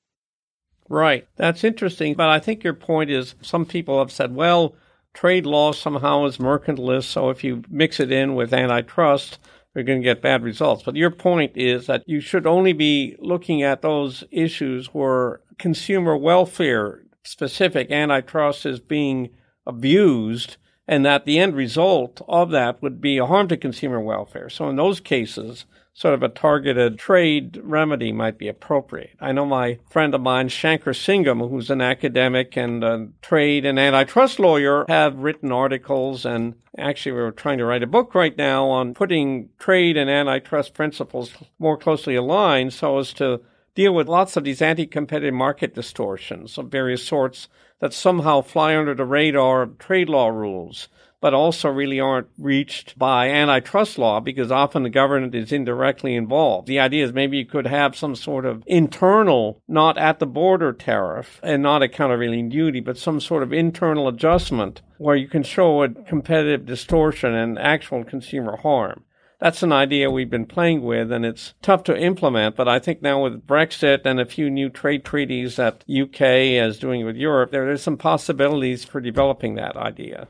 Right, 0.89 1.27
that's 1.37 1.65
interesting. 1.65 2.15
But 2.15 2.29
I 2.29 2.39
think 2.41 2.63
your 2.63 2.75
point 2.75 3.11
is 3.11 3.35
some 3.41 3.65
people 3.65 3.99
have 3.99 4.13
said, 4.13 4.35
well, 4.35 4.77
trade 5.15 5.47
law 5.47 5.73
somehow 5.73 6.27
is 6.27 6.39
mercantilist. 6.39 7.05
So 7.05 7.31
if 7.31 7.43
you 7.43 7.63
mix 7.71 8.01
it 8.01 8.13
in 8.13 8.35
with 8.35 8.53
antitrust, 8.53 9.39
you're 9.75 9.85
going 9.85 10.01
to 10.01 10.05
get 10.05 10.23
bad 10.23 10.43
results. 10.43 10.83
But 10.83 10.97
your 10.97 11.11
point 11.11 11.57
is 11.57 11.87
that 11.87 12.03
you 12.07 12.21
should 12.21 12.47
only 12.47 12.73
be 12.73 13.17
looking 13.19 13.63
at 13.63 13.83
those 13.83 14.25
issues 14.31 14.89
where 14.89 15.41
consumer 15.59 16.17
welfare 16.17 17.03
specific 17.25 17.91
antitrust 17.91 18.67
is 18.67 18.81
being 18.81 19.31
abused 19.67 20.57
and 20.87 21.05
that 21.05 21.25
the 21.25 21.39
end 21.39 21.57
result 21.57 22.21
of 22.29 22.51
that 22.51 22.83
would 22.83 23.01
be 23.01 23.19
a 23.19 23.27
harm 23.27 23.49
to 23.49 23.57
consumer 23.57 24.01
welfare. 24.01 24.51
So 24.51 24.69
in 24.69 24.77
those 24.77 25.01
cases, 25.01 25.65
sort 25.95 26.13
of 26.13 26.23
a 26.25 26.29
targeted 26.29 26.99
trade 26.99 27.61
remedy 27.63 28.11
might 28.13 28.37
be 28.37 28.49
appropriate. 28.49 29.17
I 29.21 29.31
know 29.31 29.47
my 29.47 29.79
friend 29.89 30.13
of 30.13 30.21
mine, 30.21 30.49
Shankar 30.49 30.93
Singham, 30.93 31.49
who's 31.49 31.71
an 31.71 31.81
academic 31.81 32.57
and 32.57 32.83
a 32.83 33.09
trade 33.23 33.65
and 33.65 33.79
antitrust 33.79 34.41
lawyer, 34.41 34.85
have 34.89 35.17
written 35.19 35.53
articles 35.53 36.27
and 36.27 36.55
actually 36.77 37.13
we're 37.13 37.31
trying 37.31 37.59
to 37.59 37.65
write 37.65 37.85
a 37.85 37.87
book 37.87 38.13
right 38.15 38.37
now 38.37 38.67
on 38.67 38.93
putting 38.93 39.49
trade 39.61 39.97
and 39.97 40.11
antitrust 40.11 40.75
principles 40.75 41.33
more 41.61 41.79
closely 41.79 42.17
aligned 42.17 42.73
so 42.73 42.99
as 42.99 43.13
to 43.13 43.41
deal 43.77 43.95
with 43.95 44.09
lots 44.09 44.37
of 44.37 44.43
these 44.45 44.61
anti-competitive 44.61 45.35
market 45.35 45.75
distortions 45.75 46.59
of 46.59 46.71
various 46.71 47.05
sorts 47.05 47.49
that 47.79 47.93
somehow 47.93 48.41
fly 48.41 48.77
under 48.77 48.95
the 48.95 49.05
radar 49.05 49.63
of 49.63 49.79
trade 49.79 50.09
law 50.09 50.29
rules 50.29 50.89
but 51.25 51.33
also 51.33 51.71
really 51.71 51.99
aren't 51.99 52.29
reached 52.37 52.99
by 52.99 53.31
antitrust 53.31 53.97
law 53.97 54.21
because 54.21 54.53
often 54.53 54.83
the 54.83 54.91
government 54.91 55.35
is 55.35 55.53
indirectly 55.53 56.15
involved. 56.15 56.69
The 56.69 56.79
idea 56.79 57.03
is 57.03 57.15
maybe 57.15 57.39
you 57.39 57.47
could 57.47 57.67
have 57.67 57.97
some 57.97 58.15
sort 58.15 58.45
of 58.45 58.63
internal, 58.67 59.63
not 59.67 59.97
at 59.97 60.19
the 60.19 60.27
border 60.27 60.75
tariff 60.75 61.41
and 61.43 61.63
not 61.63 61.83
a 61.83 61.89
countervailing 61.89 62.51
duty, 62.51 62.81
but 62.81 62.99
some 62.99 63.23
sort 63.23 63.43
of 63.43 63.55
internal 63.55 64.07
adjustment 64.07 64.83
where 64.99 65.17
you 65.17 65.27
can 65.27 65.43
show 65.43 65.83
a 65.83 65.89
competitive 65.89 66.67
distortion 66.67 67.33
and 67.33 67.59
actual 67.59 68.05
consumer 68.05 68.59
harm 68.59 69.05
that's 69.41 69.63
an 69.63 69.73
idea 69.73 70.11
we've 70.11 70.31
been 70.31 70.47
playing 70.47 70.83
with 70.83 71.11
and 71.11 71.25
it's 71.27 71.55
tough 71.61 71.83
to 71.85 71.99
implement. 71.99 72.57
But 72.57 72.69
I 72.69 72.79
think 72.79 73.03
now 73.03 73.23
with 73.23 73.47
Brexit 73.47 74.07
and 74.07 74.21
a 74.21 74.25
few 74.25 74.49
new 74.49 74.71
trade 74.71 75.05
treaties 75.05 75.57
that 75.57 75.85
UK 75.91 76.21
is 76.63 76.79
doing 76.79 77.05
with 77.05 77.17
Europe, 77.17 77.51
there, 77.51 77.67
there's 77.67 77.83
some 77.83 77.99
possibilities 77.99 78.85
for 78.85 79.01
developing 79.03 79.55
that 79.57 79.77
idea. 79.77 80.29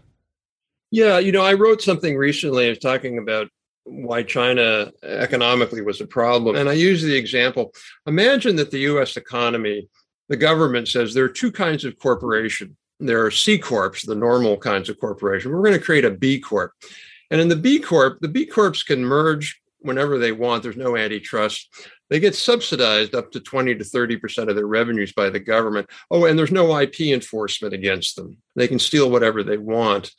Yeah, 0.94 1.18
you 1.18 1.32
know, 1.32 1.42
I 1.42 1.54
wrote 1.54 1.82
something 1.82 2.16
recently 2.16 2.66
I 2.66 2.68
was 2.68 2.78
talking 2.78 3.18
about 3.18 3.48
why 3.82 4.22
China 4.22 4.92
economically 5.02 5.82
was 5.82 6.00
a 6.00 6.06
problem. 6.06 6.54
And 6.54 6.68
I 6.68 6.74
use 6.74 7.02
the 7.02 7.16
example 7.16 7.72
imagine 8.06 8.54
that 8.56 8.70
the 8.70 8.78
US 8.90 9.16
economy, 9.16 9.88
the 10.28 10.36
government 10.36 10.86
says 10.86 11.12
there 11.12 11.24
are 11.24 11.28
two 11.28 11.50
kinds 11.50 11.84
of 11.84 11.98
corporation. 11.98 12.76
There 13.00 13.26
are 13.26 13.32
C 13.32 13.58
Corps, 13.58 13.96
the 14.04 14.14
normal 14.14 14.56
kinds 14.56 14.88
of 14.88 15.00
corporation. 15.00 15.50
We're 15.50 15.64
going 15.64 15.76
to 15.76 15.84
create 15.84 16.04
a 16.04 16.12
B 16.12 16.38
Corp. 16.38 16.70
And 17.28 17.40
in 17.40 17.48
the 17.48 17.56
B 17.56 17.80
Corp, 17.80 18.20
the 18.20 18.28
B 18.28 18.46
Corps 18.46 18.84
can 18.84 19.04
merge 19.04 19.60
whenever 19.80 20.16
they 20.16 20.30
want. 20.30 20.62
There's 20.62 20.76
no 20.76 20.96
antitrust. 20.96 21.74
They 22.08 22.20
get 22.20 22.36
subsidized 22.36 23.16
up 23.16 23.32
to 23.32 23.40
20 23.40 23.74
to 23.74 23.84
30% 23.84 24.48
of 24.48 24.54
their 24.54 24.68
revenues 24.68 25.12
by 25.12 25.28
the 25.28 25.40
government. 25.40 25.90
Oh, 26.08 26.26
and 26.26 26.38
there's 26.38 26.52
no 26.52 26.78
IP 26.78 27.00
enforcement 27.00 27.74
against 27.74 28.14
them. 28.14 28.36
They 28.54 28.68
can 28.68 28.78
steal 28.78 29.10
whatever 29.10 29.42
they 29.42 29.58
want. 29.58 30.12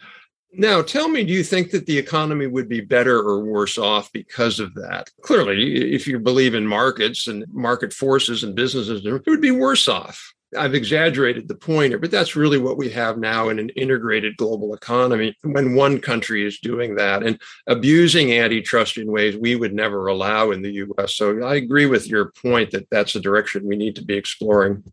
Now, 0.58 0.82
tell 0.82 1.08
me, 1.08 1.24
do 1.24 1.34
you 1.34 1.44
think 1.44 1.72
that 1.72 1.86
the 1.86 1.98
economy 1.98 2.48
would 2.48 2.70
be 2.70 2.82
better 2.82 3.18
or 3.20 3.44
worse 3.44 3.78
off 3.78 4.12
because 4.12 4.60
of 4.60 4.74
that? 4.76 5.10
Clearly, 5.22 5.94
if 5.94 6.08
you 6.08 6.20
believe 6.20 6.56
in 6.56 6.66
markets 6.66 7.28
and 7.28 7.46
market 7.52 7.94
forces 7.94 8.44
and 8.44 8.56
businesses, 8.56 9.06
it 9.06 9.26
would 9.28 9.42
be 9.42 9.52
worse 9.52 9.88
off. 9.88 10.34
I've 10.58 10.76
exaggerated 10.76 11.48
the 11.48 11.56
pointer, 11.56 11.98
but 11.98 12.12
that's 12.12 12.36
really 12.36 12.58
what 12.58 12.78
we 12.78 12.90
have 12.92 13.18
now 13.18 13.50
in 13.50 13.60
an 13.60 13.70
integrated 13.70 14.38
global 14.38 14.74
economy 14.74 15.36
when 15.44 15.76
one 15.76 16.00
country 16.00 16.46
is 16.46 16.60
doing 16.60 16.96
that 16.96 17.24
and 17.24 17.42
abusing 17.68 18.32
antitrust 18.32 18.98
in 18.98 19.12
ways 19.12 19.36
we 19.36 19.56
would 19.56 19.74
never 19.74 20.08
allow 20.08 20.52
in 20.52 20.62
the 20.62 20.72
US. 20.72 21.16
So 21.16 21.44
I 21.44 21.56
agree 21.56 21.88
with 21.88 22.08
your 22.08 22.32
point 22.32 22.72
that 22.72 22.90
that's 22.90 23.14
the 23.14 23.20
direction 23.20 23.68
we 23.68 23.76
need 23.76 23.96
to 23.98 24.06
be 24.06 24.16
exploring. 24.16 24.84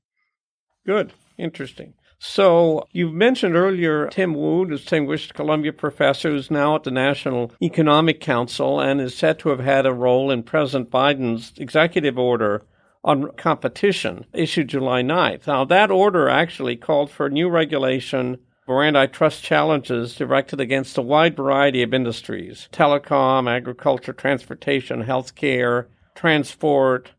Good. 0.85 1.13
Interesting. 1.39 1.95
So 2.25 2.87
you 2.93 3.11
mentioned 3.11 3.57
earlier 3.57 4.07
Tim 4.07 4.35
Wu, 4.35 4.65
distinguished 4.65 5.35
Columbia 5.35 5.73
professor 5.73 6.31
who's 6.31 6.53
now 6.53 6.77
at 6.77 6.85
the 6.85 6.93
National 6.93 7.51
Economic 7.61 8.21
Council 8.21 8.79
and 8.79 9.01
is 9.01 9.17
said 9.17 9.41
to 9.41 9.49
have 9.49 9.59
had 9.59 9.87
a 9.87 9.93
role 9.93 10.31
in 10.31 10.45
President 10.45 10.89
Biden's 10.89 11.53
executive 11.57 12.17
order 12.17 12.65
on 13.03 13.33
competition 13.33 14.25
issued 14.33 14.69
July 14.69 15.03
9th. 15.03 15.49
Now, 15.49 15.65
that 15.65 15.91
order 15.91 16.29
actually 16.29 16.77
called 16.77 17.11
for 17.11 17.29
new 17.29 17.49
regulation 17.49 18.39
for 18.67 18.85
antitrust 18.85 19.43
challenges 19.43 20.15
directed 20.15 20.61
against 20.61 20.97
a 20.97 21.03
wide 21.03 21.35
variety 21.35 21.83
of 21.83 21.93
industries 21.93 22.69
telecom, 22.71 23.51
agriculture, 23.51 24.13
transportation, 24.13 25.03
healthcare, 25.03 25.87
transport. 26.15 27.11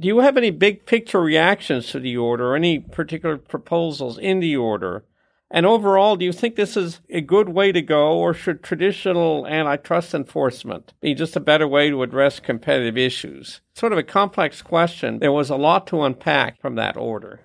Do 0.00 0.08
you 0.08 0.20
have 0.20 0.38
any 0.38 0.50
big 0.50 0.86
picture 0.86 1.20
reactions 1.20 1.88
to 1.88 2.00
the 2.00 2.16
order 2.16 2.56
any 2.56 2.78
particular 2.78 3.36
proposals 3.36 4.16
in 4.16 4.40
the 4.40 4.56
order? 4.56 5.04
And 5.50 5.66
overall, 5.66 6.16
do 6.16 6.24
you 6.24 6.32
think 6.32 6.56
this 6.56 6.74
is 6.74 7.00
a 7.10 7.20
good 7.20 7.50
way 7.50 7.70
to 7.70 7.82
go, 7.82 8.16
or 8.16 8.32
should 8.32 8.62
traditional 8.62 9.46
antitrust 9.46 10.14
enforcement 10.14 10.94
be 11.02 11.12
just 11.12 11.36
a 11.36 11.40
better 11.40 11.68
way 11.68 11.90
to 11.90 12.02
address 12.02 12.40
competitive 12.40 12.96
issues? 12.96 13.60
Sort 13.74 13.92
of 13.92 13.98
a 13.98 14.02
complex 14.02 14.62
question. 14.62 15.18
There 15.18 15.32
was 15.32 15.50
a 15.50 15.56
lot 15.56 15.86
to 15.88 16.02
unpack 16.02 16.62
from 16.62 16.76
that 16.76 16.96
order. 16.96 17.40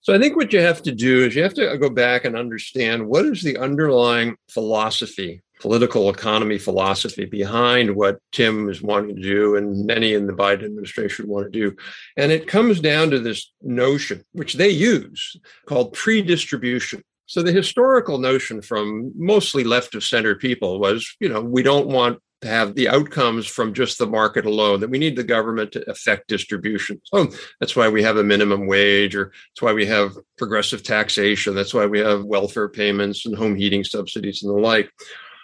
So 0.00 0.14
I 0.14 0.20
think 0.20 0.36
what 0.36 0.52
you 0.52 0.60
have 0.60 0.82
to 0.82 0.92
do 0.92 1.24
is 1.24 1.34
you 1.34 1.42
have 1.42 1.54
to 1.54 1.76
go 1.78 1.90
back 1.90 2.24
and 2.24 2.36
understand 2.36 3.08
what 3.08 3.26
is 3.26 3.42
the 3.42 3.58
underlying 3.58 4.36
philosophy, 4.48 5.42
political 5.60 6.10
economy 6.10 6.58
philosophy 6.58 7.24
behind 7.24 7.94
what 7.94 8.20
Tim 8.32 8.68
is 8.68 8.82
wanting 8.82 9.16
to 9.16 9.22
do 9.22 9.56
and 9.56 9.86
many 9.86 10.14
in 10.14 10.26
the 10.26 10.32
Biden 10.32 10.64
administration 10.64 11.28
want 11.28 11.52
to 11.52 11.58
do. 11.58 11.76
And 12.16 12.32
it 12.32 12.46
comes 12.46 12.80
down 12.80 13.10
to 13.10 13.18
this 13.18 13.52
notion, 13.62 14.24
which 14.32 14.54
they 14.54 14.70
use, 14.70 15.36
called 15.66 15.92
pre-distribution. 15.92 17.02
So 17.26 17.42
the 17.42 17.52
historical 17.52 18.18
notion 18.18 18.62
from 18.62 19.12
mostly 19.16 19.64
left 19.64 19.94
of 19.94 20.04
center 20.04 20.34
people 20.34 20.80
was, 20.80 21.14
you 21.20 21.28
know, 21.28 21.42
we 21.42 21.62
don't 21.62 21.88
want 21.88 22.18
to 22.40 22.48
have 22.48 22.74
the 22.74 22.88
outcomes 22.88 23.46
from 23.46 23.74
just 23.74 23.98
the 23.98 24.06
market 24.06 24.46
alone, 24.46 24.78
that 24.80 24.90
we 24.90 24.98
need 24.98 25.16
the 25.16 25.24
government 25.24 25.72
to 25.72 25.90
affect 25.90 26.28
distribution. 26.28 27.00
So 27.04 27.32
that's 27.58 27.74
why 27.74 27.88
we 27.88 28.02
have 28.04 28.16
a 28.16 28.22
minimum 28.22 28.66
wage, 28.68 29.16
or 29.16 29.32
that's 29.50 29.60
why 29.60 29.72
we 29.72 29.84
have 29.86 30.16
progressive 30.38 30.84
taxation. 30.84 31.54
That's 31.54 31.74
why 31.74 31.86
we 31.86 31.98
have 31.98 32.24
welfare 32.24 32.68
payments 32.68 33.26
and 33.26 33.34
home 33.34 33.56
heating 33.56 33.82
subsidies 33.82 34.42
and 34.42 34.54
the 34.54 34.60
like. 34.60 34.88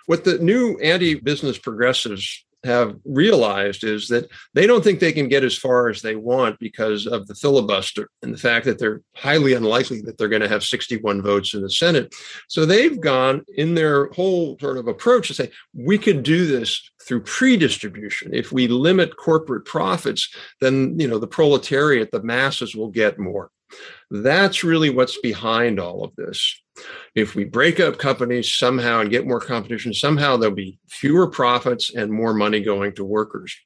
What 0.06 0.24
the 0.24 0.38
new 0.38 0.78
anti 0.78 1.14
business 1.14 1.58
progressives 1.58 2.44
have 2.64 2.96
realized 3.04 3.84
is 3.84 4.08
that 4.08 4.28
they 4.54 4.66
don't 4.66 4.82
think 4.82 4.98
they 4.98 5.12
can 5.12 5.28
get 5.28 5.44
as 5.44 5.56
far 5.56 5.88
as 5.88 6.02
they 6.02 6.16
want 6.16 6.58
because 6.58 7.06
of 7.06 7.26
the 7.26 7.34
filibuster 7.34 8.08
and 8.22 8.32
the 8.32 8.38
fact 8.38 8.64
that 8.64 8.78
they're 8.78 9.02
highly 9.14 9.52
unlikely 9.52 10.00
that 10.02 10.18
they're 10.18 10.28
going 10.28 10.42
to 10.42 10.48
have 10.48 10.64
61 10.64 11.22
votes 11.22 11.54
in 11.54 11.62
the 11.62 11.70
Senate. 11.70 12.14
So 12.48 12.64
they've 12.64 13.00
gone 13.00 13.44
in 13.56 13.74
their 13.74 14.06
whole 14.12 14.58
sort 14.58 14.78
of 14.78 14.88
approach 14.88 15.28
to 15.28 15.34
say, 15.34 15.50
we 15.74 15.98
could 15.98 16.22
do 16.22 16.46
this 16.46 16.90
through 17.06 17.22
pre-distribution. 17.22 18.32
If 18.34 18.50
we 18.50 18.66
limit 18.66 19.16
corporate 19.16 19.66
profits, 19.66 20.34
then 20.60 20.98
you 20.98 21.06
know 21.06 21.18
the 21.18 21.26
proletariat, 21.26 22.10
the 22.10 22.22
masses 22.22 22.74
will 22.74 22.90
get 22.90 23.18
more. 23.18 23.50
That's 24.10 24.64
really 24.64 24.90
what's 24.90 25.18
behind 25.18 25.78
all 25.78 26.04
of 26.04 26.14
this. 26.16 26.62
If 27.14 27.34
we 27.34 27.44
break 27.44 27.78
up 27.78 27.98
companies 27.98 28.52
somehow 28.52 29.00
and 29.00 29.10
get 29.10 29.26
more 29.26 29.40
competition, 29.40 29.94
somehow 29.94 30.36
there'll 30.36 30.54
be 30.54 30.78
fewer 30.88 31.28
profits 31.28 31.94
and 31.94 32.10
more 32.10 32.34
money 32.34 32.60
going 32.60 32.94
to 32.96 33.04
workers. 33.04 33.56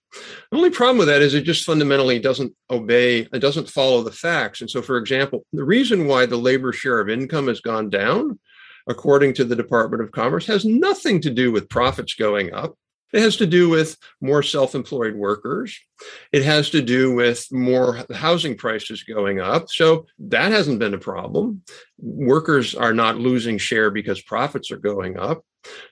The 0.51 0.57
only 0.57 0.71
problem 0.71 0.99
with 0.99 1.09
that 1.09 1.23
is 1.23 1.35
it 1.35 1.43
just 1.43 1.65
fundamentally 1.65 2.19
doesn't 2.19 2.53
obey, 2.71 3.21
it 3.33 3.39
doesn't 3.39 3.71
follow 3.71 4.03
the 4.03 4.13
facts. 4.13 4.61
And 4.61 4.71
so, 4.71 4.83
for 4.83 4.99
example, 4.99 5.45
the 5.53 5.65
reason 5.65 6.07
why 6.07 6.27
the 6.27 6.37
labor 6.37 6.73
share 6.73 7.01
of 7.01 7.09
income 7.09 7.49
has 7.49 7.61
gone 7.61 7.89
down, 7.89 8.39
according 8.87 9.35
to 9.35 9.45
the 9.45 9.57
Department 9.57 10.03
of 10.03 10.13
Commerce, 10.13 10.47
has 10.47 10.65
nothing 10.65 11.21
to 11.23 11.31
do 11.31 11.51
with 11.51 11.71
profits 11.71 12.15
going 12.15 12.53
up. 12.53 12.75
It 13.13 13.21
has 13.21 13.37
to 13.39 13.47
do 13.47 13.71
with 13.71 13.97
more 14.21 14.43
self 14.43 14.75
employed 14.75 15.15
workers. 15.15 15.79
It 16.33 16.45
has 16.45 16.71
to 16.71 16.83
do 16.83 17.13
with 17.15 17.47
more 17.51 18.05
housing 18.15 18.57
prices 18.57 19.03
going 19.03 19.41
up. 19.41 19.71
So 19.71 20.07
that 20.19 20.53
hasn't 20.53 20.79
been 20.79 20.95
a 20.95 20.99
problem. 20.99 21.63
Workers 21.99 22.75
are 22.75 22.95
not 22.95 23.19
losing 23.19 23.59
share 23.59 23.91
because 23.91 24.21
profits 24.21 24.71
are 24.71 24.79
going 24.79 25.19
up. 25.19 25.45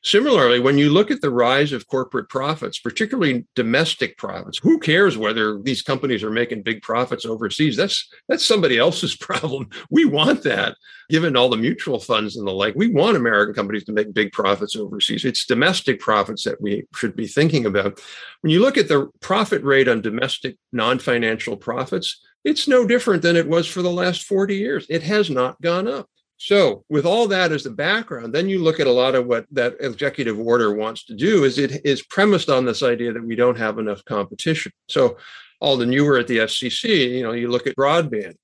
Similarly, 0.03 0.61
when 0.61 0.79
you 0.79 0.91
look 0.91 1.11
at 1.11 1.21
the 1.21 1.31
rise 1.31 1.73
of 1.73 1.89
corporate 1.89 2.29
profits, 2.29 2.79
particularly 2.79 3.45
domestic 3.55 4.17
profits, 4.17 4.59
who 4.59 4.79
cares 4.79 5.19
whether 5.19 5.61
these 5.61 5.83
companies 5.83 6.23
are 6.23 6.31
making 6.31 6.63
big 6.63 6.83
profits 6.83 7.25
overseas? 7.25 7.77
That's 7.77 8.09
that's 8.29 8.45
somebody 8.45 8.79
else's 8.79 9.17
problem. 9.21 9.69
We 9.91 10.05
want 10.05 10.43
that, 10.45 10.77
given 11.11 11.37
all 11.37 11.49
the 11.49 11.57
mutual 11.57 11.99
funds 11.99 12.37
and 12.37 12.47
the 12.47 12.53
like. 12.53 12.75
We 12.77 12.89
want 12.89 13.17
American 13.17 13.55
companies 13.55 13.85
to 13.85 13.93
make 13.93 14.15
big 14.15 14.33
profits 14.33 14.77
overseas. 14.77 15.25
It's 15.25 15.45
domestic 15.45 16.01
profits 16.01 16.45
that 16.45 16.61
we 16.61 16.85
should 16.95 17.17
be 17.17 17.27
thinking 17.27 17.67
about. 17.67 18.01
When 18.43 18.53
you 18.53 18.61
look 18.61 18.77
at 18.77 18.89
the 18.89 19.11
profit 19.21 19.63
rate 19.63 19.89
on 19.89 19.96
domestic 20.03 20.57
non-financial 20.73 21.57
profits, 21.57 22.21
it's 22.45 22.69
no 22.69 22.87
different 22.87 23.23
than 23.23 23.37
it 23.37 23.49
was 23.49 23.67
for 23.67 23.83
the 23.83 23.91
last 23.91 24.25
40 24.25 24.57
years. 24.57 24.87
It 24.89 25.03
has 25.03 25.31
not 25.31 25.61
gone 25.61 25.89
up. 25.89 26.09
So, 26.39 26.85
with 26.91 27.07
all 27.07 27.29
that 27.29 27.51
as 27.51 27.65
the 27.65 27.71
background, 27.71 28.35
then 28.35 28.49
you 28.49 28.63
look 28.63 28.79
at 28.79 28.87
a 28.87 28.93
lot 28.93 29.15
of 29.15 29.27
what 29.27 29.47
that 29.53 29.77
executive 29.81 30.39
order 30.39 30.75
wants 30.75 31.05
to 31.07 31.15
do 31.15 31.45
is 31.45 31.59
it 31.59 31.85
is 31.85 32.03
premised 32.03 32.51
on 32.51 32.67
this 32.67 32.83
idea 32.83 33.13
that 33.13 33.25
we 33.25 33.37
don't 33.37 33.57
have 33.57 33.79
enough 33.79 34.05
competition. 34.05 34.73
So, 34.89 35.17
Alden, 35.63 35.93
you 35.93 36.05
were 36.05 36.19
at 36.19 36.27
the 36.27 36.39
FCC, 36.39 37.13
you 37.13 37.23
know, 37.23 37.33
you 37.33 37.49
look 37.49 37.67
at 37.67 37.77
broadband. 37.77 38.35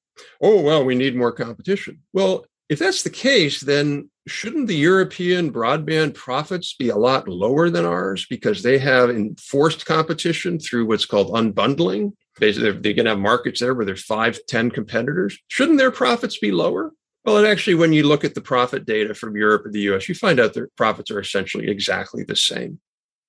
Oh, 0.40 0.62
well, 0.62 0.84
we 0.84 0.94
need 0.94 1.14
more 1.14 1.32
competition. 1.32 2.00
Well, 2.14 2.46
if 2.73 2.79
that's 2.79 3.03
the 3.03 3.11
case, 3.11 3.61
then 3.61 4.11
shouldn't 4.27 4.66
the 4.66 4.75
European 4.75 5.53
broadband 5.53 6.14
profits 6.14 6.75
be 6.75 6.89
a 6.89 6.97
lot 6.97 7.29
lower 7.29 7.68
than 7.68 7.85
ours 7.85 8.27
because 8.31 8.62
they 8.62 8.79
have 8.79 9.11
enforced 9.11 9.85
competition 9.85 10.59
through 10.59 10.87
what's 10.87 11.05
called 11.05 11.33
unbundling? 11.33 12.14
Basically, 12.39 12.73
they're 12.73 12.95
going 12.95 13.05
to 13.05 13.11
have 13.11 13.18
markets 13.18 13.61
there 13.61 13.75
where 13.75 13.85
there's 13.85 14.03
five, 14.03 14.39
ten 14.49 14.70
competitors. 14.70 15.39
Shouldn't 15.49 15.77
their 15.77 15.91
profits 15.91 16.39
be 16.39 16.51
lower? 16.51 16.93
Well, 17.27 17.37
and 17.37 17.47
actually, 17.47 17.75
when 17.75 17.93
you 17.93 18.05
look 18.05 18.25
at 18.25 18.35
the 18.35 18.41
profit 18.41 18.87
data 18.87 19.14
from 19.14 19.37
Europe 19.37 19.66
and 19.66 19.75
the 19.75 19.93
US, 19.93 20.09
you 20.09 20.14
find 20.14 20.41
out 20.41 20.55
their 20.55 20.68
profits 20.77 21.11
are 21.11 21.20
essentially 21.20 21.68
exactly 21.68 22.25
the 22.25 22.37
same. 22.37 22.81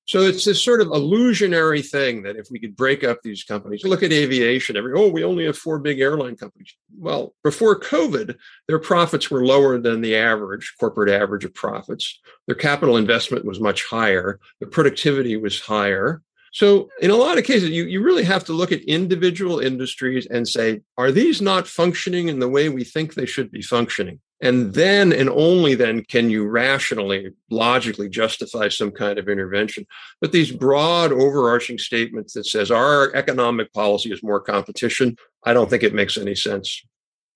So 0.05 0.21
it's 0.21 0.43
this 0.43 0.61
sort 0.61 0.81
of 0.81 0.87
illusionary 0.87 1.81
thing 1.81 2.23
that 2.23 2.35
if 2.35 2.47
we 2.51 2.59
could 2.59 2.75
break 2.75 3.03
up 3.03 3.21
these 3.23 3.43
companies, 3.43 3.85
look 3.85 4.03
at 4.03 4.11
aviation, 4.11 4.75
every 4.75 4.93
oh, 4.95 5.07
we 5.07 5.23
only 5.23 5.45
have 5.45 5.57
four 5.57 5.79
big 5.79 6.01
airline 6.01 6.35
companies. 6.35 6.75
Well, 6.97 7.33
before 7.43 7.79
COVID, 7.79 8.35
their 8.67 8.79
profits 8.79 9.31
were 9.31 9.45
lower 9.45 9.79
than 9.79 10.01
the 10.01 10.15
average, 10.15 10.73
corporate 10.77 11.09
average 11.09 11.45
of 11.45 11.53
profits. 11.53 12.19
Their 12.47 12.55
capital 12.55 12.97
investment 12.97 13.45
was 13.45 13.61
much 13.61 13.85
higher, 13.85 14.39
the 14.59 14.67
productivity 14.67 15.37
was 15.37 15.61
higher. 15.61 16.21
So, 16.51 16.89
in 17.01 17.09
a 17.09 17.15
lot 17.15 17.39
of 17.39 17.45
cases, 17.45 17.71
you, 17.71 17.85
you 17.85 18.03
really 18.03 18.23
have 18.25 18.43
to 18.45 18.53
look 18.53 18.71
at 18.71 18.81
individual 18.81 19.59
industries 19.59 20.27
and 20.27 20.47
say, 20.47 20.81
are 20.99 21.11
these 21.11 21.41
not 21.41 21.67
functioning 21.67 22.27
in 22.27 22.37
the 22.37 22.47
way 22.47 22.69
we 22.69 22.83
think 22.83 23.15
they 23.15 23.25
should 23.25 23.51
be 23.51 23.63
functioning? 23.63 24.19
And 24.43 24.73
then 24.73 25.13
and 25.13 25.29
only 25.29 25.73
then 25.73 26.03
can 26.03 26.29
you 26.29 26.45
rationally, 26.45 27.31
logically 27.49 28.09
justify 28.09 28.67
some 28.67 28.91
kind 28.91 29.17
of 29.17 29.29
intervention. 29.29 29.87
But 30.19 30.33
these 30.33 30.51
broad, 30.51 31.13
overarching 31.13 31.77
statements 31.77 32.33
that 32.33 32.45
says 32.45 32.69
our 32.69 33.15
economic 33.15 33.71
policy 33.71 34.11
is 34.11 34.21
more 34.21 34.41
competition, 34.41 35.15
I 35.45 35.53
don't 35.53 35.69
think 35.69 35.81
it 35.81 35.93
makes 35.93 36.17
any 36.17 36.35
sense. 36.35 36.83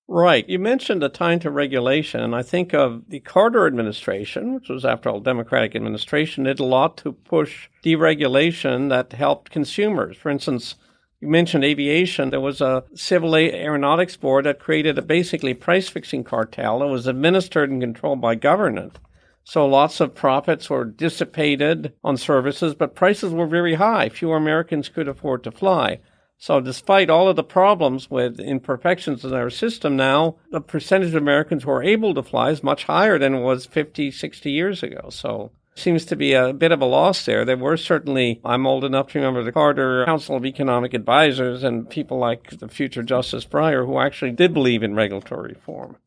Right. 0.10 0.47
You 0.49 0.60
mentioned 0.60 1.01
the 1.01 1.08
time 1.08 1.39
to 1.39 1.49
regulation, 1.49 2.20
and 2.22 2.36
I 2.36 2.43
think 2.43 2.74
of 2.74 3.10
the 3.10 3.22
Carter 3.22 3.68
administration, 3.68 4.55
which 4.55 4.68
was, 4.68 4.84
after 4.84 5.10
all, 5.10 5.20
a 5.20 5.24
Democratic 5.24 5.78
administration, 5.78 6.43
did 6.43 6.60
a 6.60 6.66
lot 6.66 6.97
to 6.97 7.14
push 7.14 7.70
deregulation 7.86 8.89
that 8.89 9.14
helped 9.14 9.49
consumers. 9.49 10.18
For 10.18 10.30
instance, 10.30 10.76
you 11.20 11.28
mentioned 11.28 11.63
aviation. 11.63 12.30
There 12.30 12.39
was 12.39 12.61
a 12.61 12.84
civil 12.93 13.36
aeronautics 13.36 14.18
board 14.18 14.45
that 14.45 14.59
created 14.59 14.97
a 14.97 15.01
basically 15.01 15.53
price 15.53 15.89
fixing 15.89 16.24
cartel 16.24 16.80
that 16.80 16.88
was 16.88 17.07
administered 17.07 17.72
and 17.72 17.82
controlled 17.82 18.22
by 18.22 18.36
government. 18.36 18.99
So 19.43 19.65
lots 19.65 19.99
of 19.99 20.13
profits 20.13 20.70
were 20.70 20.84
dissipated 20.84 21.93
on 22.03 22.18
services, 22.18 22.76
but 22.76 22.95
prices 22.95 23.34
were 23.34 23.47
very 23.47 23.76
high. 23.76 24.09
Fewer 24.09 24.36
Americans 24.36 24.89
could 24.89 25.07
afford 25.07 25.43
to 25.45 25.51
fly. 25.51 25.99
So, 26.39 26.59
despite 26.61 27.09
all 27.09 27.28
of 27.28 27.36
the 27.36 27.43
problems 27.43 28.11
with 28.11 28.39
imperfections 28.39 29.26
in 29.26 29.34
our 29.34 29.49
system 29.49 29.95
now, 29.95 30.36
the 30.51 30.61
percentage 30.61 31.09
of 31.09 31.22
Americans 31.22 31.63
who 31.63 31.72
are 31.72 31.82
able 31.82 32.13
to 32.13 32.22
fly 32.22 32.51
is 32.51 32.61
much 32.61 32.84
higher 32.84 33.18
than 33.18 33.34
it 33.34 33.41
was 33.41 33.65
50, 33.65 34.11
60 34.11 34.51
years 34.51 34.84
ago. 34.84 35.09
So, 35.09 35.51
seems 35.78 36.05
to 36.05 36.15
be 36.15 36.34
a 36.34 36.53
bit 36.53 36.71
of 36.71 36.82
a 36.82 36.86
loss 36.86 37.25
there. 37.25 37.45
There 37.45 37.57
were 37.57 37.78
certainly, 37.78 38.41
I'm 38.43 38.65
old 38.65 38.84
enough 38.84 39.09
to 39.11 39.19
remember 39.19 39.43
the 39.43 39.51
Carter 39.51 40.05
Council 40.05 40.36
of 40.36 40.45
Economic 40.45 40.93
Advisors 40.93 41.63
and 41.63 41.89
people 41.89 42.17
like 42.17 42.59
the 42.59 42.67
future 42.67 43.03
Justice 43.03 43.45
Breyer 43.45 43.86
who 43.86 43.99
actually 43.99 44.32
did 44.32 44.53
believe 44.53 44.84
in 44.84 44.95
regulatory 44.95 45.53
reform. 45.53 45.97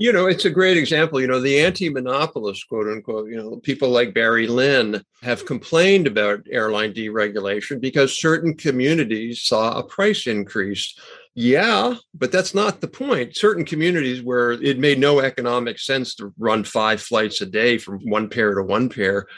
You 0.00 0.12
know, 0.12 0.26
it's 0.26 0.44
a 0.44 0.50
great 0.50 0.76
example. 0.76 1.20
You 1.20 1.26
know, 1.26 1.40
the 1.40 1.58
anti 1.58 1.88
monopolist, 1.90 2.68
quote 2.68 2.86
unquote, 2.86 3.28
you 3.28 3.36
know, 3.36 3.56
people 3.56 3.88
like 3.88 4.14
Barry 4.14 4.46
Lynn 4.46 5.04
have 5.22 5.44
complained 5.44 6.06
about 6.06 6.46
airline 6.48 6.94
deregulation 6.94 7.80
because 7.80 8.16
certain 8.16 8.54
communities 8.54 9.42
saw 9.42 9.76
a 9.76 9.82
price 9.82 10.28
increase. 10.28 10.94
Yeah, 11.40 11.94
but 12.14 12.32
that's 12.32 12.52
not 12.52 12.80
the 12.80 12.88
point. 12.88 13.36
Certain 13.36 13.64
communities 13.64 14.20
where 14.24 14.50
it 14.50 14.80
made 14.80 14.98
no 14.98 15.20
economic 15.20 15.78
sense 15.78 16.16
to 16.16 16.34
run 16.36 16.64
five 16.64 17.00
flights 17.00 17.40
a 17.40 17.46
day 17.46 17.78
from 17.78 18.00
one 18.00 18.28
pair 18.28 18.54
to 18.54 18.62
one 18.64 18.88
pair 18.88 19.28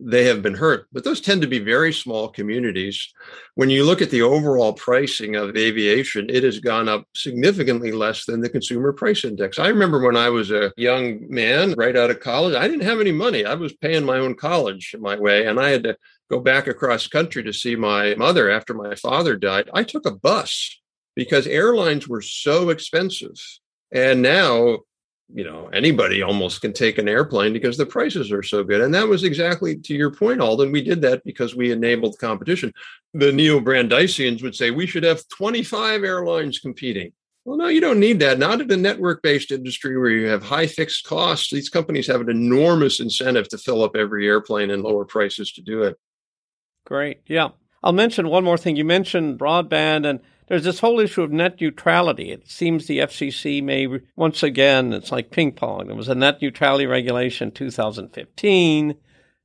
they 0.00 0.22
have 0.26 0.40
been 0.40 0.54
hurt. 0.54 0.86
But 0.92 1.02
those 1.02 1.20
tend 1.20 1.42
to 1.42 1.48
be 1.48 1.58
very 1.58 1.92
small 1.92 2.28
communities. 2.28 3.12
When 3.56 3.70
you 3.70 3.82
look 3.82 4.00
at 4.00 4.10
the 4.10 4.22
overall 4.22 4.72
pricing 4.72 5.34
of 5.34 5.56
aviation, 5.56 6.30
it 6.30 6.44
has 6.44 6.60
gone 6.60 6.88
up 6.88 7.08
significantly 7.16 7.90
less 7.90 8.24
than 8.24 8.40
the 8.40 8.48
consumer 8.48 8.92
price 8.92 9.24
index. 9.24 9.58
I 9.58 9.66
remember 9.66 10.00
when 10.00 10.16
I 10.16 10.28
was 10.28 10.52
a 10.52 10.72
young 10.76 11.28
man 11.28 11.74
right 11.76 11.96
out 11.96 12.12
of 12.12 12.20
college, 12.20 12.54
I 12.54 12.68
didn't 12.68 12.86
have 12.86 13.00
any 13.00 13.10
money. 13.10 13.44
I 13.44 13.54
was 13.54 13.72
paying 13.72 14.04
my 14.04 14.18
own 14.18 14.36
college 14.36 14.94
my 15.00 15.18
way, 15.18 15.48
and 15.48 15.58
I 15.58 15.70
had 15.70 15.82
to 15.82 15.96
go 16.30 16.38
back 16.38 16.68
across 16.68 17.08
country 17.08 17.42
to 17.42 17.52
see 17.52 17.74
my 17.74 18.14
mother 18.14 18.48
after 18.48 18.74
my 18.74 18.94
father 18.94 19.34
died. 19.34 19.68
I 19.74 19.82
took 19.82 20.06
a 20.06 20.14
bus 20.14 20.78
because 21.18 21.48
airlines 21.48 22.06
were 22.06 22.22
so 22.22 22.70
expensive. 22.70 23.34
And 23.90 24.22
now 24.22 24.78
you 25.34 25.42
know 25.42 25.66
anybody 25.72 26.22
almost 26.22 26.60
can 26.60 26.72
take 26.72 26.96
an 26.96 27.08
airplane 27.08 27.52
because 27.52 27.76
the 27.76 27.84
prices 27.84 28.30
are 28.30 28.44
so 28.44 28.62
good. 28.62 28.80
And 28.80 28.94
that 28.94 29.08
was 29.08 29.24
exactly 29.24 29.76
to 29.78 29.94
your 29.94 30.12
point 30.12 30.40
alden 30.40 30.70
we 30.70 30.80
did 30.80 31.02
that 31.02 31.24
because 31.24 31.56
we 31.56 31.72
enabled 31.72 32.20
competition. 32.20 32.72
The 33.14 33.32
neo-brandeisians 33.32 34.44
would 34.44 34.54
say 34.54 34.70
we 34.70 34.86
should 34.86 35.02
have 35.02 35.26
25 35.36 36.04
airlines 36.04 36.60
competing. 36.60 37.10
Well 37.44 37.56
no 37.56 37.66
you 37.66 37.80
don't 37.80 37.98
need 37.98 38.20
that. 38.20 38.38
Not 38.38 38.60
in 38.60 38.70
a 38.70 38.76
network-based 38.76 39.50
industry 39.50 39.98
where 39.98 40.10
you 40.10 40.28
have 40.28 40.44
high 40.44 40.68
fixed 40.68 41.04
costs. 41.04 41.50
These 41.50 41.68
companies 41.68 42.06
have 42.06 42.20
an 42.20 42.30
enormous 42.30 43.00
incentive 43.00 43.48
to 43.48 43.58
fill 43.58 43.82
up 43.82 43.96
every 43.96 44.28
airplane 44.28 44.70
and 44.70 44.84
lower 44.84 45.04
prices 45.04 45.50
to 45.54 45.62
do 45.62 45.82
it. 45.82 45.96
Great. 46.86 47.22
Yeah. 47.26 47.48
I'll 47.82 47.92
mention 47.92 48.28
one 48.28 48.44
more 48.44 48.56
thing. 48.56 48.76
You 48.76 48.84
mentioned 48.84 49.40
broadband 49.40 50.08
and 50.08 50.20
there's 50.48 50.64
this 50.64 50.80
whole 50.80 51.00
issue 51.00 51.22
of 51.22 51.30
net 51.30 51.60
neutrality. 51.60 52.30
It 52.30 52.48
seems 52.48 52.86
the 52.86 52.98
FCC 52.98 53.62
may 53.62 53.86
once 54.16 54.42
again, 54.42 54.92
it's 54.92 55.12
like 55.12 55.30
ping 55.30 55.52
pong. 55.52 55.86
There 55.86 55.96
was 55.96 56.08
a 56.08 56.14
net 56.14 56.40
neutrality 56.40 56.86
regulation 56.86 57.48
in 57.48 57.54
2015, 57.54 58.94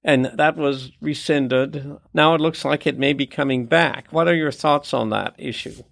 and 0.04 0.26
that 0.26 0.56
was 0.56 0.92
rescinded. 1.02 1.98
Now 2.14 2.36
it 2.36 2.42
looks 2.42 2.66
like 2.66 2.88
it 2.88 2.98
may 2.98 3.14
be 3.14 3.26
coming 3.26 3.66
back. 3.66 4.08
What 4.12 4.28
are 4.28 4.36
your 4.36 4.52
thoughts 4.52 4.94
on 4.94 5.10
that 5.10 5.36
issue? 5.38 5.84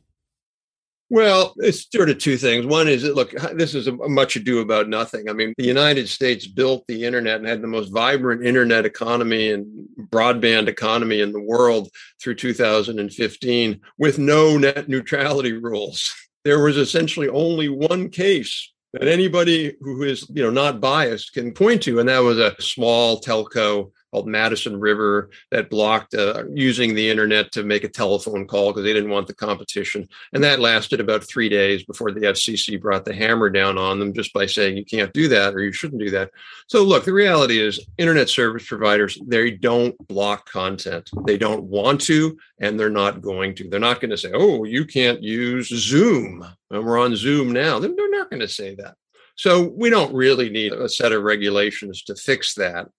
Well, 1.12 1.54
it's 1.58 1.92
sort 1.94 2.10
of 2.10 2.20
two 2.20 2.38
things. 2.38 2.66
One 2.66 2.88
is 2.88 3.02
that, 3.02 3.16
look, 3.16 3.34
this 3.54 3.76
is 3.76 3.88
a 3.88 3.92
much 3.92 4.38
ado 4.38 4.62
about 4.62 4.88
nothing. 4.88 5.30
I 5.30 5.34
mean, 5.34 5.54
the 5.58 5.66
United 5.66 6.08
States 6.08 6.48
built 6.48 6.88
the 6.88 7.04
internet 7.04 7.36
and 7.36 7.46
had 7.46 7.62
the 7.62 7.68
most 7.68 7.90
vibrant 7.90 8.46
internet 8.46 8.86
economy 8.86 9.52
and 9.52 9.90
broadband 10.10 10.70
economy 10.70 11.20
in 11.20 11.34
the 11.34 11.42
world 11.42 11.90
through 12.24 12.36
2015 12.36 13.82
with 13.98 14.20
no 14.20 14.58
net 14.58 14.88
neutrality 14.88 15.52
rules. 15.52 16.16
There 16.46 16.64
was 16.64 16.78
essentially 16.78 17.28
only 17.28 17.68
one 17.68 18.08
case 18.08 18.72
that 18.94 19.10
anybody 19.10 19.76
who 19.82 20.04
is, 20.04 20.26
you 20.30 20.42
know, 20.42 20.50
not 20.50 20.80
biased 20.80 21.34
can 21.34 21.54
point 21.54 21.84
to, 21.84 22.00
and 22.00 22.08
that 22.08 22.20
was 22.20 22.40
a 22.40 22.56
small 22.62 23.20
telco 23.20 23.92
called 24.12 24.28
Madison 24.28 24.80
River 24.80 25.30
that 25.52 25.70
blocked 25.70 26.14
uh, 26.14 26.44
using 26.54 26.94
the 26.94 27.10
internet 27.10 27.52
to 27.54 27.64
make 27.64 27.84
a 27.84 27.90
telephone 27.90 28.46
call 28.46 28.72
because 28.72 28.84
they 28.84 28.94
didn't 28.94 29.10
want 29.10 29.28
the 29.28 29.34
competition. 29.34 30.08
And 30.34 30.44
that 30.44 30.60
lasted 30.60 31.00
about 31.00 31.24
three 31.24 31.50
days 31.50 31.84
before 31.84 32.12
the 32.12 32.22
FCC 32.22 32.80
brought 32.80 33.06
the 33.06 33.14
hammer 33.14 33.50
down 33.50 33.78
on 33.78 34.00
them 34.00 34.14
just 34.14 34.34
by 34.34 34.46
saying 34.46 34.78
you 34.78 34.86
can't 34.86 35.14
do 35.14 35.28
that 35.30 35.56
or 35.56 35.64
you 35.64 35.72
shouldn't 35.72 36.02
do 36.02 36.10
that. 36.12 36.32
So, 36.68 36.84
look, 36.84 37.06
the 37.06 37.14
reality 37.14 37.60
is 37.60 37.80
internet 37.98 38.30
service 38.30 38.68
providers, 38.68 39.18
they 39.26 39.52
don't 39.52 39.96
block 40.08 40.50
content. 40.50 41.10
They 41.26 41.38
don't 41.38 41.64
want 41.64 42.02
to, 42.02 42.38
and 42.60 42.80
they're 42.80 42.90
not 42.90 43.22
going 43.22 43.56
to. 43.56 43.70
They're 43.70 43.80
not 43.80 44.02
going 44.02 44.12
to 44.12 44.18
say, 44.18 44.32
oh, 44.34 44.66
you 44.66 44.86
can't 44.86 45.24
use 45.24 45.68
Zoom. 45.68 46.46
And 46.70 46.86
we're 46.86 47.00
on 47.00 47.16
Zoom 47.16 47.52
now. 47.52 47.80
They're 47.80 47.92
not 47.96 48.30
going 48.30 48.42
to 48.42 48.48
say 48.48 48.76
that. 48.76 48.96
So 49.36 49.72
we 49.76 49.90
don't 49.90 50.14
really 50.14 50.50
need 50.50 50.74
a 50.74 50.88
set 50.88 51.14
of 51.14 51.24
regulations 51.24 52.04
to 52.04 52.16
fix 52.16 52.54
that 52.56 52.90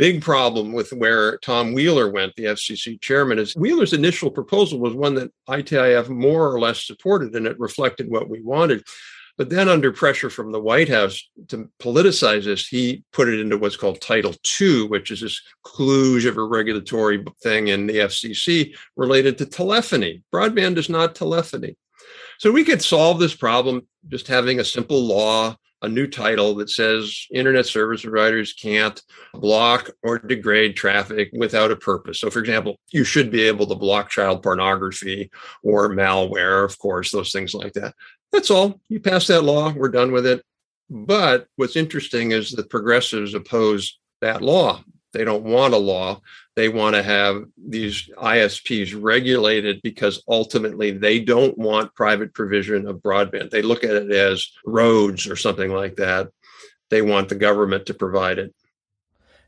big 0.00 0.22
problem 0.22 0.72
with 0.72 0.94
where 0.94 1.36
Tom 1.40 1.74
Wheeler 1.74 2.08
went, 2.08 2.34
the 2.34 2.44
FCC 2.44 2.98
chairman, 3.02 3.38
is 3.38 3.54
Wheeler's 3.54 3.92
initial 3.92 4.30
proposal 4.30 4.78
was 4.78 4.94
one 4.94 5.14
that 5.16 5.30
ITIF 5.46 6.08
more 6.08 6.50
or 6.50 6.58
less 6.58 6.86
supported, 6.86 7.36
and 7.36 7.46
it 7.46 7.60
reflected 7.60 8.10
what 8.10 8.30
we 8.30 8.40
wanted. 8.40 8.82
But 9.36 9.50
then, 9.50 9.68
under 9.68 9.92
pressure 9.92 10.30
from 10.30 10.52
the 10.52 10.60
White 10.60 10.88
House 10.88 11.22
to 11.48 11.68
politicize 11.78 12.44
this, 12.46 12.66
he 12.66 13.04
put 13.12 13.28
it 13.28 13.40
into 13.40 13.58
what's 13.58 13.76
called 13.76 14.00
Title 14.00 14.34
II, 14.58 14.86
which 14.88 15.10
is 15.10 15.20
this 15.20 15.38
kludge 15.66 16.26
of 16.26 16.38
a 16.38 16.44
regulatory 16.44 17.22
thing 17.42 17.68
in 17.68 17.86
the 17.86 17.96
FCC 17.96 18.74
related 18.96 19.36
to 19.36 19.44
telephony. 19.44 20.22
Broadband 20.32 20.78
is 20.78 20.88
not 20.88 21.14
telephony. 21.14 21.76
So 22.38 22.50
we 22.50 22.64
could 22.64 22.80
solve 22.80 23.20
this 23.20 23.34
problem 23.34 23.86
just 24.08 24.28
having 24.28 24.60
a 24.60 24.64
simple 24.64 25.06
law 25.06 25.56
a 25.82 25.88
new 25.88 26.06
title 26.06 26.54
that 26.56 26.70
says 26.70 27.26
internet 27.32 27.66
service 27.66 28.02
providers 28.02 28.52
can't 28.52 29.02
block 29.34 29.90
or 30.02 30.18
degrade 30.18 30.76
traffic 30.76 31.30
without 31.32 31.70
a 31.70 31.76
purpose. 31.76 32.20
So, 32.20 32.30
for 32.30 32.40
example, 32.40 32.78
you 32.90 33.04
should 33.04 33.30
be 33.30 33.42
able 33.42 33.66
to 33.66 33.74
block 33.74 34.10
child 34.10 34.42
pornography 34.42 35.30
or 35.62 35.88
malware, 35.88 36.64
of 36.64 36.78
course, 36.78 37.10
those 37.10 37.32
things 37.32 37.54
like 37.54 37.72
that. 37.74 37.94
That's 38.32 38.50
all. 38.50 38.80
You 38.88 39.00
pass 39.00 39.26
that 39.28 39.42
law, 39.42 39.72
we're 39.72 39.88
done 39.88 40.12
with 40.12 40.26
it. 40.26 40.44
But 40.88 41.46
what's 41.56 41.76
interesting 41.76 42.32
is 42.32 42.50
that 42.52 42.68
progressives 42.70 43.34
oppose 43.34 43.98
that 44.20 44.42
law. 44.42 44.82
They 45.12 45.24
don't 45.24 45.44
want 45.44 45.74
a 45.74 45.78
law. 45.78 46.20
They 46.60 46.68
want 46.68 46.94
to 46.94 47.02
have 47.02 47.44
these 47.56 48.10
ISPs 48.18 48.94
regulated 48.94 49.80
because 49.82 50.22
ultimately 50.28 50.90
they 50.90 51.18
don't 51.18 51.56
want 51.56 51.94
private 51.94 52.34
provision 52.34 52.86
of 52.86 52.98
broadband. 52.98 53.48
They 53.48 53.62
look 53.62 53.82
at 53.82 53.94
it 53.94 54.12
as 54.12 54.46
roads 54.66 55.26
or 55.26 55.36
something 55.36 55.72
like 55.72 55.96
that. 55.96 56.28
They 56.90 57.00
want 57.00 57.30
the 57.30 57.34
government 57.34 57.86
to 57.86 57.94
provide 57.94 58.38
it. 58.38 58.54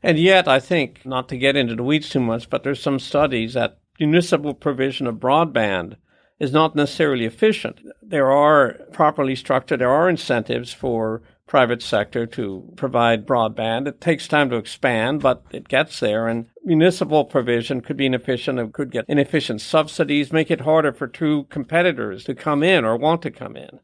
And 0.01 0.17
yet, 0.17 0.47
I 0.47 0.59
think, 0.59 1.05
not 1.05 1.29
to 1.29 1.37
get 1.37 1.55
into 1.55 1.75
the 1.75 1.83
weeds 1.83 2.09
too 2.09 2.19
much, 2.19 2.49
but 2.49 2.63
there's 2.63 2.81
some 2.81 2.97
studies 2.97 3.53
that 3.53 3.77
municipal 3.99 4.55
provision 4.55 5.05
of 5.05 5.17
broadband 5.17 5.97
is 6.39 6.51
not 6.51 6.75
necessarily 6.75 7.25
efficient. 7.25 7.79
There 8.01 8.31
are 8.31 8.79
properly 8.91 9.35
structured, 9.35 9.81
there 9.81 9.91
are 9.91 10.09
incentives 10.09 10.73
for 10.73 11.21
private 11.47 11.81
sector 11.81 12.25
to 12.25 12.73
provide 12.75 13.25
broadband. 13.25 13.87
It 13.87 14.01
takes 14.01 14.27
time 14.27 14.49
to 14.49 14.57
expand, 14.57 15.21
but 15.21 15.43
it 15.51 15.67
gets 15.67 15.99
there. 15.99 16.27
And 16.27 16.47
municipal 16.63 17.25
provision 17.25 17.81
could 17.81 17.97
be 17.97 18.05
inefficient 18.05 18.59
and 18.59 18.73
could 18.73 18.91
get 18.91 19.05
inefficient 19.07 19.61
subsidies, 19.61 20.33
make 20.33 20.49
it 20.49 20.61
harder 20.61 20.93
for 20.93 21.07
true 21.07 21.45
competitors 21.45 22.23
to 22.25 22.35
come 22.35 22.63
in 22.63 22.85
or 22.85 22.97
want 22.97 23.21
to 23.23 23.31
come 23.31 23.55
in 23.55 23.79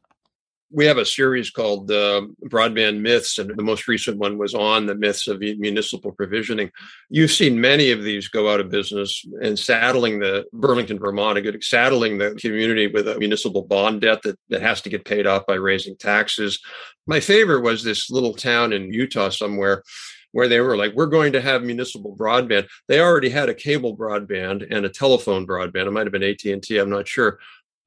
we 0.71 0.85
have 0.85 0.97
a 0.97 1.05
series 1.05 1.49
called 1.49 1.89
uh, 1.91 2.21
Broadband 2.45 3.01
Myths, 3.01 3.39
and 3.39 3.49
the 3.49 3.63
most 3.63 3.87
recent 3.87 4.17
one 4.17 4.37
was 4.37 4.53
on 4.53 4.85
the 4.85 4.93
myths 4.93 5.27
of 5.27 5.39
municipal 5.39 6.11
provisioning. 6.11 6.71
You've 7.09 7.31
seen 7.31 7.59
many 7.59 7.91
of 7.91 8.03
these 8.03 8.27
go 8.27 8.51
out 8.51 8.59
of 8.59 8.69
business 8.69 9.25
and 9.41 9.57
saddling 9.57 10.19
the 10.19 10.45
Burlington, 10.53 10.99
Vermont, 10.99 11.41
good, 11.41 11.63
saddling 11.63 12.17
the 12.17 12.35
community 12.35 12.87
with 12.87 13.07
a 13.07 13.17
municipal 13.17 13.63
bond 13.63 14.01
debt 14.01 14.21
that, 14.23 14.37
that 14.49 14.61
has 14.61 14.81
to 14.81 14.89
get 14.89 15.05
paid 15.05 15.25
off 15.25 15.47
by 15.47 15.55
raising 15.55 15.95
taxes. 15.95 16.59
My 17.07 17.19
favorite 17.19 17.61
was 17.61 17.83
this 17.83 18.11
little 18.11 18.33
town 18.33 18.71
in 18.71 18.93
Utah 18.93 19.29
somewhere 19.29 19.83
where 20.31 20.47
they 20.47 20.59
were 20.59 20.77
like, 20.77 20.93
we're 20.93 21.07
going 21.07 21.33
to 21.33 21.41
have 21.41 21.63
municipal 21.63 22.15
broadband. 22.15 22.67
They 22.87 22.99
already 22.99 23.29
had 23.29 23.49
a 23.49 23.53
cable 23.55 23.97
broadband 23.97 24.67
and 24.69 24.85
a 24.85 24.89
telephone 24.89 25.47
broadband. 25.47 25.87
It 25.87 25.91
might 25.91 26.05
have 26.05 26.11
been 26.11 26.21
AT&T, 26.21 26.77
I'm 26.77 26.91
not 26.91 27.07
sure 27.07 27.39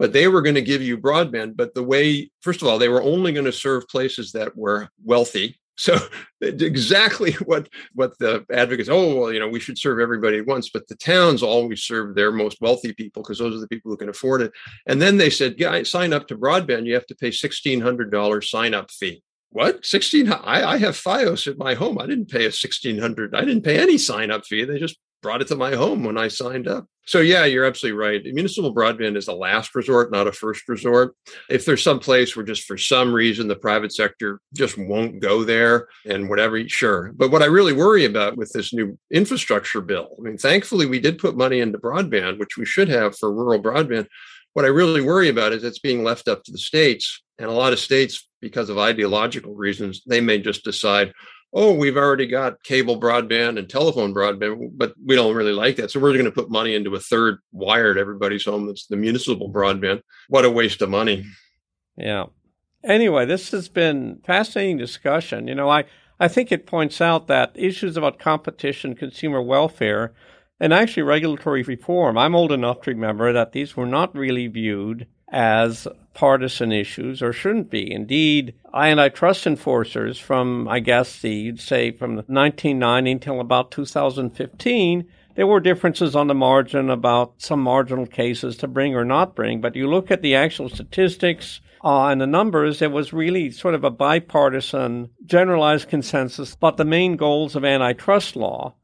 but 0.02 0.12
they 0.12 0.26
were 0.26 0.42
going 0.42 0.56
to 0.56 0.62
give 0.62 0.82
you 0.82 0.98
broadband. 0.98 1.54
But 1.54 1.74
the 1.74 1.82
way, 1.84 2.28
first 2.40 2.60
of 2.60 2.66
all, 2.66 2.76
they 2.76 2.88
were 2.88 3.04
only 3.04 3.32
going 3.32 3.44
to 3.44 3.52
serve 3.52 3.86
places 3.86 4.32
that 4.32 4.56
were 4.56 4.88
wealthy. 5.04 5.60
So 5.76 5.96
exactly 6.40 7.32
what 7.44 7.68
what 7.94 8.18
the 8.18 8.44
advocates, 8.50 8.88
oh 8.90 9.14
well, 9.14 9.32
you 9.32 9.38
know, 9.38 9.46
we 9.46 9.60
should 9.60 9.78
serve 9.78 10.00
everybody 10.00 10.38
at 10.38 10.46
once, 10.46 10.70
but 10.70 10.88
the 10.88 10.96
towns 10.96 11.40
always 11.40 11.84
serve 11.84 12.16
their 12.16 12.32
most 12.32 12.60
wealthy 12.60 12.92
people 12.92 13.22
because 13.22 13.38
those 13.38 13.54
are 13.54 13.60
the 13.60 13.68
people 13.68 13.92
who 13.92 13.96
can 13.96 14.08
afford 14.08 14.42
it. 14.42 14.50
And 14.88 15.00
then 15.00 15.18
they 15.18 15.30
said, 15.30 15.56
guys, 15.56 15.88
sign 15.88 16.12
up 16.12 16.26
to 16.26 16.36
broadband, 16.36 16.86
you 16.86 16.94
have 16.94 17.06
to 17.06 17.14
pay 17.14 17.30
sixteen 17.30 17.80
hundred 17.80 18.10
dollars 18.10 18.50
sign 18.50 18.74
up 18.74 18.90
fee. 18.90 19.22
What 19.50 19.86
sixteen? 19.86 20.32
I, 20.32 20.64
I 20.64 20.78
have 20.78 20.96
FiOS 20.96 21.46
at 21.46 21.58
my 21.58 21.74
home. 21.74 22.00
I 22.00 22.06
didn't 22.06 22.28
pay 22.28 22.46
a 22.46 22.50
sixteen 22.50 22.98
hundred. 22.98 23.36
I 23.36 23.42
didn't 23.42 23.62
pay 23.62 23.78
any 23.78 23.98
sign 23.98 24.32
up 24.32 24.46
fee. 24.46 24.64
They 24.64 24.80
just 24.80 24.98
brought 25.22 25.40
it 25.40 25.48
to 25.48 25.56
my 25.56 25.74
home 25.74 26.04
when 26.04 26.18
I 26.18 26.28
signed 26.28 26.68
up. 26.68 26.86
So 27.04 27.18
yeah, 27.18 27.44
you're 27.46 27.64
absolutely 27.64 27.98
right. 27.98 28.22
Municipal 28.24 28.74
broadband 28.74 29.16
is 29.16 29.26
a 29.26 29.32
last 29.32 29.74
resort, 29.74 30.12
not 30.12 30.28
a 30.28 30.32
first 30.32 30.68
resort. 30.68 31.16
If 31.48 31.64
there's 31.64 31.82
some 31.82 31.98
place 31.98 32.36
where 32.36 32.44
just 32.44 32.64
for 32.64 32.78
some 32.78 33.12
reason 33.12 33.48
the 33.48 33.56
private 33.56 33.92
sector 33.92 34.40
just 34.54 34.78
won't 34.78 35.20
go 35.20 35.42
there 35.42 35.88
and 36.06 36.28
whatever, 36.28 36.68
sure. 36.68 37.12
But 37.16 37.32
what 37.32 37.42
I 37.42 37.46
really 37.46 37.72
worry 37.72 38.04
about 38.04 38.36
with 38.36 38.52
this 38.52 38.72
new 38.72 38.98
infrastructure 39.10 39.80
bill, 39.80 40.14
I 40.18 40.22
mean, 40.22 40.38
thankfully 40.38 40.86
we 40.86 41.00
did 41.00 41.18
put 41.18 41.36
money 41.36 41.60
into 41.60 41.78
broadband, 41.78 42.38
which 42.38 42.56
we 42.56 42.66
should 42.66 42.88
have 42.88 43.16
for 43.18 43.32
rural 43.32 43.60
broadband. 43.60 44.06
What 44.52 44.64
I 44.64 44.68
really 44.68 45.00
worry 45.00 45.28
about 45.28 45.52
is 45.52 45.64
it's 45.64 45.78
being 45.78 46.04
left 46.04 46.28
up 46.28 46.44
to 46.44 46.52
the 46.52 46.58
states. 46.58 47.22
And 47.38 47.48
a 47.48 47.54
lot 47.54 47.72
of 47.72 47.80
states, 47.80 48.28
because 48.40 48.68
of 48.68 48.78
ideological 48.78 49.54
reasons, 49.54 50.02
they 50.06 50.20
may 50.20 50.38
just 50.38 50.62
decide, 50.62 51.12
oh, 51.52 51.74
we've 51.74 51.96
already 51.96 52.26
got 52.26 52.62
cable 52.62 52.98
broadband 52.98 53.58
and 53.58 53.68
telephone 53.68 54.14
broadband, 54.14 54.70
but 54.74 54.94
we 55.04 55.14
don't 55.14 55.34
really 55.34 55.52
like 55.52 55.76
that. 55.76 55.90
So 55.90 56.00
we're 56.00 56.12
going 56.12 56.24
to 56.24 56.30
put 56.30 56.50
money 56.50 56.74
into 56.74 56.94
a 56.94 57.00
third 57.00 57.38
wire 57.52 57.90
at 57.90 57.98
everybody's 57.98 58.44
home 58.44 58.66
that's 58.66 58.86
the 58.86 58.96
municipal 58.96 59.52
broadband. 59.52 60.02
What 60.28 60.44
a 60.44 60.50
waste 60.50 60.80
of 60.80 60.88
money. 60.88 61.26
Yeah. 61.96 62.26
Anyway, 62.84 63.26
this 63.26 63.50
has 63.50 63.68
been 63.68 64.20
fascinating 64.24 64.78
discussion. 64.78 65.46
You 65.46 65.54
know, 65.54 65.68
I, 65.68 65.84
I 66.18 66.28
think 66.28 66.50
it 66.50 66.66
points 66.66 67.00
out 67.00 67.26
that 67.28 67.52
issues 67.54 67.96
about 67.96 68.18
competition, 68.18 68.94
consumer 68.94 69.42
welfare, 69.42 70.14
and 70.62 70.72
actually 70.72 71.02
regulatory 71.02 71.64
reform, 71.64 72.16
I'm 72.16 72.36
old 72.36 72.52
enough 72.52 72.82
to 72.82 72.92
remember 72.92 73.32
that 73.32 73.50
these 73.50 73.76
were 73.76 73.86
not 73.86 74.14
really 74.14 74.46
viewed 74.46 75.08
as 75.32 75.88
partisan 76.14 76.72
issues 76.72 77.22
or 77.22 77.32
shouldn't 77.32 77.70
be. 77.70 77.92
Indeed, 77.92 78.54
antitrust 78.74 79.46
enforcers 79.46 80.18
from, 80.18 80.68
I 80.68 80.80
guess, 80.80 81.20
the, 81.20 81.30
you'd 81.30 81.60
say 81.60 81.90
from 81.90 82.16
1990 82.16 83.10
until 83.12 83.40
about 83.40 83.70
2015, 83.70 85.08
there 85.34 85.46
were 85.46 85.60
differences 85.60 86.14
on 86.14 86.26
the 86.26 86.34
margin 86.34 86.90
about 86.90 87.34
some 87.38 87.62
marginal 87.62 88.06
cases 88.06 88.56
to 88.58 88.68
bring 88.68 88.94
or 88.94 89.04
not 89.04 89.34
bring. 89.34 89.60
But 89.60 89.76
you 89.76 89.88
look 89.88 90.10
at 90.10 90.22
the 90.22 90.34
actual 90.34 90.68
statistics 90.68 91.60
uh, 91.84 92.06
and 92.06 92.20
the 92.20 92.26
numbers, 92.26 92.82
it 92.82 92.92
was 92.92 93.12
really 93.12 93.50
sort 93.50 93.74
of 93.74 93.82
a 93.82 93.90
bipartisan, 93.90 95.10
generalized 95.24 95.88
consensus 95.88 96.54
about 96.54 96.76
the 96.76 96.84
main 96.84 97.16
goals 97.16 97.56
of 97.56 97.64
antitrust 97.64 98.36
law. 98.36 98.74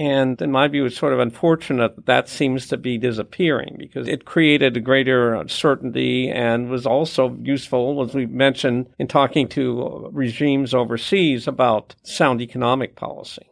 And 0.00 0.40
in 0.40 0.50
my 0.50 0.66
view, 0.66 0.86
it's 0.86 0.96
sort 0.96 1.12
of 1.12 1.18
unfortunate 1.18 1.94
that 1.94 2.06
that 2.06 2.26
seems 2.26 2.66
to 2.68 2.78
be 2.78 2.96
disappearing 2.96 3.76
because 3.78 4.08
it 4.08 4.24
created 4.24 4.74
a 4.74 4.80
greater 4.80 5.44
certainty 5.46 6.30
and 6.30 6.70
was 6.70 6.86
also 6.86 7.36
useful, 7.42 8.02
as 8.02 8.14
we 8.14 8.24
mentioned, 8.24 8.86
in 8.98 9.08
talking 9.08 9.46
to 9.48 10.08
regimes 10.10 10.72
overseas 10.72 11.46
about 11.46 11.94
sound 12.02 12.40
economic 12.40 12.96
policy. 12.96 13.46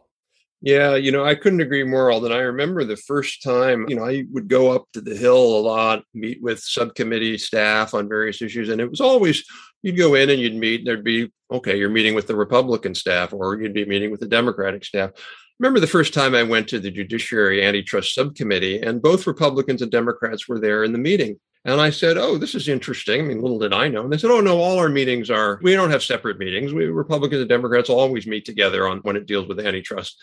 Yeah, 0.61 0.95
you 0.95 1.11
know, 1.11 1.23
I 1.23 1.35
couldn't 1.35 1.61
agree 1.61 1.83
more, 1.83 2.11
Alden. 2.11 2.31
I 2.31 2.39
remember 2.39 2.83
the 2.83 2.97
first 2.97 3.43
time, 3.43 3.85
you 3.87 3.95
know, 3.95 4.03
I 4.03 4.25
would 4.31 4.47
go 4.47 4.71
up 4.71 4.85
to 4.93 5.01
the 5.01 5.15
Hill 5.15 5.37
a 5.37 5.61
lot, 5.61 6.03
meet 6.15 6.41
with 6.41 6.59
subcommittee 6.59 7.37
staff 7.37 7.93
on 7.93 8.09
various 8.09 8.41
issues, 8.41 8.69
and 8.69 8.81
it 8.81 8.89
was 8.89 9.01
always 9.01 9.43
you'd 9.81 9.97
go 9.97 10.15
in 10.15 10.29
and 10.29 10.39
you'd 10.39 10.55
meet, 10.55 10.85
there'd 10.85 11.03
be, 11.03 11.31
okay, 11.51 11.77
you're 11.77 11.89
meeting 11.89 12.15
with 12.15 12.27
the 12.27 12.35
Republican 12.35 12.95
staff, 12.95 13.33
or 13.33 13.59
you'd 13.59 13.73
be 13.73 13.85
meeting 13.85 14.11
with 14.11 14.19
the 14.19 14.27
Democratic 14.27 14.85
staff 14.85 15.11
remember 15.59 15.79
the 15.79 15.87
first 15.87 16.13
time 16.13 16.35
I 16.35 16.43
went 16.43 16.67
to 16.69 16.79
the 16.79 16.91
Judiciary 16.91 17.63
Antitrust 17.63 18.13
Subcommittee, 18.13 18.81
and 18.81 19.01
both 19.01 19.27
Republicans 19.27 19.81
and 19.81 19.91
Democrats 19.91 20.47
were 20.47 20.59
there 20.59 20.83
in 20.83 20.93
the 20.93 20.97
meeting. 20.97 21.39
And 21.65 21.81
I 21.81 21.89
said, 21.89 22.17
Oh, 22.17 22.37
this 22.37 22.55
is 22.55 22.69
interesting. 22.69 23.19
I 23.19 23.23
mean, 23.25 23.41
little 23.41 23.59
did 23.59 23.73
I 23.73 23.89
know. 23.89 24.03
And 24.03 24.11
they 24.11 24.17
said, 24.17 24.31
Oh, 24.31 24.39
no, 24.39 24.59
all 24.59 24.79
our 24.79 24.87
meetings 24.87 25.29
are, 25.29 25.59
we 25.61 25.73
don't 25.73 25.91
have 25.91 26.03
separate 26.03 26.39
meetings. 26.39 26.73
We 26.73 26.85
Republicans 26.85 27.41
and 27.41 27.49
Democrats 27.49 27.89
always 27.89 28.25
meet 28.25 28.45
together 28.45 28.87
on 28.87 28.99
when 28.99 29.17
it 29.17 29.25
deals 29.25 29.47
with 29.47 29.59
antitrust. 29.59 30.17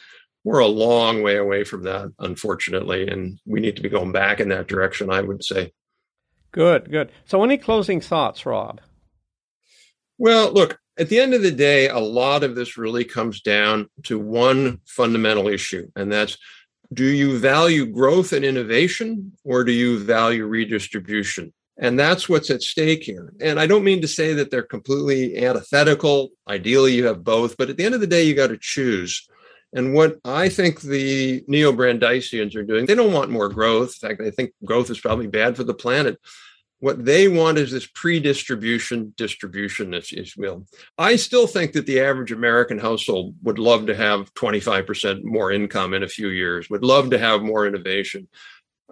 We're 0.45 0.61
a 0.61 0.67
long 0.67 1.23
way 1.23 1.37
away 1.37 1.65
from 1.65 1.83
that, 1.83 2.13
unfortunately. 2.19 3.09
And 3.09 3.39
we 3.45 3.61
need 3.61 3.77
to 3.77 3.83
be 3.83 3.91
going 3.91 4.13
back 4.13 4.41
in 4.41 4.49
that 4.49 4.69
direction, 4.69 5.11
I 5.11 5.21
would 5.21 5.45
say. 5.45 5.73
Good, 6.53 6.91
good. 6.91 7.13
So, 7.27 7.45
any 7.45 7.59
closing 7.59 8.01
thoughts, 8.01 8.47
Rob? 8.47 8.81
Well, 10.19 10.53
look, 10.53 10.79
at 10.99 11.09
the 11.09 11.19
end 11.19 11.35
of 11.35 11.43
the 11.43 11.51
day, 11.51 11.89
a 11.89 11.99
lot 11.99 12.43
of 12.43 12.55
this 12.55 12.79
really 12.79 13.05
comes 13.05 13.41
down 13.41 13.89
to 14.05 14.19
one 14.19 14.81
fundamental 14.87 15.49
issue, 15.49 15.91
and 15.95 16.11
that's 16.11 16.39
do 16.93 17.05
you 17.05 17.39
value 17.39 17.87
growth 17.87 18.33
and 18.33 18.45
innovation 18.45 19.33
or 19.45 19.65
do 19.65 19.73
you 19.73 19.99
value 19.99 20.47
redistribution? 20.47 21.53
And 21.79 21.99
that's 21.99 22.29
what's 22.29 22.49
at 22.51 22.63
stake 22.63 23.03
here. 23.03 23.33
And 23.41 23.61
I 23.61 23.67
don't 23.67 23.85
mean 23.85 24.01
to 24.01 24.09
say 24.09 24.33
that 24.35 24.51
they're 24.51 24.63
completely 24.63 25.45
antithetical. 25.45 26.31
Ideally, 26.49 26.95
you 26.95 27.07
have 27.07 27.25
both, 27.25 27.57
but 27.57 27.69
at 27.69 27.77
the 27.77 27.85
end 27.85 27.95
of 27.95 28.01
the 28.01 28.07
day, 28.07 28.23
you 28.23 28.35
got 28.35 28.47
to 28.49 28.59
choose. 28.59 29.29
And 29.75 29.93
what 29.93 30.17
I 30.25 30.49
think 30.49 30.81
the 30.81 31.45
neo 31.49 31.73
Brandeisians 31.73 32.55
are 32.57 32.63
doing, 32.63 32.87
they 32.87 32.95
don't 32.95 33.13
want 33.13 33.31
more 33.31 33.49
growth. 33.49 33.99
In 34.01 34.09
fact, 34.09 34.21
they 34.23 34.31
think 34.31 34.53
growth 34.65 34.89
is 34.91 35.01
probably 35.01 35.27
bad 35.27 35.57
for 35.57 35.65
the 35.65 35.75
planet. 35.75 36.19
What 36.81 37.05
they 37.05 37.27
want 37.27 37.57
is 37.57 37.73
this 37.73 37.87
pre-distribution 37.87 39.15
distribution, 39.17 39.95
if 39.95 40.13
you 40.13 40.25
will. 40.37 40.67
I 40.99 41.17
still 41.17 41.47
think 41.47 41.73
that 41.73 41.87
the 41.87 42.01
average 42.01 42.33
American 42.33 42.79
household 42.79 43.35
would 43.43 43.59
love 43.59 43.87
to 43.87 43.97
have 43.97 44.33
25% 44.35 45.25
more 45.25 45.53
income 45.53 45.95
in 45.95 46.03
a 46.03 46.09
few 46.09 46.29
years, 46.29 46.69
would 46.69 46.85
love 46.85 47.11
to 47.11 47.19
have 47.19 47.43
more 47.43 47.67
innovation. 47.67 48.29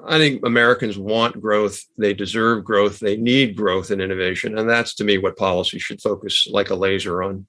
I 0.02 0.18
think 0.18 0.44
Americans 0.44 0.98
want 0.98 1.40
growth. 1.40 1.84
They 1.98 2.14
deserve 2.14 2.64
growth. 2.64 2.98
They 2.98 3.16
need 3.16 3.56
growth 3.56 3.90
and 3.90 4.00
innovation. 4.00 4.58
And 4.58 4.68
that's 4.68 4.94
to 4.96 5.04
me 5.04 5.18
what 5.18 5.36
policy 5.36 5.78
should 5.78 6.00
focus 6.00 6.48
like 6.50 6.70
a 6.70 6.74
laser 6.74 7.22
on. 7.22 7.46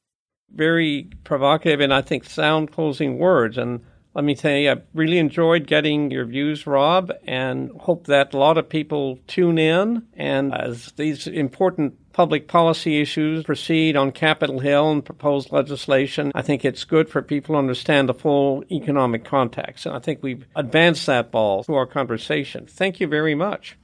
Very 0.54 1.10
provocative 1.24 1.80
and 1.80 1.94
I 1.94 2.02
think 2.02 2.24
sound 2.26 2.72
closing 2.72 3.18
words. 3.18 3.58
And 3.58 3.82
let 4.16 4.24
me 4.24 4.34
tell 4.34 4.56
you, 4.56 4.72
I 4.72 4.76
really 4.94 5.18
enjoyed 5.18 5.68
getting 5.68 6.10
your 6.10 6.24
views, 6.24 6.66
Rob, 6.66 7.12
and 7.28 7.70
hope 7.82 8.08
that 8.08 8.34
a 8.34 8.38
lot 8.38 8.58
of 8.58 8.70
people 8.70 9.20
tune 9.28 9.58
in. 9.58 10.04
And 10.14 10.56
as 10.56 10.94
these 10.94 11.28
important 11.28 12.14
public 12.14 12.48
policy 12.48 13.02
issues 13.02 13.44
proceed 13.44 13.98
on 13.98 14.14
Capitol 14.14 14.60
Hill 14.60 14.90
and 14.90 15.04
proposed 15.04 15.52
legislation, 15.52 16.32
I 16.34 16.44
think 16.44 16.64
it's 16.64 16.86
good 16.86 17.10
for 17.10 17.22
people 17.22 17.56
to 17.56 17.60
understand 17.60 18.08
the 18.08 18.14
full 18.14 18.64
economic 18.72 19.26
context. 19.26 19.86
And 19.86 19.94
I 19.94 20.00
think 20.00 20.24
we've 20.24 20.48
advanced 20.56 21.06
that 21.08 21.30
ball 21.30 21.64
through 21.64 21.76
our 21.76 21.86
conversation. 21.86 22.68
Thank 22.68 23.02
you 23.02 23.08
very 23.08 23.36
much. 23.36 23.78